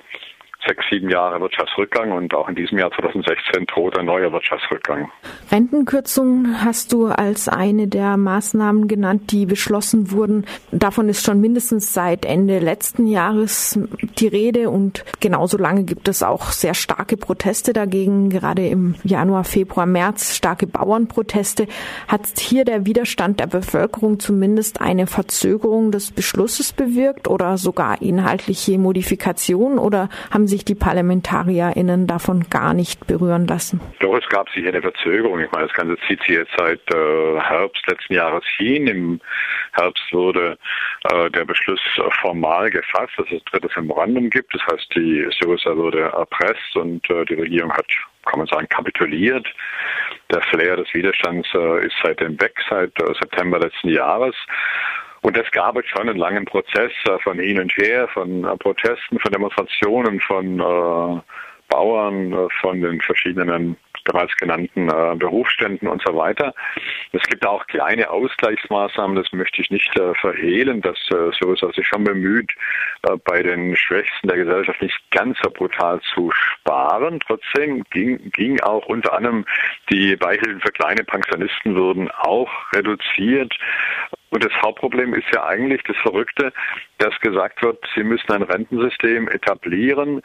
sechs, 0.66 0.84
sieben 0.90 1.08
Jahre 1.08 1.40
Wirtschaftsrückgang 1.40 2.12
und 2.12 2.34
auch 2.34 2.48
in 2.48 2.56
diesem 2.56 2.78
Jahr 2.78 2.90
2016 2.90 3.66
droht 3.66 3.96
ein 3.96 4.06
neuer 4.06 4.32
Wirtschaftsrückgang. 4.32 5.10
Rentenkürzungen 5.52 6.64
hast 6.64 6.92
du 6.92 7.06
als 7.06 7.48
eine 7.48 7.86
der 7.86 8.16
Maßnahmen 8.16 8.88
genannt, 8.88 9.30
die 9.30 9.46
beschlossen 9.46 10.10
wurden. 10.10 10.46
Davon 10.72 11.08
ist 11.08 11.24
schon 11.24 11.40
mindestens 11.40 11.94
seit 11.94 12.24
Ende 12.24 12.58
letzten 12.58 13.06
Jahres 13.06 13.78
die 14.18 14.26
Rede 14.26 14.70
und 14.70 15.04
genauso 15.20 15.58
lange 15.58 15.84
gibt 15.84 16.08
es 16.08 16.22
auch 16.22 16.50
sehr 16.50 16.74
starke 16.74 17.16
Proteste 17.16 17.72
dagegen, 17.72 18.28
gerade 18.28 18.66
im 18.66 18.96
Januar, 19.04 19.44
Februar, 19.44 19.86
März 19.86 20.34
starke 20.34 20.66
Bauernproteste. 20.66 21.68
Hat 22.08 22.26
hier 22.38 22.64
der 22.64 22.84
Widerstand 22.84 23.38
der 23.38 23.46
Bevölkerung 23.46 24.18
zumindest 24.18 24.80
eine 24.80 25.06
Verzögerung 25.06 25.92
des 25.92 26.10
Beschlusses 26.10 26.72
bewirkt 26.72 27.28
oder 27.28 27.58
sogar 27.58 28.02
inhaltliche 28.02 28.76
Modifikation 28.78 29.78
oder 29.78 30.08
haben 30.30 30.47
sich 30.48 30.64
die 30.64 30.74
ParlamentarierInnen 30.74 32.06
davon 32.06 32.46
gar 32.50 32.74
nicht 32.74 33.06
berühren 33.06 33.46
lassen? 33.46 33.80
Doch, 34.00 34.16
es 34.16 34.28
gab 34.28 34.48
sicher 34.50 34.68
eine 34.68 34.82
Verzögerung. 34.82 35.40
Ich 35.40 35.50
meine, 35.52 35.66
das 35.66 35.76
Ganze 35.76 35.96
zieht 36.06 36.20
sich 36.22 36.36
jetzt 36.36 36.52
seit 36.58 36.80
äh, 36.92 37.40
Herbst 37.40 37.86
letzten 37.86 38.14
Jahres 38.14 38.44
hin. 38.56 38.86
Im 38.86 39.20
Herbst 39.72 40.12
wurde 40.12 40.58
äh, 41.12 41.30
der 41.30 41.44
Beschluss 41.44 41.80
formal 42.20 42.70
gefasst, 42.70 43.12
dass 43.16 43.26
es 43.26 43.34
ein 43.34 43.42
drittes 43.52 43.76
Memorandum 43.76 44.30
gibt. 44.30 44.54
Das 44.54 44.62
heißt, 44.72 44.94
die 44.94 45.28
Syriza 45.40 45.76
wurde 45.76 46.00
erpresst 46.00 46.74
und 46.74 47.08
äh, 47.10 47.24
die 47.26 47.34
Regierung 47.34 47.72
hat 47.72 47.86
kann 48.28 48.40
man 48.40 48.46
sagen, 48.46 48.68
kapituliert. 48.68 49.46
Der 50.30 50.42
Flair 50.42 50.76
des 50.76 50.92
Widerstands 50.92 51.48
äh, 51.54 51.86
ist 51.86 51.94
seitdem 52.02 52.40
weg, 52.40 52.54
seit 52.68 52.90
äh, 53.00 53.14
September 53.18 53.58
letzten 53.58 53.88
Jahres. 53.88 54.34
Und 55.28 55.36
es 55.36 55.50
gab 55.50 55.76
jetzt 55.76 55.90
schon 55.90 56.08
einen 56.08 56.16
langen 56.16 56.46
Prozess 56.46 56.90
äh, 57.04 57.18
von 57.22 57.38
hin 57.38 57.60
und 57.60 57.70
her, 57.76 58.08
von 58.08 58.44
äh, 58.44 58.56
Protesten, 58.56 59.18
von 59.18 59.30
Demonstrationen, 59.30 60.18
von 60.20 60.58
äh, 60.58 61.20
Bauern, 61.68 62.48
von 62.62 62.80
den 62.80 62.98
verschiedenen 63.02 63.76
bereits 64.08 64.34
genannten 64.36 64.88
äh, 64.88 65.14
Berufsständen 65.16 65.86
und 65.86 66.02
so 66.04 66.16
weiter. 66.16 66.54
Es 67.12 67.22
gibt 67.22 67.46
auch 67.46 67.66
kleine 67.66 68.10
Ausgleichsmaßnahmen, 68.10 69.16
das 69.16 69.30
möchte 69.32 69.60
ich 69.60 69.70
nicht 69.70 69.96
äh, 69.98 70.14
verhehlen, 70.14 70.80
dass 70.80 70.98
äh, 71.10 71.30
Syriza 71.38 71.70
sich 71.72 71.86
schon 71.86 72.04
bemüht, 72.04 72.52
äh, 73.02 73.16
bei 73.24 73.42
den 73.42 73.76
Schwächsten 73.76 74.28
der 74.28 74.38
Gesellschaft 74.38 74.80
nicht 74.82 74.98
ganz 75.10 75.38
so 75.42 75.50
brutal 75.50 76.00
zu 76.14 76.30
sparen. 76.32 77.20
Trotzdem 77.26 77.84
ging, 77.90 78.30
ging 78.30 78.60
auch 78.60 78.86
unter 78.86 79.12
anderem 79.12 79.44
die 79.90 80.16
Beihilfen 80.16 80.60
für 80.60 80.72
kleine 80.72 81.04
Pensionisten 81.04 81.76
wurden 81.76 82.10
auch 82.10 82.50
reduziert. 82.72 83.54
Und 84.30 84.44
das 84.44 84.52
Hauptproblem 84.62 85.14
ist 85.14 85.26
ja 85.34 85.46
eigentlich 85.46 85.82
das 85.84 85.96
Verrückte, 85.98 86.52
dass 86.98 87.18
gesagt 87.20 87.62
wird, 87.62 87.82
Sie 87.94 88.02
müssen 88.02 88.30
ein 88.32 88.42
Rentensystem 88.42 89.28
etablieren, 89.28 90.22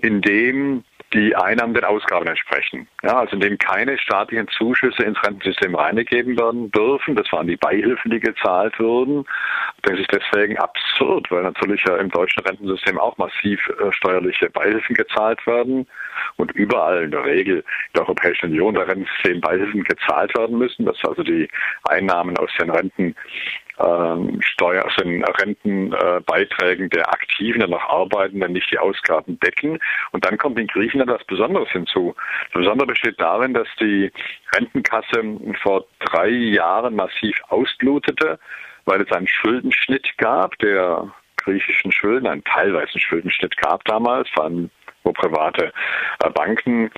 in 0.00 0.20
dem 0.20 0.84
die 1.12 1.34
Einnahmen 1.36 1.74
den 1.74 1.84
Ausgaben 1.84 2.26
entsprechen. 2.26 2.88
Ja, 3.02 3.18
also 3.18 3.34
in 3.34 3.40
dem 3.40 3.58
keine 3.58 3.96
staatlichen 3.98 4.48
Zuschüsse 4.48 5.02
ins 5.04 5.22
Rentensystem 5.22 5.74
reingegeben 5.74 6.36
werden 6.38 6.70
dürfen. 6.72 7.14
Das 7.14 7.30
waren 7.32 7.46
die 7.46 7.56
Beihilfen, 7.56 8.10
die 8.10 8.20
gezahlt 8.20 8.78
wurden. 8.78 9.24
Das 9.82 9.98
ist 9.98 10.10
deswegen 10.12 10.58
absurd, 10.58 11.30
weil 11.30 11.42
natürlich 11.42 11.82
ja 11.86 11.96
im 11.96 12.10
deutschen 12.10 12.42
Rentensystem 12.44 12.98
auch 12.98 13.16
massiv 13.18 13.60
äh, 13.68 13.92
steuerliche 13.92 14.50
Beihilfen 14.50 14.94
gezahlt 14.94 15.46
werden 15.46 15.86
und 16.36 16.50
überall 16.52 17.04
in 17.04 17.10
der 17.12 17.24
Regel 17.24 17.58
in 17.58 17.64
der 17.94 18.02
Europäischen 18.02 18.46
Union 18.46 18.74
der 18.74 18.88
Rentensystem 18.88 19.40
Beihilfen 19.40 19.84
gezahlt 19.84 20.36
werden 20.36 20.58
müssen, 20.58 20.86
dass 20.86 20.98
also 21.04 21.22
die 21.22 21.48
Einnahmen 21.84 22.36
aus 22.38 22.50
den 22.58 22.70
Renten 22.70 23.14
ähm, 23.78 24.40
Steuer, 24.40 24.84
also 24.84 25.02
den 25.02 25.24
Rentenbeiträgen 25.24 26.88
der 26.90 27.08
Aktiven, 27.08 27.60
der 27.60 27.68
noch 27.68 27.88
Arbeitenden 27.88 28.52
nicht 28.52 28.70
die 28.70 28.78
Ausgaben 28.78 29.38
decken. 29.40 29.78
Und 30.12 30.24
dann 30.24 30.38
kommt 30.38 30.58
in 30.58 30.66
Griechenland 30.66 31.10
was 31.10 31.24
Besonderes 31.24 31.68
hinzu. 31.70 32.14
Das 32.52 32.62
Besondere 32.62 32.86
besteht 32.88 33.20
darin, 33.20 33.54
dass 33.54 33.68
die 33.80 34.10
Rentenkasse 34.54 35.22
vor 35.62 35.84
drei 36.00 36.28
Jahren 36.28 36.96
massiv 36.96 37.38
ausblutete, 37.48 38.38
weil 38.84 39.00
es 39.02 39.12
einen 39.12 39.28
Schuldenschnitt 39.28 40.16
gab, 40.18 40.56
der 40.58 41.12
griechischen 41.36 41.92
Schulden, 41.92 42.26
einen 42.26 42.44
teilweisen 42.44 43.00
Schuldenschnitt 43.00 43.56
gab 43.56 43.84
damals, 43.84 44.28
vor 44.30 44.44
allem 44.44 44.70
wo 45.06 45.12
private 45.12 45.72
äh, 46.24 46.30
Banken 46.30 46.90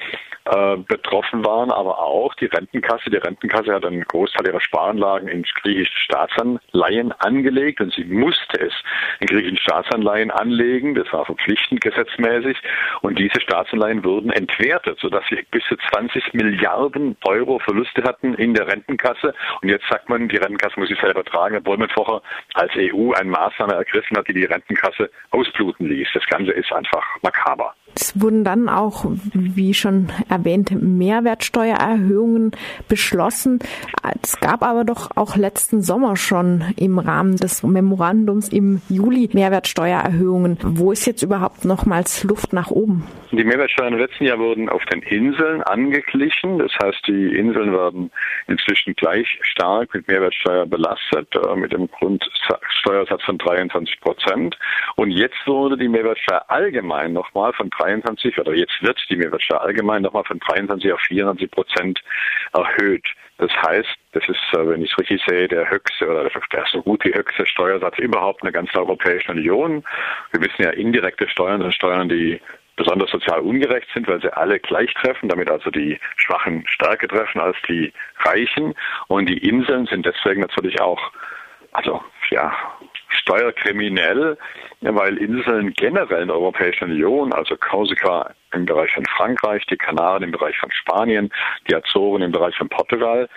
äh, 0.48 0.76
betroffen 0.76 1.44
waren, 1.44 1.70
aber 1.70 1.98
auch 1.98 2.34
die 2.34 2.46
Rentenkasse. 2.46 3.10
Die 3.10 3.16
Rentenkasse 3.16 3.74
hat 3.74 3.84
einen 3.84 4.02
Großteil 4.02 4.46
ihrer 4.46 4.60
Sparanlagen 4.60 5.28
in 5.28 5.42
griechische 5.42 5.98
Staatsanleihen 5.98 7.12
angelegt 7.12 7.80
und 7.80 7.92
sie 7.92 8.04
musste 8.04 8.58
es 8.60 8.72
in 9.20 9.26
griechischen 9.26 9.58
Staatsanleihen 9.58 10.30
anlegen. 10.30 10.94
Das 10.94 11.12
war 11.12 11.26
verpflichtend 11.26 11.82
gesetzmäßig 11.82 12.56
und 13.02 13.18
diese 13.18 13.40
Staatsanleihen 13.40 14.02
wurden 14.04 14.30
entwertet, 14.30 14.98
sodass 15.00 15.24
sie 15.28 15.44
bis 15.50 15.62
zu 15.68 15.76
20 15.90 16.32
Milliarden 16.32 17.16
Euro 17.24 17.58
Verluste 17.58 18.02
hatten 18.04 18.34
in 18.34 18.54
der 18.54 18.68
Rentenkasse. 18.68 19.34
Und 19.60 19.68
jetzt 19.68 19.84
sagt 19.90 20.08
man, 20.08 20.28
die 20.28 20.36
Rentenkasse 20.36 20.80
muss 20.80 20.88
sich 20.88 21.00
selber 21.00 21.24
tragen, 21.24 21.58
obwohl 21.58 21.76
man 21.76 21.90
vorher 21.90 22.22
als 22.54 22.72
EU 22.76 23.12
eine 23.12 23.30
Maßnahme 23.30 23.74
ergriffen 23.74 24.16
hat, 24.16 24.28
die 24.28 24.34
die 24.34 24.44
Rentenkasse 24.44 25.10
ausbluten 25.30 25.88
ließ. 25.88 26.08
Das 26.14 26.24
Ganze 26.26 26.52
ist 26.52 26.72
einfach 26.72 27.04
makaber. 27.22 27.74
Es 27.94 28.20
wurden 28.20 28.44
dann 28.44 28.68
auch, 28.68 29.06
wie 29.34 29.74
schon 29.74 30.10
erwähnt, 30.28 30.37
Mehrwertsteuererhöhungen 30.38 32.52
beschlossen. 32.88 33.58
Es 34.22 34.40
gab 34.40 34.62
aber 34.62 34.84
doch 34.84 35.10
auch 35.16 35.36
letzten 35.36 35.82
Sommer 35.82 36.16
schon 36.16 36.64
im 36.76 36.98
Rahmen 36.98 37.36
des 37.36 37.62
Memorandums 37.62 38.48
im 38.48 38.80
Juli 38.88 39.28
Mehrwertsteuererhöhungen. 39.32 40.58
Wo 40.62 40.92
ist 40.92 41.06
jetzt 41.06 41.22
überhaupt 41.22 41.64
nochmals 41.64 42.24
Luft 42.24 42.52
nach 42.52 42.70
oben? 42.70 43.06
Die 43.30 43.44
Mehrwertsteuern 43.44 43.92
im 43.92 43.98
letzten 43.98 44.24
Jahr 44.24 44.38
wurden 44.38 44.70
auf 44.70 44.84
den 44.86 45.02
Inseln 45.02 45.62
angeglichen. 45.62 46.58
Das 46.58 46.72
heißt, 46.82 47.06
die 47.06 47.36
Inseln 47.36 47.72
werden 47.72 48.10
inzwischen 48.46 48.94
gleich 48.94 49.38
stark 49.42 49.92
mit 49.92 50.08
Mehrwertsteuer 50.08 50.64
belastet, 50.64 51.28
äh, 51.36 51.56
mit 51.56 51.72
dem 51.72 51.90
Grundsteuersatz 51.90 53.22
von 53.24 53.36
23 53.36 54.00
Prozent. 54.00 54.56
Und 54.96 55.10
jetzt 55.10 55.46
wurde 55.46 55.76
die 55.76 55.88
Mehrwertsteuer 55.88 56.44
allgemein 56.48 57.12
nochmal 57.12 57.52
von 57.52 57.68
23 57.70 58.38
oder 58.38 58.54
jetzt 58.54 58.82
wird 58.82 58.98
die 59.10 59.16
Mehrwertsteuer 59.16 59.60
allgemein 59.60 60.02
nochmal 60.02 60.24
von 60.28 60.38
23 60.38 60.92
auf 60.92 61.00
24 61.00 61.50
Prozent 61.50 62.00
erhöht. 62.52 63.06
Das 63.38 63.50
heißt, 63.52 63.88
das 64.12 64.28
ist, 64.28 64.40
äh, 64.52 64.68
wenn 64.68 64.82
ich 64.82 64.90
es 64.90 64.98
richtig 64.98 65.22
sehe, 65.26 65.46
der 65.46 65.70
höchste 65.70 66.08
oder 66.08 66.24
der 66.24 66.64
so 66.70 66.82
gut 66.82 67.04
wie 67.04 67.14
höchste 67.14 67.46
Steuersatz 67.46 67.98
überhaupt 67.98 68.42
in 68.42 68.46
der 68.46 68.52
ganzen 68.52 68.76
Europäischen 68.76 69.30
Union. 69.30 69.84
Wir 70.32 70.40
wissen 70.40 70.62
ja, 70.62 70.70
indirekte 70.70 71.28
Steuern 71.28 71.62
sind 71.62 71.74
Steuern, 71.74 72.08
die 72.08 72.40
besonders 72.78 73.10
sozial 73.10 73.40
ungerecht 73.40 73.88
sind, 73.92 74.08
weil 74.08 74.20
sie 74.20 74.32
alle 74.32 74.58
gleich 74.58 74.92
treffen, 74.94 75.28
damit 75.28 75.50
also 75.50 75.70
die 75.70 75.98
Schwachen 76.16 76.64
stärker 76.66 77.08
treffen 77.08 77.40
als 77.40 77.56
die 77.68 77.92
Reichen. 78.20 78.74
Und 79.08 79.28
die 79.28 79.38
Inseln 79.38 79.86
sind 79.86 80.06
deswegen 80.06 80.40
natürlich 80.40 80.80
auch, 80.80 81.12
also 81.72 82.02
ja, 82.30 82.52
steuerkriminell, 83.08 84.38
weil 84.80 85.16
Inseln 85.18 85.72
generell 85.74 86.22
in 86.22 86.28
der 86.28 86.36
Europäischen 86.36 86.84
Union, 86.84 87.32
also 87.32 87.56
Korsika 87.56 88.30
im 88.52 88.66
Bereich 88.66 88.92
von 88.92 89.04
Frankreich, 89.06 89.64
die 89.66 89.76
Kanaren 89.76 90.22
im 90.22 90.30
Bereich 90.30 90.56
von 90.58 90.70
Spanien, 90.70 91.30
die 91.68 91.74
Azoren 91.74 92.22
im 92.22 92.32
Bereich 92.32 92.56
von 92.56 92.68
Portugal, 92.68 93.28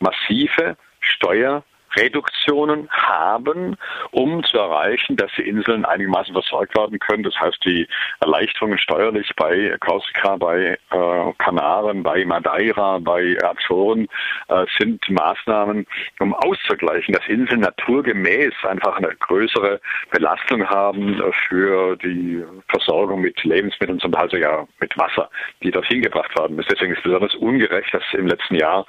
massive 0.00 0.76
Steuer 1.00 1.64
Reduktionen 1.96 2.88
haben, 2.90 3.76
um 4.10 4.42
zu 4.44 4.58
erreichen, 4.58 5.16
dass 5.16 5.30
die 5.36 5.48
Inseln 5.48 5.84
einigermaßen 5.84 6.32
versorgt 6.32 6.76
werden 6.76 6.98
können. 6.98 7.22
Das 7.22 7.38
heißt, 7.38 7.64
die 7.64 7.86
Erleichterungen 8.20 8.78
steuerlich 8.78 9.30
bei 9.36 9.76
Korsika, 9.80 10.36
bei 10.36 10.78
äh, 10.90 11.32
Kanaren, 11.38 12.02
bei 12.02 12.24
Madeira, 12.24 12.98
bei 12.98 13.36
Azoren 13.42 14.06
äh, 14.48 14.64
sind 14.78 15.08
Maßnahmen, 15.08 15.86
um 16.20 16.34
auszugleichen, 16.34 17.14
dass 17.14 17.26
Inseln 17.28 17.60
naturgemäß 17.60 18.52
einfach 18.62 18.96
eine 18.96 19.14
größere 19.16 19.80
Belastung 20.10 20.68
haben 20.68 21.20
für 21.48 21.96
die 21.96 22.44
Versorgung 22.68 23.22
mit 23.22 23.42
Lebensmitteln, 23.44 24.00
zum 24.00 24.12
Teil 24.12 24.28
ja 24.38 24.66
mit 24.80 24.96
Wasser, 24.98 25.30
die 25.62 25.70
dorthin 25.70 26.02
gebracht 26.02 26.36
werden. 26.38 26.62
Deswegen 26.70 26.92
ist 26.92 26.98
es 26.98 27.04
besonders 27.04 27.34
ungerecht, 27.36 27.92
dass 27.94 28.02
im 28.12 28.26
letzten 28.26 28.56
Jahr 28.56 28.86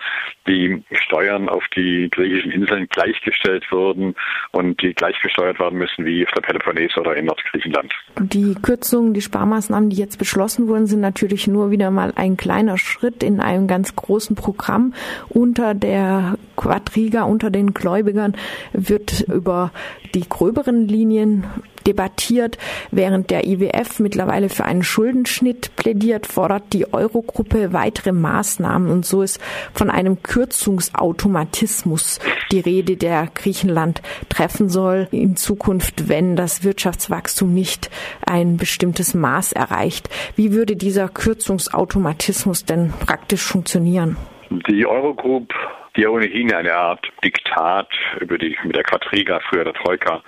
die 0.47 0.83
Steuern 0.91 1.47
auf 1.47 1.63
die 1.75 2.09
griechischen 2.09 2.51
Inseln 2.51 2.88
gleichgestellt 2.89 3.65
wurden 3.71 4.15
und 4.51 4.81
die 4.81 4.93
gleichgesteuert 4.93 5.59
werden 5.59 5.77
müssen 5.77 6.05
wie 6.05 6.25
auf 6.25 6.31
der 6.33 6.41
Peloponnes 6.41 6.97
oder 6.97 7.15
in 7.15 7.25
Nordgriechenland. 7.25 7.93
Die 8.19 8.55
Kürzungen, 8.61 9.13
die 9.13 9.21
Sparmaßnahmen, 9.21 9.89
die 9.89 9.97
jetzt 9.97 10.17
beschlossen 10.17 10.67
wurden, 10.67 10.87
sind 10.87 11.01
natürlich 11.01 11.47
nur 11.47 11.71
wieder 11.71 11.91
mal 11.91 12.13
ein 12.15 12.37
kleiner 12.37 12.77
Schritt 12.77 13.23
in 13.23 13.39
einem 13.39 13.67
ganz 13.67 13.95
großen 13.95 14.35
Programm. 14.35 14.93
Unter 15.29 15.73
der 15.73 16.37
Quadriga, 16.55 17.23
unter 17.23 17.49
den 17.49 17.73
Gläubigern 17.73 18.35
wird 18.73 19.21
über 19.21 19.71
die 20.13 20.27
gröberen 20.27 20.87
Linien 20.87 21.45
debattiert, 21.87 22.57
während 22.91 23.29
der 23.29 23.47
IWF 23.47 23.99
mittlerweile 23.99 24.49
für 24.49 24.65
einen 24.65 24.83
Schuldenschnitt 24.83 25.75
plädiert, 25.75 26.27
fordert 26.27 26.73
die 26.73 26.93
Eurogruppe 26.93 27.73
weitere 27.73 28.11
Maßnahmen 28.11 28.91
und 28.91 29.05
so 29.05 29.21
ist 29.21 29.39
von 29.73 29.89
einem 29.89 30.21
Kürzungsautomatismus 30.23 32.19
die 32.51 32.59
Rede, 32.59 32.97
der 32.97 33.27
Griechenland 33.33 34.01
treffen 34.29 34.69
soll 34.69 35.07
in 35.11 35.35
Zukunft, 35.35 36.09
wenn 36.09 36.35
das 36.35 36.63
Wirtschaftswachstum 36.63 37.53
nicht 37.53 37.89
ein 38.25 38.57
bestimmtes 38.57 39.13
Maß 39.13 39.53
erreicht. 39.53 40.09
Wie 40.35 40.51
würde 40.51 40.75
dieser 40.75 41.09
Kürzungsautomatismus 41.09 42.65
denn 42.65 42.93
praktisch 43.05 43.43
funktionieren? 43.43 44.17
Die 44.67 44.85
Eurogroup 44.85 45.53
die 45.95 46.07
ohnehin 46.07 46.53
eine 46.53 46.73
Art 46.73 47.05
Diktat 47.23 47.89
über 48.19 48.37
die 48.37 48.55
mit 48.63 48.75
der 48.75 48.83
Quadriga, 48.83 49.39
früher 49.49 49.65
der 49.65 49.73
Troika, 49.73 50.21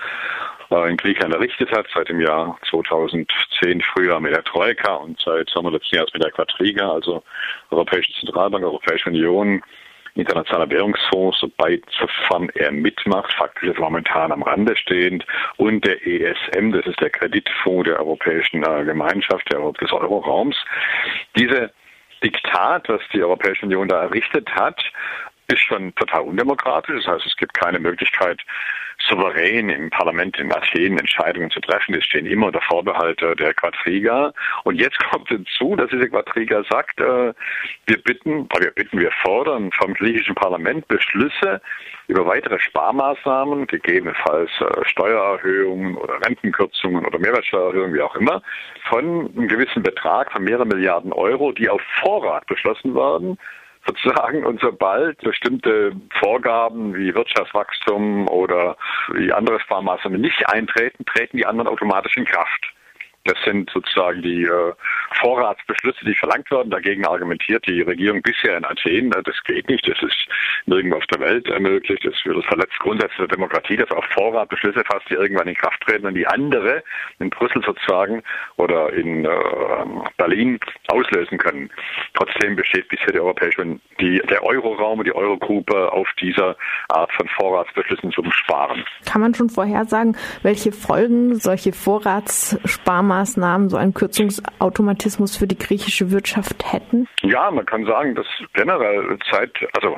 äh, 0.72 0.90
in 0.90 0.98
Griechenland 0.98 1.36
errichtet 1.36 1.72
hat, 1.72 1.86
seit 1.94 2.10
dem 2.10 2.22
Jahr 2.22 2.58
2010 2.70 3.82
früher 3.82 4.20
mit 4.20 4.34
der 4.34 4.44
Troika 4.44 4.96
und 4.96 5.20
seit 5.22 5.50
Sommer 5.50 5.72
letzten 5.72 5.96
Jahres 5.96 6.14
mit 6.14 6.24
der 6.24 6.32
Quadriga, 6.32 6.90
also 6.90 7.24
Europäische 7.70 8.14
Zentralbank, 8.14 8.64
Europäische 8.64 9.10
Union, 9.10 9.62
Internationaler 10.16 10.70
Währungsfonds, 10.70 11.40
sofern 11.40 12.50
er 12.56 12.72
mitmacht, 12.72 13.32
faktisch 13.34 13.70
ist 13.70 13.80
momentan 13.80 14.32
am 14.32 14.44
Rande 14.44 14.76
stehend, 14.76 15.26
und 15.58 15.86
der 15.86 16.06
ESM, 16.06 16.72
das 16.72 16.86
ist 16.86 17.00
der 17.00 17.10
Kreditfonds 17.10 17.88
der 17.88 18.00
Europäischen 18.00 18.64
äh, 18.64 18.84
Gemeinschaft, 18.84 19.52
der, 19.52 19.60
des 19.74 19.92
Euroraums. 19.92 20.58
Diese 21.38 21.72
Diktat, 22.24 22.90
was 22.90 23.02
die 23.14 23.24
Europäische 23.24 23.66
Union 23.66 23.88
da 23.88 24.04
errichtet 24.04 24.50
hat, 24.54 24.80
ist 25.48 25.62
schon 25.62 25.94
total 25.96 26.22
undemokratisch. 26.22 27.04
Das 27.04 27.16
heißt, 27.16 27.26
es 27.26 27.36
gibt 27.36 27.54
keine 27.54 27.80
Möglichkeit, 27.80 28.40
souverän 29.08 29.70
im 29.70 29.90
Parlament 29.90 30.38
in 30.38 30.52
Athen 30.52 30.98
Entscheidungen 30.98 31.52
zu 31.52 31.60
treffen. 31.60 31.96
Es 31.96 32.06
stehen 32.06 32.26
immer 32.26 32.48
unter 32.48 32.62
Vorbehalt 32.62 33.22
der 33.22 33.54
Quadriga. 33.54 34.34
Und 34.64 34.76
jetzt 34.76 34.98
kommt 35.12 35.30
hinzu, 35.30 35.76
dass 35.76 35.90
diese 35.90 36.10
Quadriga 36.10 36.64
sagt, 36.70 37.00
äh, 37.00 37.34
wir 37.86 37.98
bitten, 38.04 38.48
wir 38.58 38.72
bitten, 38.72 39.00
wir 39.00 39.12
fordern 39.24 39.72
vom 39.72 39.94
griechischen 39.94 40.36
Parlament 40.36 40.88
Beschlüsse 40.88 41.62
über 42.08 42.26
weitere 42.26 42.60
Sparmaßnahmen, 42.60 43.68
gegebenenfalls 43.68 44.50
äh, 44.60 44.86
Steuererhöhungen 44.86 45.96
oder 45.96 46.16
Rentenkürzungen 46.26 47.06
oder 47.06 47.20
Mehrwertsteuererhöhungen, 47.20 47.94
wie 47.94 48.02
auch 48.02 48.16
immer, 48.16 48.42
von 48.90 49.32
einem 49.36 49.48
gewissen 49.48 49.84
Betrag 49.84 50.32
von 50.32 50.44
mehreren 50.44 50.68
Milliarden 50.68 51.14
Euro, 51.14 51.52
die 51.52 51.70
auf 51.70 51.82
Vorrat 52.02 52.46
beschlossen 52.48 52.96
werden, 52.96 53.38
sozusagen. 53.88 54.46
Und 54.46 54.60
sobald 54.62 55.18
bestimmte 55.20 55.92
Vorgaben 56.20 56.94
wie 56.96 57.14
Wirtschaftswachstum 57.14 58.28
oder 58.28 58.78
wie 59.14 59.32
andere 59.32 59.60
Sparmaßnahmen 59.60 60.22
nicht 60.22 60.48
eintreten, 60.50 61.06
treten 61.06 61.38
die 61.38 61.46
anderen 61.46 61.68
automatisch 61.68 62.18
in 62.18 62.26
Kraft. 62.26 62.74
Das 63.24 63.38
sind 63.46 63.70
sozusagen 63.70 64.22
die 64.22 64.44
äh, 64.44 64.74
Vorratsbeschlüsse, 65.22 66.06
die 66.06 66.16
verlangt 66.16 66.50
werden. 66.50 66.72
Dagegen 66.72 67.06
argumentiert 67.06 67.68
die 67.68 67.82
Regierung 67.82 68.22
bisher 68.22 68.58
in 68.58 68.66
Athen, 68.66 69.12
äh, 69.12 69.24
das 69.24 69.36
geht 69.44 69.70
nicht, 69.70 69.88
das 69.88 70.02
ist 70.02 70.18
nirgendwo 70.66 70.98
auf 70.98 71.06
der 71.08 71.20
Welt 71.20 71.48
ermöglicht, 71.48 72.04
das, 72.06 72.16
verletzt 72.22 72.80
Grundsätze 72.80 73.18
der 73.20 73.28
Demokratie, 73.28 73.78
dass 73.78 73.92
auch 73.92 74.06
Vorratsbeschlüsse 74.14 74.84
fast 74.90 75.08
die 75.10 75.14
irgendwann 75.14 75.48
in 75.48 75.56
Kraft 75.56 75.82
treten 75.82 76.08
und 76.08 76.16
die 76.16 76.26
andere 76.26 76.84
in 77.20 77.30
Brüssel 77.30 77.62
sozusagen 77.64 78.24
oder 78.58 78.92
in 78.94 79.26
äh, 79.26 79.30
Berlin 80.18 80.60
auslösen 80.88 81.38
können. 81.38 81.70
Trotzdem 82.16 82.56
besteht 82.56 82.88
bisher 82.90 83.14
die 83.14 83.20
Europäische 83.20 83.62
die, 84.00 84.20
der 84.30 84.44
Euroraum 84.44 85.00
und 85.00 85.06
die 85.06 85.16
Eurogruppe 85.16 85.92
auf 85.92 86.08
dieser 86.20 86.56
Art 86.90 87.12
von 87.14 87.28
Vorratsbeschlüssen 87.28 88.12
zum 88.12 88.32
Sparen. 88.32 88.84
Kann 89.06 89.22
man 89.22 89.36
schon 89.36 89.50
vorhersagen, 89.50 90.18
welche 90.42 90.72
Folgen 90.72 91.36
solche 91.36 91.74
Vorratssparmaßnahmen 91.74 93.11
Sparmaßnahmen 93.12 93.70
so 93.70 93.78
einen 93.78 93.94
Kürzungsautomatismus 93.94 95.36
für 95.36 95.48
die 95.48 95.58
griechische 95.58 96.12
Wirtschaft 96.12 96.72
hätten? 96.72 97.08
Ja, 97.22 97.52
man 97.52 97.66
kann 97.66 97.86
sagen, 97.86 98.16
dass 98.16 98.26
generell 98.54 99.18
seit, 99.30 99.52
also 99.74 99.98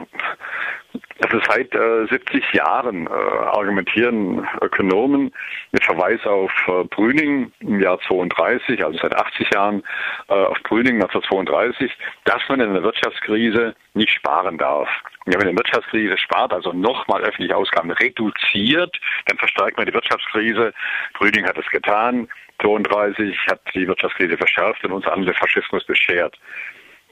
also 1.21 1.39
seit 1.47 1.73
äh, 1.73 2.05
70 2.07 2.53
Jahren 2.53 3.07
äh, 3.07 3.09
argumentieren 3.09 4.47
Ökonomen 4.61 5.31
mit 5.71 5.83
Verweis 5.83 6.23
auf 6.25 6.51
äh, 6.67 6.83
Brüning 6.85 7.51
im 7.59 7.79
Jahr 7.79 7.99
32, 8.07 8.83
also 8.83 8.97
seit 8.99 9.15
80 9.15 9.53
Jahren 9.53 9.83
äh, 10.27 10.33
auf 10.33 10.57
Brüning 10.63 10.95
1932, 11.01 11.91
dass 12.25 12.41
man 12.49 12.59
in 12.59 12.69
einer 12.69 12.83
Wirtschaftskrise 12.83 13.75
nicht 13.93 14.11
sparen 14.11 14.57
darf. 14.57 14.89
Ja, 15.25 15.39
wenn 15.39 15.47
eine 15.47 15.57
Wirtschaftskrise 15.57 16.17
spart, 16.17 16.51
also 16.51 16.73
nochmal 16.73 17.21
öffentliche 17.21 17.55
Ausgaben 17.55 17.91
reduziert, 17.91 18.95
dann 19.27 19.37
verstärkt 19.37 19.77
man 19.77 19.85
die 19.85 19.93
Wirtschaftskrise. 19.93 20.73
Brüning 21.13 21.45
hat 21.45 21.57
es 21.57 21.69
getan. 21.69 22.27
32 22.63 23.37
hat 23.47 23.61
die 23.73 23.87
Wirtschaftskrise 23.87 24.37
verschärft 24.37 24.83
und 24.85 24.93
uns 24.93 25.05
allen 25.05 25.25
der 25.25 25.35
Faschismus 25.35 25.83
beschert. 25.85 26.39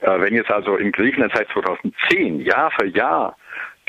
Äh, 0.02 0.20
wenn 0.20 0.34
jetzt 0.34 0.50
also 0.50 0.78
in 0.78 0.92
Griechenland 0.92 1.34
seit 1.36 1.50
2010 1.50 2.42
Jahr 2.42 2.72
für 2.72 2.88
Jahr 2.88 3.38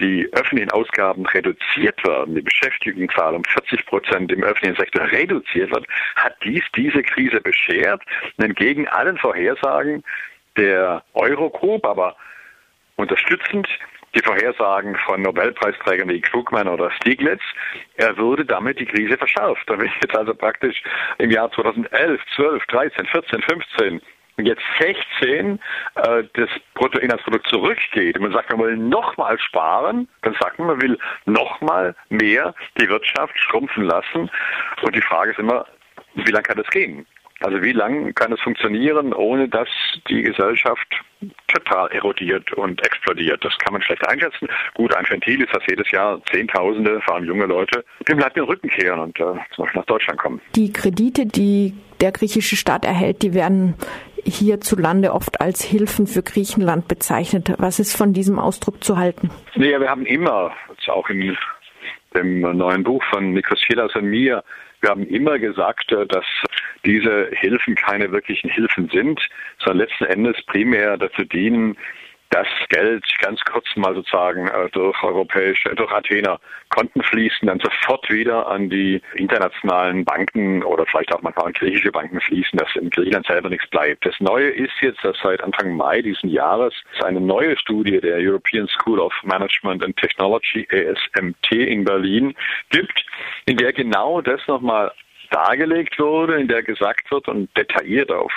die 0.00 0.28
öffentlichen 0.32 0.70
Ausgaben 0.72 1.24
reduziert 1.26 2.02
werden, 2.04 2.34
die 2.34 2.42
Beschäftigungszahl 2.42 3.34
um 3.34 3.44
40 3.44 3.86
Prozent 3.86 4.32
im 4.32 4.42
öffentlichen 4.42 4.76
Sektor 4.76 5.04
reduziert 5.10 5.70
wird, 5.70 5.86
hat 6.16 6.34
dies 6.42 6.64
diese 6.74 7.02
Krise 7.02 7.40
beschert. 7.40 8.02
Und 8.36 8.44
entgegen 8.44 8.88
allen 8.88 9.16
Vorhersagen 9.18 10.02
der 10.56 11.02
Eurogroup, 11.14 11.86
aber 11.86 12.16
unterstützend 12.96 13.68
die 14.14 14.20
Vorhersagen 14.20 14.96
von 15.06 15.22
Nobelpreisträgern 15.22 16.08
wie 16.08 16.20
Krugman 16.20 16.68
oder 16.68 16.90
Stiglitz, 16.90 17.42
er 17.96 18.16
würde 18.16 18.44
damit 18.44 18.78
die 18.78 18.86
Krise 18.86 19.16
verschärft. 19.16 19.68
Da 19.68 19.78
wird 19.78 19.90
jetzt 20.02 20.16
also 20.16 20.34
praktisch 20.34 20.82
im 21.18 21.30
Jahr 21.30 21.50
2011, 21.52 22.20
12, 22.36 22.66
13, 22.66 23.06
14, 23.06 23.42
15 23.42 24.02
und 24.36 24.46
jetzt 24.46 24.62
16 24.78 25.60
äh, 25.94 26.24
das 26.34 26.48
Bruttoinlandsprodukt 26.74 27.46
zurückgeht 27.48 28.16
und 28.16 28.22
man 28.22 28.32
sagt, 28.32 28.50
man 28.50 28.60
will 28.60 28.76
nochmal 28.76 29.38
sparen, 29.38 30.08
dann 30.22 30.34
sagt 30.40 30.58
man, 30.58 30.68
man 30.68 30.82
will 30.82 30.98
nochmal 31.26 31.94
mehr 32.08 32.54
die 32.78 32.88
Wirtschaft 32.88 33.38
schrumpfen 33.38 33.84
lassen. 33.84 34.30
Und 34.82 34.96
die 34.96 35.02
Frage 35.02 35.32
ist 35.32 35.38
immer, 35.38 35.66
wie 36.14 36.30
lange 36.30 36.44
kann 36.44 36.56
das 36.56 36.68
gehen? 36.68 37.06
Also 37.42 37.62
wie 37.62 37.72
lange 37.72 38.12
kann 38.12 38.32
es 38.32 38.40
funktionieren, 38.40 39.12
ohne 39.12 39.48
dass 39.48 39.68
die 40.08 40.22
Gesellschaft 40.22 40.86
total 41.48 41.90
erodiert 41.90 42.52
und 42.52 42.84
explodiert? 42.86 43.44
Das 43.44 43.56
kann 43.58 43.72
man 43.72 43.82
schlecht 43.82 44.06
einschätzen. 44.08 44.48
Gut, 44.74 44.94
ein 44.94 45.04
Ventil 45.08 45.42
ist, 45.42 45.54
dass 45.54 45.62
jedes 45.68 45.90
Jahr 45.90 46.20
Zehntausende, 46.32 47.00
vor 47.00 47.16
allem 47.16 47.24
junge 47.24 47.46
Leute, 47.46 47.84
dem 48.08 48.18
Land 48.18 48.36
den 48.36 48.44
Rücken 48.44 48.68
kehren 48.68 49.00
und 49.00 49.18
äh, 49.18 49.24
zum 49.54 49.64
Beispiel 49.64 49.80
nach 49.80 49.86
Deutschland 49.86 50.20
kommen. 50.20 50.40
Die 50.54 50.72
Kredite, 50.72 51.26
die 51.26 51.74
der 52.00 52.12
griechische 52.12 52.56
Staat 52.56 52.84
erhält, 52.84 53.22
die 53.22 53.34
werden 53.34 53.74
hierzulande 54.24 55.12
oft 55.12 55.40
als 55.40 55.62
Hilfen 55.62 56.06
für 56.06 56.22
Griechenland 56.22 56.86
bezeichnet. 56.86 57.54
Was 57.58 57.80
ist 57.80 57.96
von 57.96 58.12
diesem 58.12 58.38
Ausdruck 58.38 58.84
zu 58.84 58.96
halten? 58.96 59.30
Naja, 59.56 59.80
wir 59.80 59.88
haben 59.88 60.06
immer, 60.06 60.52
auch 60.88 61.08
in 61.10 61.36
dem 62.14 62.40
neuen 62.40 62.84
Buch 62.84 63.02
von 63.10 63.32
Nikos 63.32 63.60
Chilas 63.60 63.94
und 63.96 64.04
mir, 64.04 64.44
wir 64.80 64.90
haben 64.90 65.06
immer 65.06 65.38
gesagt, 65.38 65.92
äh, 65.92 66.06
dass 66.06 66.24
diese 66.84 67.30
Hilfen 67.32 67.74
keine 67.74 68.10
wirklichen 68.12 68.50
Hilfen 68.50 68.88
sind, 68.88 69.20
sondern 69.58 69.86
letzten 69.86 70.04
Endes 70.04 70.42
primär 70.46 70.96
dazu 70.96 71.24
dienen, 71.24 71.76
das 72.32 72.46
Geld 72.70 73.04
ganz 73.20 73.40
kurz 73.44 73.66
mal 73.76 73.94
sozusagen 73.94 74.48
äh, 74.48 74.70
durch 74.70 75.00
europäische, 75.02 75.74
durch 75.74 75.92
Athener 75.92 76.40
Konten 76.70 77.02
fließen, 77.02 77.46
dann 77.46 77.60
sofort 77.60 78.08
wieder 78.08 78.48
an 78.48 78.70
die 78.70 79.02
internationalen 79.16 80.06
Banken 80.06 80.62
oder 80.62 80.86
vielleicht 80.86 81.14
auch 81.14 81.20
manchmal 81.20 81.48
an 81.48 81.52
griechische 81.52 81.92
Banken 81.92 82.18
fließen, 82.22 82.58
dass 82.58 82.74
in 82.74 82.88
Griechenland 82.88 83.26
selber 83.26 83.50
nichts 83.50 83.68
bleibt. 83.68 84.06
Das 84.06 84.18
Neue 84.18 84.48
ist 84.48 84.72
jetzt, 84.80 85.04
dass 85.04 85.18
seit 85.22 85.42
Anfang 85.44 85.76
Mai 85.76 86.00
diesen 86.00 86.30
Jahres 86.30 86.72
es 86.96 87.04
eine 87.04 87.20
neue 87.20 87.54
Studie 87.58 88.00
der 88.00 88.16
European 88.16 88.66
School 88.66 88.98
of 88.98 89.12
Management 89.24 89.84
and 89.84 89.94
Technology, 89.98 90.66
ESMT 90.70 91.52
in 91.52 91.84
Berlin, 91.84 92.34
gibt, 92.70 93.04
in 93.44 93.58
der 93.58 93.74
genau 93.74 94.22
das 94.22 94.40
nochmal 94.46 94.90
dargelegt 95.32 95.98
wurde, 95.98 96.40
in 96.40 96.48
der 96.48 96.62
gesagt 96.62 97.10
wird 97.10 97.28
und 97.28 97.56
detailliert 97.56 98.12
auf 98.12 98.32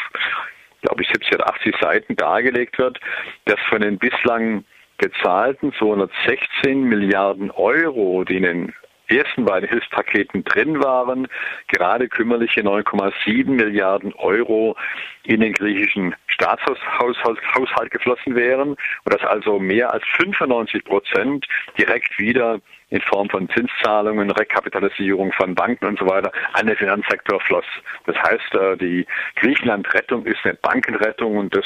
glaube 0.85 1.01
ich, 1.01 1.09
70 1.09 1.33
oder 1.33 1.49
80 1.49 1.75
Seiten 1.81 2.15
dargelegt 2.15 2.77
wird, 2.77 2.99
dass 3.45 3.59
von 3.69 3.81
den 3.81 3.97
bislang 3.97 4.63
gezahlten 4.97 5.73
216 5.73 6.83
Milliarden 6.83 7.51
Euro, 7.51 8.23
die 8.23 8.37
in 8.37 8.43
den 8.43 8.73
ersten 9.07 9.45
beiden 9.45 9.69
Hilfspaketen 9.69 10.43
drin 10.43 10.83
waren, 10.83 11.27
gerade 11.67 12.07
kümmerliche 12.07 12.61
9,7 12.61 13.49
Milliarden 13.49 14.13
Euro 14.13 14.75
in 15.23 15.41
den 15.41 15.53
griechischen 15.53 16.15
Staatshaushalt 16.27 17.91
geflossen 17.91 18.35
wären 18.35 18.69
und 18.69 18.79
dass 19.13 19.21
also 19.21 19.59
mehr 19.59 19.93
als 19.93 20.03
95 20.17 20.83
Prozent 20.85 21.45
direkt 21.77 22.17
wieder 22.17 22.59
in 22.89 23.01
Form 23.01 23.29
von 23.29 23.49
Zinszahlungen, 23.49 24.29
Rekapitalisierung 24.31 25.31
von 25.33 25.55
Banken 25.55 25.85
und 25.85 25.99
so 25.99 26.07
weiter 26.07 26.31
an 26.53 26.67
den 26.67 26.75
Finanzsektor 26.75 27.39
floss. 27.41 27.65
Das 28.05 28.15
heißt, 28.17 28.55
äh, 28.55 28.77
die 28.77 29.05
Griechenland-Rettung 29.37 30.25
ist 30.25 30.39
eine 30.43 30.53
Bankenrettung 30.55 31.37
und 31.37 31.55
das 31.55 31.65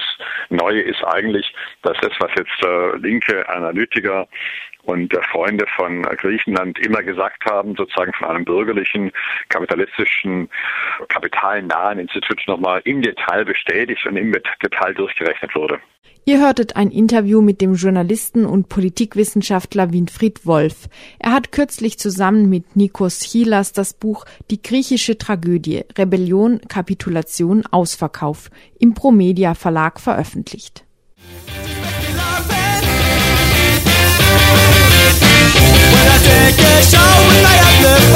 Neue 0.50 0.82
ist 0.82 1.04
eigentlich, 1.04 1.54
dass 1.82 1.98
das, 2.02 2.14
was 2.20 2.32
jetzt 2.38 2.64
äh, 2.64 2.98
linke 2.98 3.48
Analytiker 3.50 4.28
und 4.90 5.14
Freunde 5.32 5.66
von 5.76 6.02
Griechenland 6.04 6.80
immer 6.80 7.04
gesagt 7.04 7.46
haben, 7.46 7.76
sozusagen 7.76 8.14
von 8.14 8.28
einem 8.28 8.46
bürgerlichen, 8.46 9.12
kapitalistischen, 9.50 10.50
kapitalnahen 11.08 12.00
Institut 12.00 12.42
nochmal 12.48 12.82
im 12.86 13.02
Detail 13.02 13.46
bestätigt 13.46 14.06
und 14.06 14.18
im 14.18 14.32
Detail 14.32 14.94
durchgerechnet 14.94 15.54
wurde. 15.56 15.80
Ihr 16.26 16.40
hörtet 16.40 16.76
ein 16.76 16.92
Interview 16.92 17.42
mit 17.42 17.60
dem 17.60 17.74
Journalisten 17.74 18.46
und 18.46 18.70
Politikwissenschaftler 18.70 19.92
Winfried 19.92 20.46
Wolf. 20.46 20.88
Er 21.18 21.32
hat 21.32 21.52
kürzlich 21.52 21.98
zusammen 21.98 22.50
mit 22.50 22.76
Nikos 22.76 23.22
Chilas 23.22 23.74
das 23.74 23.94
Buch 23.94 24.26
Die 24.52 24.62
griechische 24.62 25.18
Tragödie 25.18 25.86
Rebellion, 25.98 26.62
Kapitulation, 26.68 27.66
Ausverkauf 27.72 28.52
im 28.80 28.94
Promedia 28.94 29.56
Verlag 29.56 30.00
veröffentlicht. 30.00 30.84
Take 36.24 36.60
a 36.60 36.84
shower, 36.84 37.42
light 37.44 37.62
up 37.64 37.76
the 37.84 38.10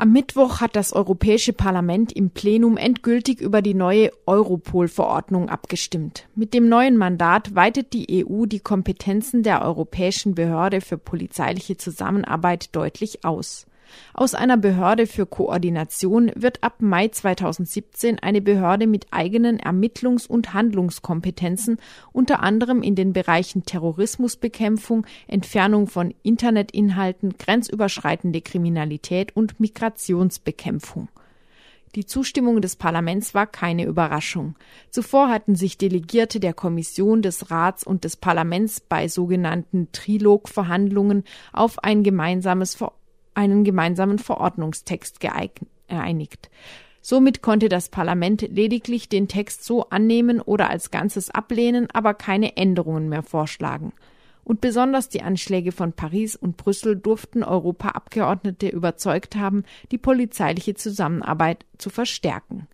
Am 0.00 0.12
Mittwoch 0.12 0.62
hat 0.62 0.76
das 0.76 0.94
Europäische 0.94 1.52
Parlament 1.52 2.10
im 2.10 2.30
Plenum 2.30 2.78
endgültig 2.78 3.42
über 3.42 3.60
die 3.60 3.74
neue 3.74 4.10
Europol-Verordnung 4.24 5.50
abgestimmt. 5.50 6.26
Mit 6.34 6.54
dem 6.54 6.70
neuen 6.70 6.96
Mandat 6.96 7.54
weitet 7.54 7.92
die 7.92 8.24
EU 8.24 8.46
die 8.46 8.60
Kompetenzen 8.60 9.42
der 9.42 9.62
Europäischen 9.62 10.34
Behörde 10.34 10.80
für 10.80 10.96
polizeiliche 10.96 11.76
Zusammenarbeit 11.76 12.74
deutlich 12.74 13.26
aus. 13.26 13.66
Aus 14.14 14.34
einer 14.34 14.56
Behörde 14.56 15.06
für 15.06 15.26
Koordination 15.26 16.30
wird 16.34 16.62
ab 16.62 16.76
Mai 16.80 17.08
2017 17.08 18.18
eine 18.18 18.40
Behörde 18.40 18.86
mit 18.86 19.06
eigenen 19.10 19.58
Ermittlungs- 19.58 20.26
und 20.26 20.54
Handlungskompetenzen, 20.54 21.78
unter 22.12 22.42
anderem 22.42 22.82
in 22.82 22.94
den 22.94 23.12
Bereichen 23.12 23.64
Terrorismusbekämpfung, 23.64 25.06
Entfernung 25.26 25.86
von 25.86 26.14
Internetinhalten, 26.22 27.36
grenzüberschreitende 27.38 28.40
Kriminalität 28.40 29.34
und 29.36 29.60
Migrationsbekämpfung. 29.60 31.08
Die 31.96 32.06
Zustimmung 32.06 32.60
des 32.60 32.76
Parlaments 32.76 33.34
war 33.34 33.48
keine 33.48 33.84
Überraschung. 33.84 34.54
Zuvor 34.90 35.28
hatten 35.28 35.56
sich 35.56 35.76
Delegierte 35.76 36.38
der 36.38 36.54
Kommission, 36.54 37.20
des 37.20 37.50
Rats 37.50 37.84
und 37.84 38.04
des 38.04 38.16
Parlaments 38.16 38.78
bei 38.78 39.08
sogenannten 39.08 39.88
Trilogverhandlungen 39.90 41.24
auf 41.52 41.82
ein 41.82 42.04
gemeinsames 42.04 42.76
einen 43.34 43.64
gemeinsamen 43.64 44.18
Verordnungstext 44.18 45.18
geeinigt. 45.20 46.50
Somit 47.02 47.40
konnte 47.40 47.68
das 47.68 47.88
Parlament 47.88 48.42
lediglich 48.42 49.08
den 49.08 49.26
Text 49.26 49.64
so 49.64 49.88
annehmen 49.88 50.40
oder 50.40 50.68
als 50.68 50.90
Ganzes 50.90 51.30
ablehnen, 51.30 51.88
aber 51.92 52.14
keine 52.14 52.56
Änderungen 52.56 53.08
mehr 53.08 53.22
vorschlagen. 53.22 53.92
Und 54.44 54.60
besonders 54.60 55.08
die 55.08 55.22
Anschläge 55.22 55.72
von 55.72 55.92
Paris 55.92 56.36
und 56.36 56.56
Brüssel 56.56 56.96
durften 56.96 57.42
Europaabgeordnete 57.42 58.68
überzeugt 58.68 59.36
haben, 59.36 59.64
die 59.92 59.98
polizeiliche 59.98 60.74
Zusammenarbeit 60.74 61.64
zu 61.78 61.88
verstärken. 61.88 62.66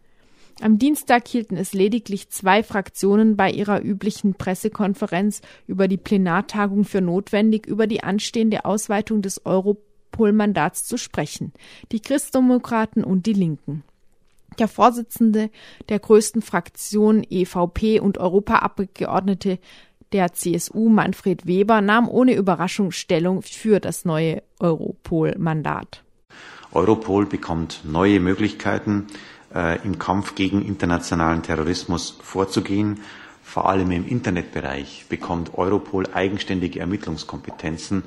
Am 0.63 0.79
Dienstag 0.79 1.29
hielten 1.29 1.59
es 1.59 1.75
lediglich 1.75 2.31
zwei 2.31 2.63
Fraktionen 2.63 3.37
bei 3.37 3.51
ihrer 3.51 3.83
üblichen 3.83 4.35
Pressekonferenz 4.35 5.43
über 5.67 5.87
die 5.87 5.99
Plenartagung 5.99 6.85
für 6.85 7.03
notwendig, 7.03 7.67
über 7.67 7.87
die 7.87 8.03
anstehende 8.03 8.65
Ausweitung 8.65 9.21
des 9.21 9.45
Europol-Mandats 10.17 10.85
zu 10.85 10.97
sprechen. 10.97 11.53
Die 11.93 12.01
Christdemokraten 12.01 13.05
und 13.05 13.27
die 13.27 13.33
Linken. 13.33 13.83
Der 14.59 14.69
Vorsitzende 14.69 15.51
der 15.89 15.99
größten 15.99 16.41
Fraktion 16.41 17.23
EVP 17.29 18.01
und 18.01 18.19
Europaabgeordnete 18.19 19.59
der 20.13 20.33
CSU 20.33 20.89
Manfred 20.89 21.47
Weber 21.47 21.81
nahm 21.81 22.09
ohne 22.09 22.35
Überraschung 22.35 22.93
Stellung 22.93 23.43
für 23.43 23.81
das 23.81 24.05
neue 24.05 24.43
Europol-Mandat. 24.61 26.03
Europol 26.73 27.27
bekommt 27.27 27.81
neue 27.85 28.21
Möglichkeiten, 28.21 29.09
äh, 29.55 29.83
im 29.85 29.99
Kampf 29.99 30.35
gegen 30.35 30.65
internationalen 30.65 31.43
Terrorismus 31.43 32.17
vorzugehen. 32.23 33.01
Vor 33.43 33.69
allem 33.69 33.91
im 33.91 34.07
Internetbereich 34.07 35.07
bekommt 35.09 35.55
Europol 35.55 36.05
eigenständige 36.13 36.81
Ermittlungskompetenzen, 36.81 38.05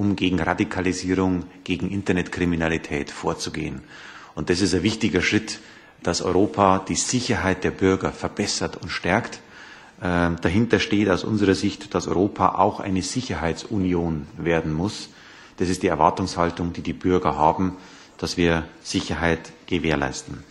um 0.00 0.16
gegen 0.16 0.40
Radikalisierung, 0.40 1.44
gegen 1.62 1.90
Internetkriminalität 1.90 3.10
vorzugehen. 3.10 3.82
Und 4.34 4.48
das 4.48 4.62
ist 4.62 4.74
ein 4.74 4.82
wichtiger 4.82 5.20
Schritt, 5.20 5.60
dass 6.02 6.22
Europa 6.22 6.78
die 6.78 6.94
Sicherheit 6.94 7.64
der 7.64 7.70
Bürger 7.70 8.10
verbessert 8.10 8.78
und 8.78 8.88
stärkt. 8.88 9.40
Äh, 10.00 10.30
dahinter 10.40 10.78
steht 10.78 11.10
aus 11.10 11.22
unserer 11.22 11.54
Sicht, 11.54 11.94
dass 11.94 12.08
Europa 12.08 12.54
auch 12.54 12.80
eine 12.80 13.02
Sicherheitsunion 13.02 14.26
werden 14.38 14.72
muss. 14.72 15.10
Das 15.58 15.68
ist 15.68 15.82
die 15.82 15.88
Erwartungshaltung, 15.88 16.72
die 16.72 16.80
die 16.80 16.94
Bürger 16.94 17.36
haben, 17.36 17.76
dass 18.16 18.38
wir 18.38 18.64
Sicherheit 18.82 19.52
gewährleisten. 19.66 20.49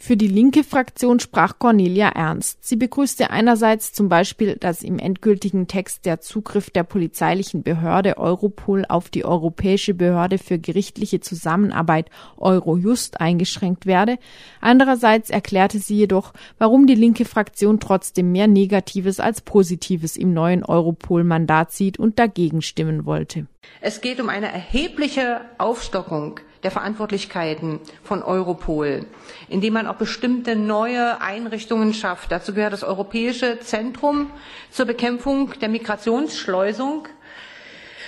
Für 0.00 0.16
die 0.16 0.28
linke 0.28 0.62
Fraktion 0.62 1.18
sprach 1.18 1.58
Cornelia 1.58 2.10
Ernst. 2.10 2.64
Sie 2.64 2.76
begrüßte 2.76 3.30
einerseits 3.30 3.92
zum 3.92 4.08
Beispiel, 4.08 4.54
dass 4.54 4.84
im 4.84 5.00
endgültigen 5.00 5.66
Text 5.66 6.06
der 6.06 6.20
Zugriff 6.20 6.70
der 6.70 6.84
polizeilichen 6.84 7.64
Behörde 7.64 8.16
Europol 8.16 8.84
auf 8.88 9.10
die 9.10 9.24
Europäische 9.24 9.94
Behörde 9.94 10.38
für 10.38 10.60
gerichtliche 10.60 11.18
Zusammenarbeit 11.18 12.10
Eurojust 12.36 13.20
eingeschränkt 13.20 13.86
werde. 13.86 14.18
Andererseits 14.60 15.30
erklärte 15.30 15.80
sie 15.80 15.96
jedoch, 15.96 16.32
warum 16.58 16.86
die 16.86 16.94
linke 16.94 17.24
Fraktion 17.24 17.80
trotzdem 17.80 18.30
mehr 18.30 18.46
Negatives 18.46 19.18
als 19.18 19.40
Positives 19.40 20.16
im 20.16 20.32
neuen 20.32 20.64
Europol-Mandat 20.64 21.72
sieht 21.72 21.98
und 21.98 22.20
dagegen 22.20 22.62
stimmen 22.62 23.04
wollte. 23.04 23.48
Es 23.80 24.00
geht 24.00 24.20
um 24.20 24.28
eine 24.28 24.50
erhebliche 24.52 25.40
Aufstockung 25.58 26.40
der 26.62 26.70
Verantwortlichkeiten 26.70 27.80
von 28.02 28.22
Europol, 28.22 29.06
indem 29.48 29.74
man 29.74 29.86
auch 29.86 29.96
bestimmte 29.96 30.56
neue 30.56 31.20
Einrichtungen 31.20 31.94
schafft. 31.94 32.32
Dazu 32.32 32.52
gehört 32.54 32.72
das 32.72 32.84
Europäische 32.84 33.60
Zentrum 33.60 34.30
zur 34.70 34.86
Bekämpfung 34.86 35.52
der 35.60 35.68
Migrationsschleusung 35.68 37.08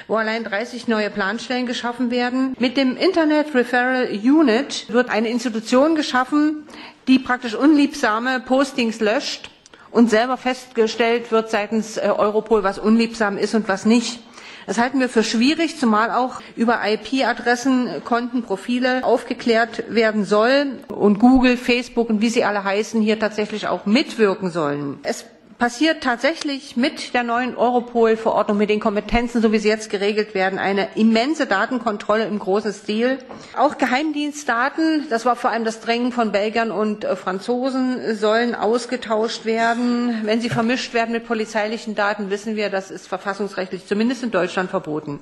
wo 0.09 0.17
allein 0.17 0.43
30 0.43 0.89
neue 0.89 1.09
Planstellen 1.09 1.67
geschaffen 1.67 2.11
werden. 2.11 2.57
Mit 2.59 2.77
dem 2.77 2.97
Internet 2.97 3.55
Referral 3.55 4.09
Unit 4.11 4.87
wird 4.89 5.09
eine 5.09 5.29
Institution 5.29 5.95
geschaffen, 5.95 6.67
die 7.07 7.21
praktisch 7.21 7.55
unliebsame 7.55 8.41
Postings 8.41 8.99
löscht 8.99 9.51
und 9.93 10.11
selber 10.11 10.37
festgestellt 10.37 11.31
wird 11.31 11.51
seitens 11.51 11.97
äh, 11.97 12.13
Europol, 12.17 12.65
was 12.65 12.79
unliebsam 12.81 13.37
ist 13.39 13.55
und 13.55 13.69
was 13.69 13.87
nicht. 13.87 14.21
Das 14.67 14.79
halten 14.79 15.01
wir 15.01 15.09
für 15.09 15.25
schwierig, 15.25 15.79
zumal 15.79 16.11
auch 16.11 16.41
über 16.57 16.81
IP-Adressen, 16.85 18.03
Konten, 18.05 18.43
Profile 18.43 19.05
aufgeklärt 19.05 19.85
werden 19.89 20.25
soll 20.25 20.79
und 20.89 21.19
Google, 21.19 21.57
Facebook 21.57 22.11
und 22.11 22.21
wie 22.21 22.29
sie 22.29 22.45
alle 22.45 22.65
heißen 22.65 23.01
hier 23.01 23.19
tatsächlich 23.19 23.67
auch 23.69 23.87
mitwirken 23.87 24.51
sollen. 24.51 24.99
Es 25.03 25.25
passiert 25.61 26.03
tatsächlich 26.03 26.79
mit 26.79 27.13
der 27.13 27.23
neuen 27.23 27.55
Europol-Verordnung, 27.55 28.57
mit 28.57 28.71
den 28.71 28.81
Kompetenzen, 28.81 29.43
so 29.43 29.53
wie 29.53 29.59
sie 29.59 29.69
jetzt 29.69 29.91
geregelt 29.91 30.35
werden, 30.35 30.59
eine 30.59 30.89
immense 30.95 31.45
Datenkontrolle 31.47 32.25
im 32.25 32.39
großen 32.39 32.73
Stil. 32.73 33.19
Auch 33.59 33.77
Geheimdienstdaten, 33.77 35.07
das 35.11 35.27
war 35.27 35.37
vor 35.37 35.51
allem 35.51 35.65
das 35.65 35.81
Drängen 35.81 36.13
von 36.13 36.33
Belgiern 36.33 36.71
und 36.71 37.05
äh, 37.05 37.15
Franzosen, 37.15 38.17
sollen 38.17 38.55
ausgetauscht 38.55 39.45
werden. 39.45 40.23
Wenn 40.25 40.41
sie 40.41 40.49
vermischt 40.49 40.95
werden 40.95 41.13
mit 41.13 41.27
polizeilichen 41.27 41.95
Daten, 41.95 42.31
wissen 42.31 42.57
wir, 42.57 42.71
das 42.71 42.91
ist 42.91 43.07
verfassungsrechtlich 43.07 43.87
zumindest 43.87 44.23
in 44.23 44.31
Deutschland 44.31 44.71
verboten. 44.71 45.21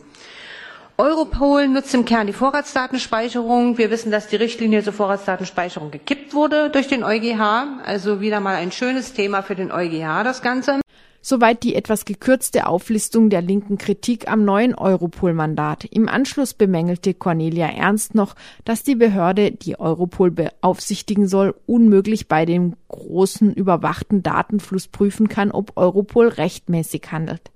Europol 1.01 1.68
nutzt 1.68 1.94
im 1.94 2.05
Kern 2.05 2.26
die 2.26 2.32
Vorratsdatenspeicherung. 2.32 3.78
Wir 3.78 3.92
wissen, 3.92 4.11
dass 4.11 4.26
die 4.26 4.34
Richtlinie 4.34 4.82
zur 4.82 4.92
Vorratsdatenspeicherung 4.92 5.92
gekippt 5.92 6.34
wurde 6.34 6.70
durch 6.70 6.88
den 6.88 7.05
EuGH. 7.05 7.84
Also 7.84 8.20
wieder 8.20 8.40
mal 8.40 8.57
ein 8.57 8.72
schönes 8.72 9.12
Thema 9.12 9.42
für 9.42 9.55
den 9.55 9.70
EuGH, 9.70 10.24
das 10.24 10.42
Ganze. 10.42 10.80
Soweit 11.20 11.62
die 11.62 11.76
etwas 11.76 12.05
gekürzte 12.05 12.66
Auflistung 12.66 13.30
der 13.30 13.42
linken 13.42 13.78
Kritik 13.78 14.28
am 14.28 14.44
neuen 14.44 14.74
Europol-Mandat. 14.74 15.84
Im 15.84 16.09
Anschluss 16.09 16.53
bemängelte 16.53 17.14
Cornelia 17.14 17.68
Ernst 17.68 18.16
noch, 18.16 18.34
dass 18.64 18.82
die 18.82 18.96
Behörde, 18.96 19.53
die 19.53 19.78
Europol 19.78 20.32
beaufsichtigen 20.32 21.28
soll, 21.28 21.55
unmöglich 21.66 22.26
bei 22.26 22.44
dem 22.44 22.74
großen 22.88 23.55
überwachten 23.55 24.24
Datenfluss 24.24 24.88
prüfen 24.88 25.28
kann, 25.28 25.53
ob 25.53 25.76
Europol 25.76 26.26
rechtmäßig 26.26 27.03
handelt. 27.12 27.53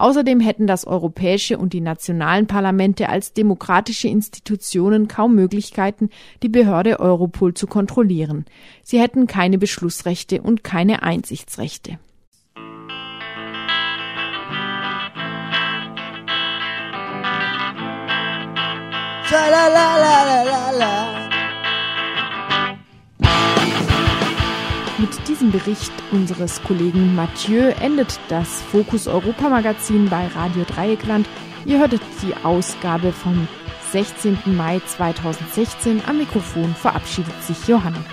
Außerdem 0.00 0.40
hätten 0.40 0.66
das 0.66 0.86
europäische 0.86 1.58
und 1.58 1.74
die 1.74 1.82
nationalen 1.82 2.46
Parlamente 2.46 3.10
als 3.10 3.34
demokratische 3.34 4.08
Institutionen 4.08 5.08
kaum 5.08 5.34
Möglichkeiten, 5.34 6.08
die 6.42 6.48
Behörde 6.48 7.00
Europol 7.00 7.52
zu 7.52 7.66
kontrollieren. 7.66 8.46
Sie 8.82 8.98
hätten 8.98 9.26
keine 9.26 9.58
Beschlussrechte 9.58 10.40
und 10.40 10.64
keine 10.64 11.02
Einsichtsrechte. 11.02 11.98
Mit 25.10 25.26
diesem 25.26 25.50
Bericht 25.50 25.90
unseres 26.12 26.62
Kollegen 26.62 27.16
Mathieu 27.16 27.70
endet 27.80 28.20
das 28.28 28.62
Fokus 28.62 29.08
Europa 29.08 29.48
Magazin 29.48 30.08
bei 30.08 30.28
Radio 30.28 30.62
Dreieckland. 30.62 31.28
Ihr 31.64 31.80
hörtet 31.80 32.00
die 32.22 32.32
Ausgabe 32.44 33.10
vom 33.10 33.48
16. 33.90 34.38
Mai 34.44 34.80
2016. 34.86 36.00
Am 36.06 36.18
Mikrofon 36.18 36.72
verabschiedet 36.76 37.34
sich 37.42 37.66
Johanna. 37.66 38.04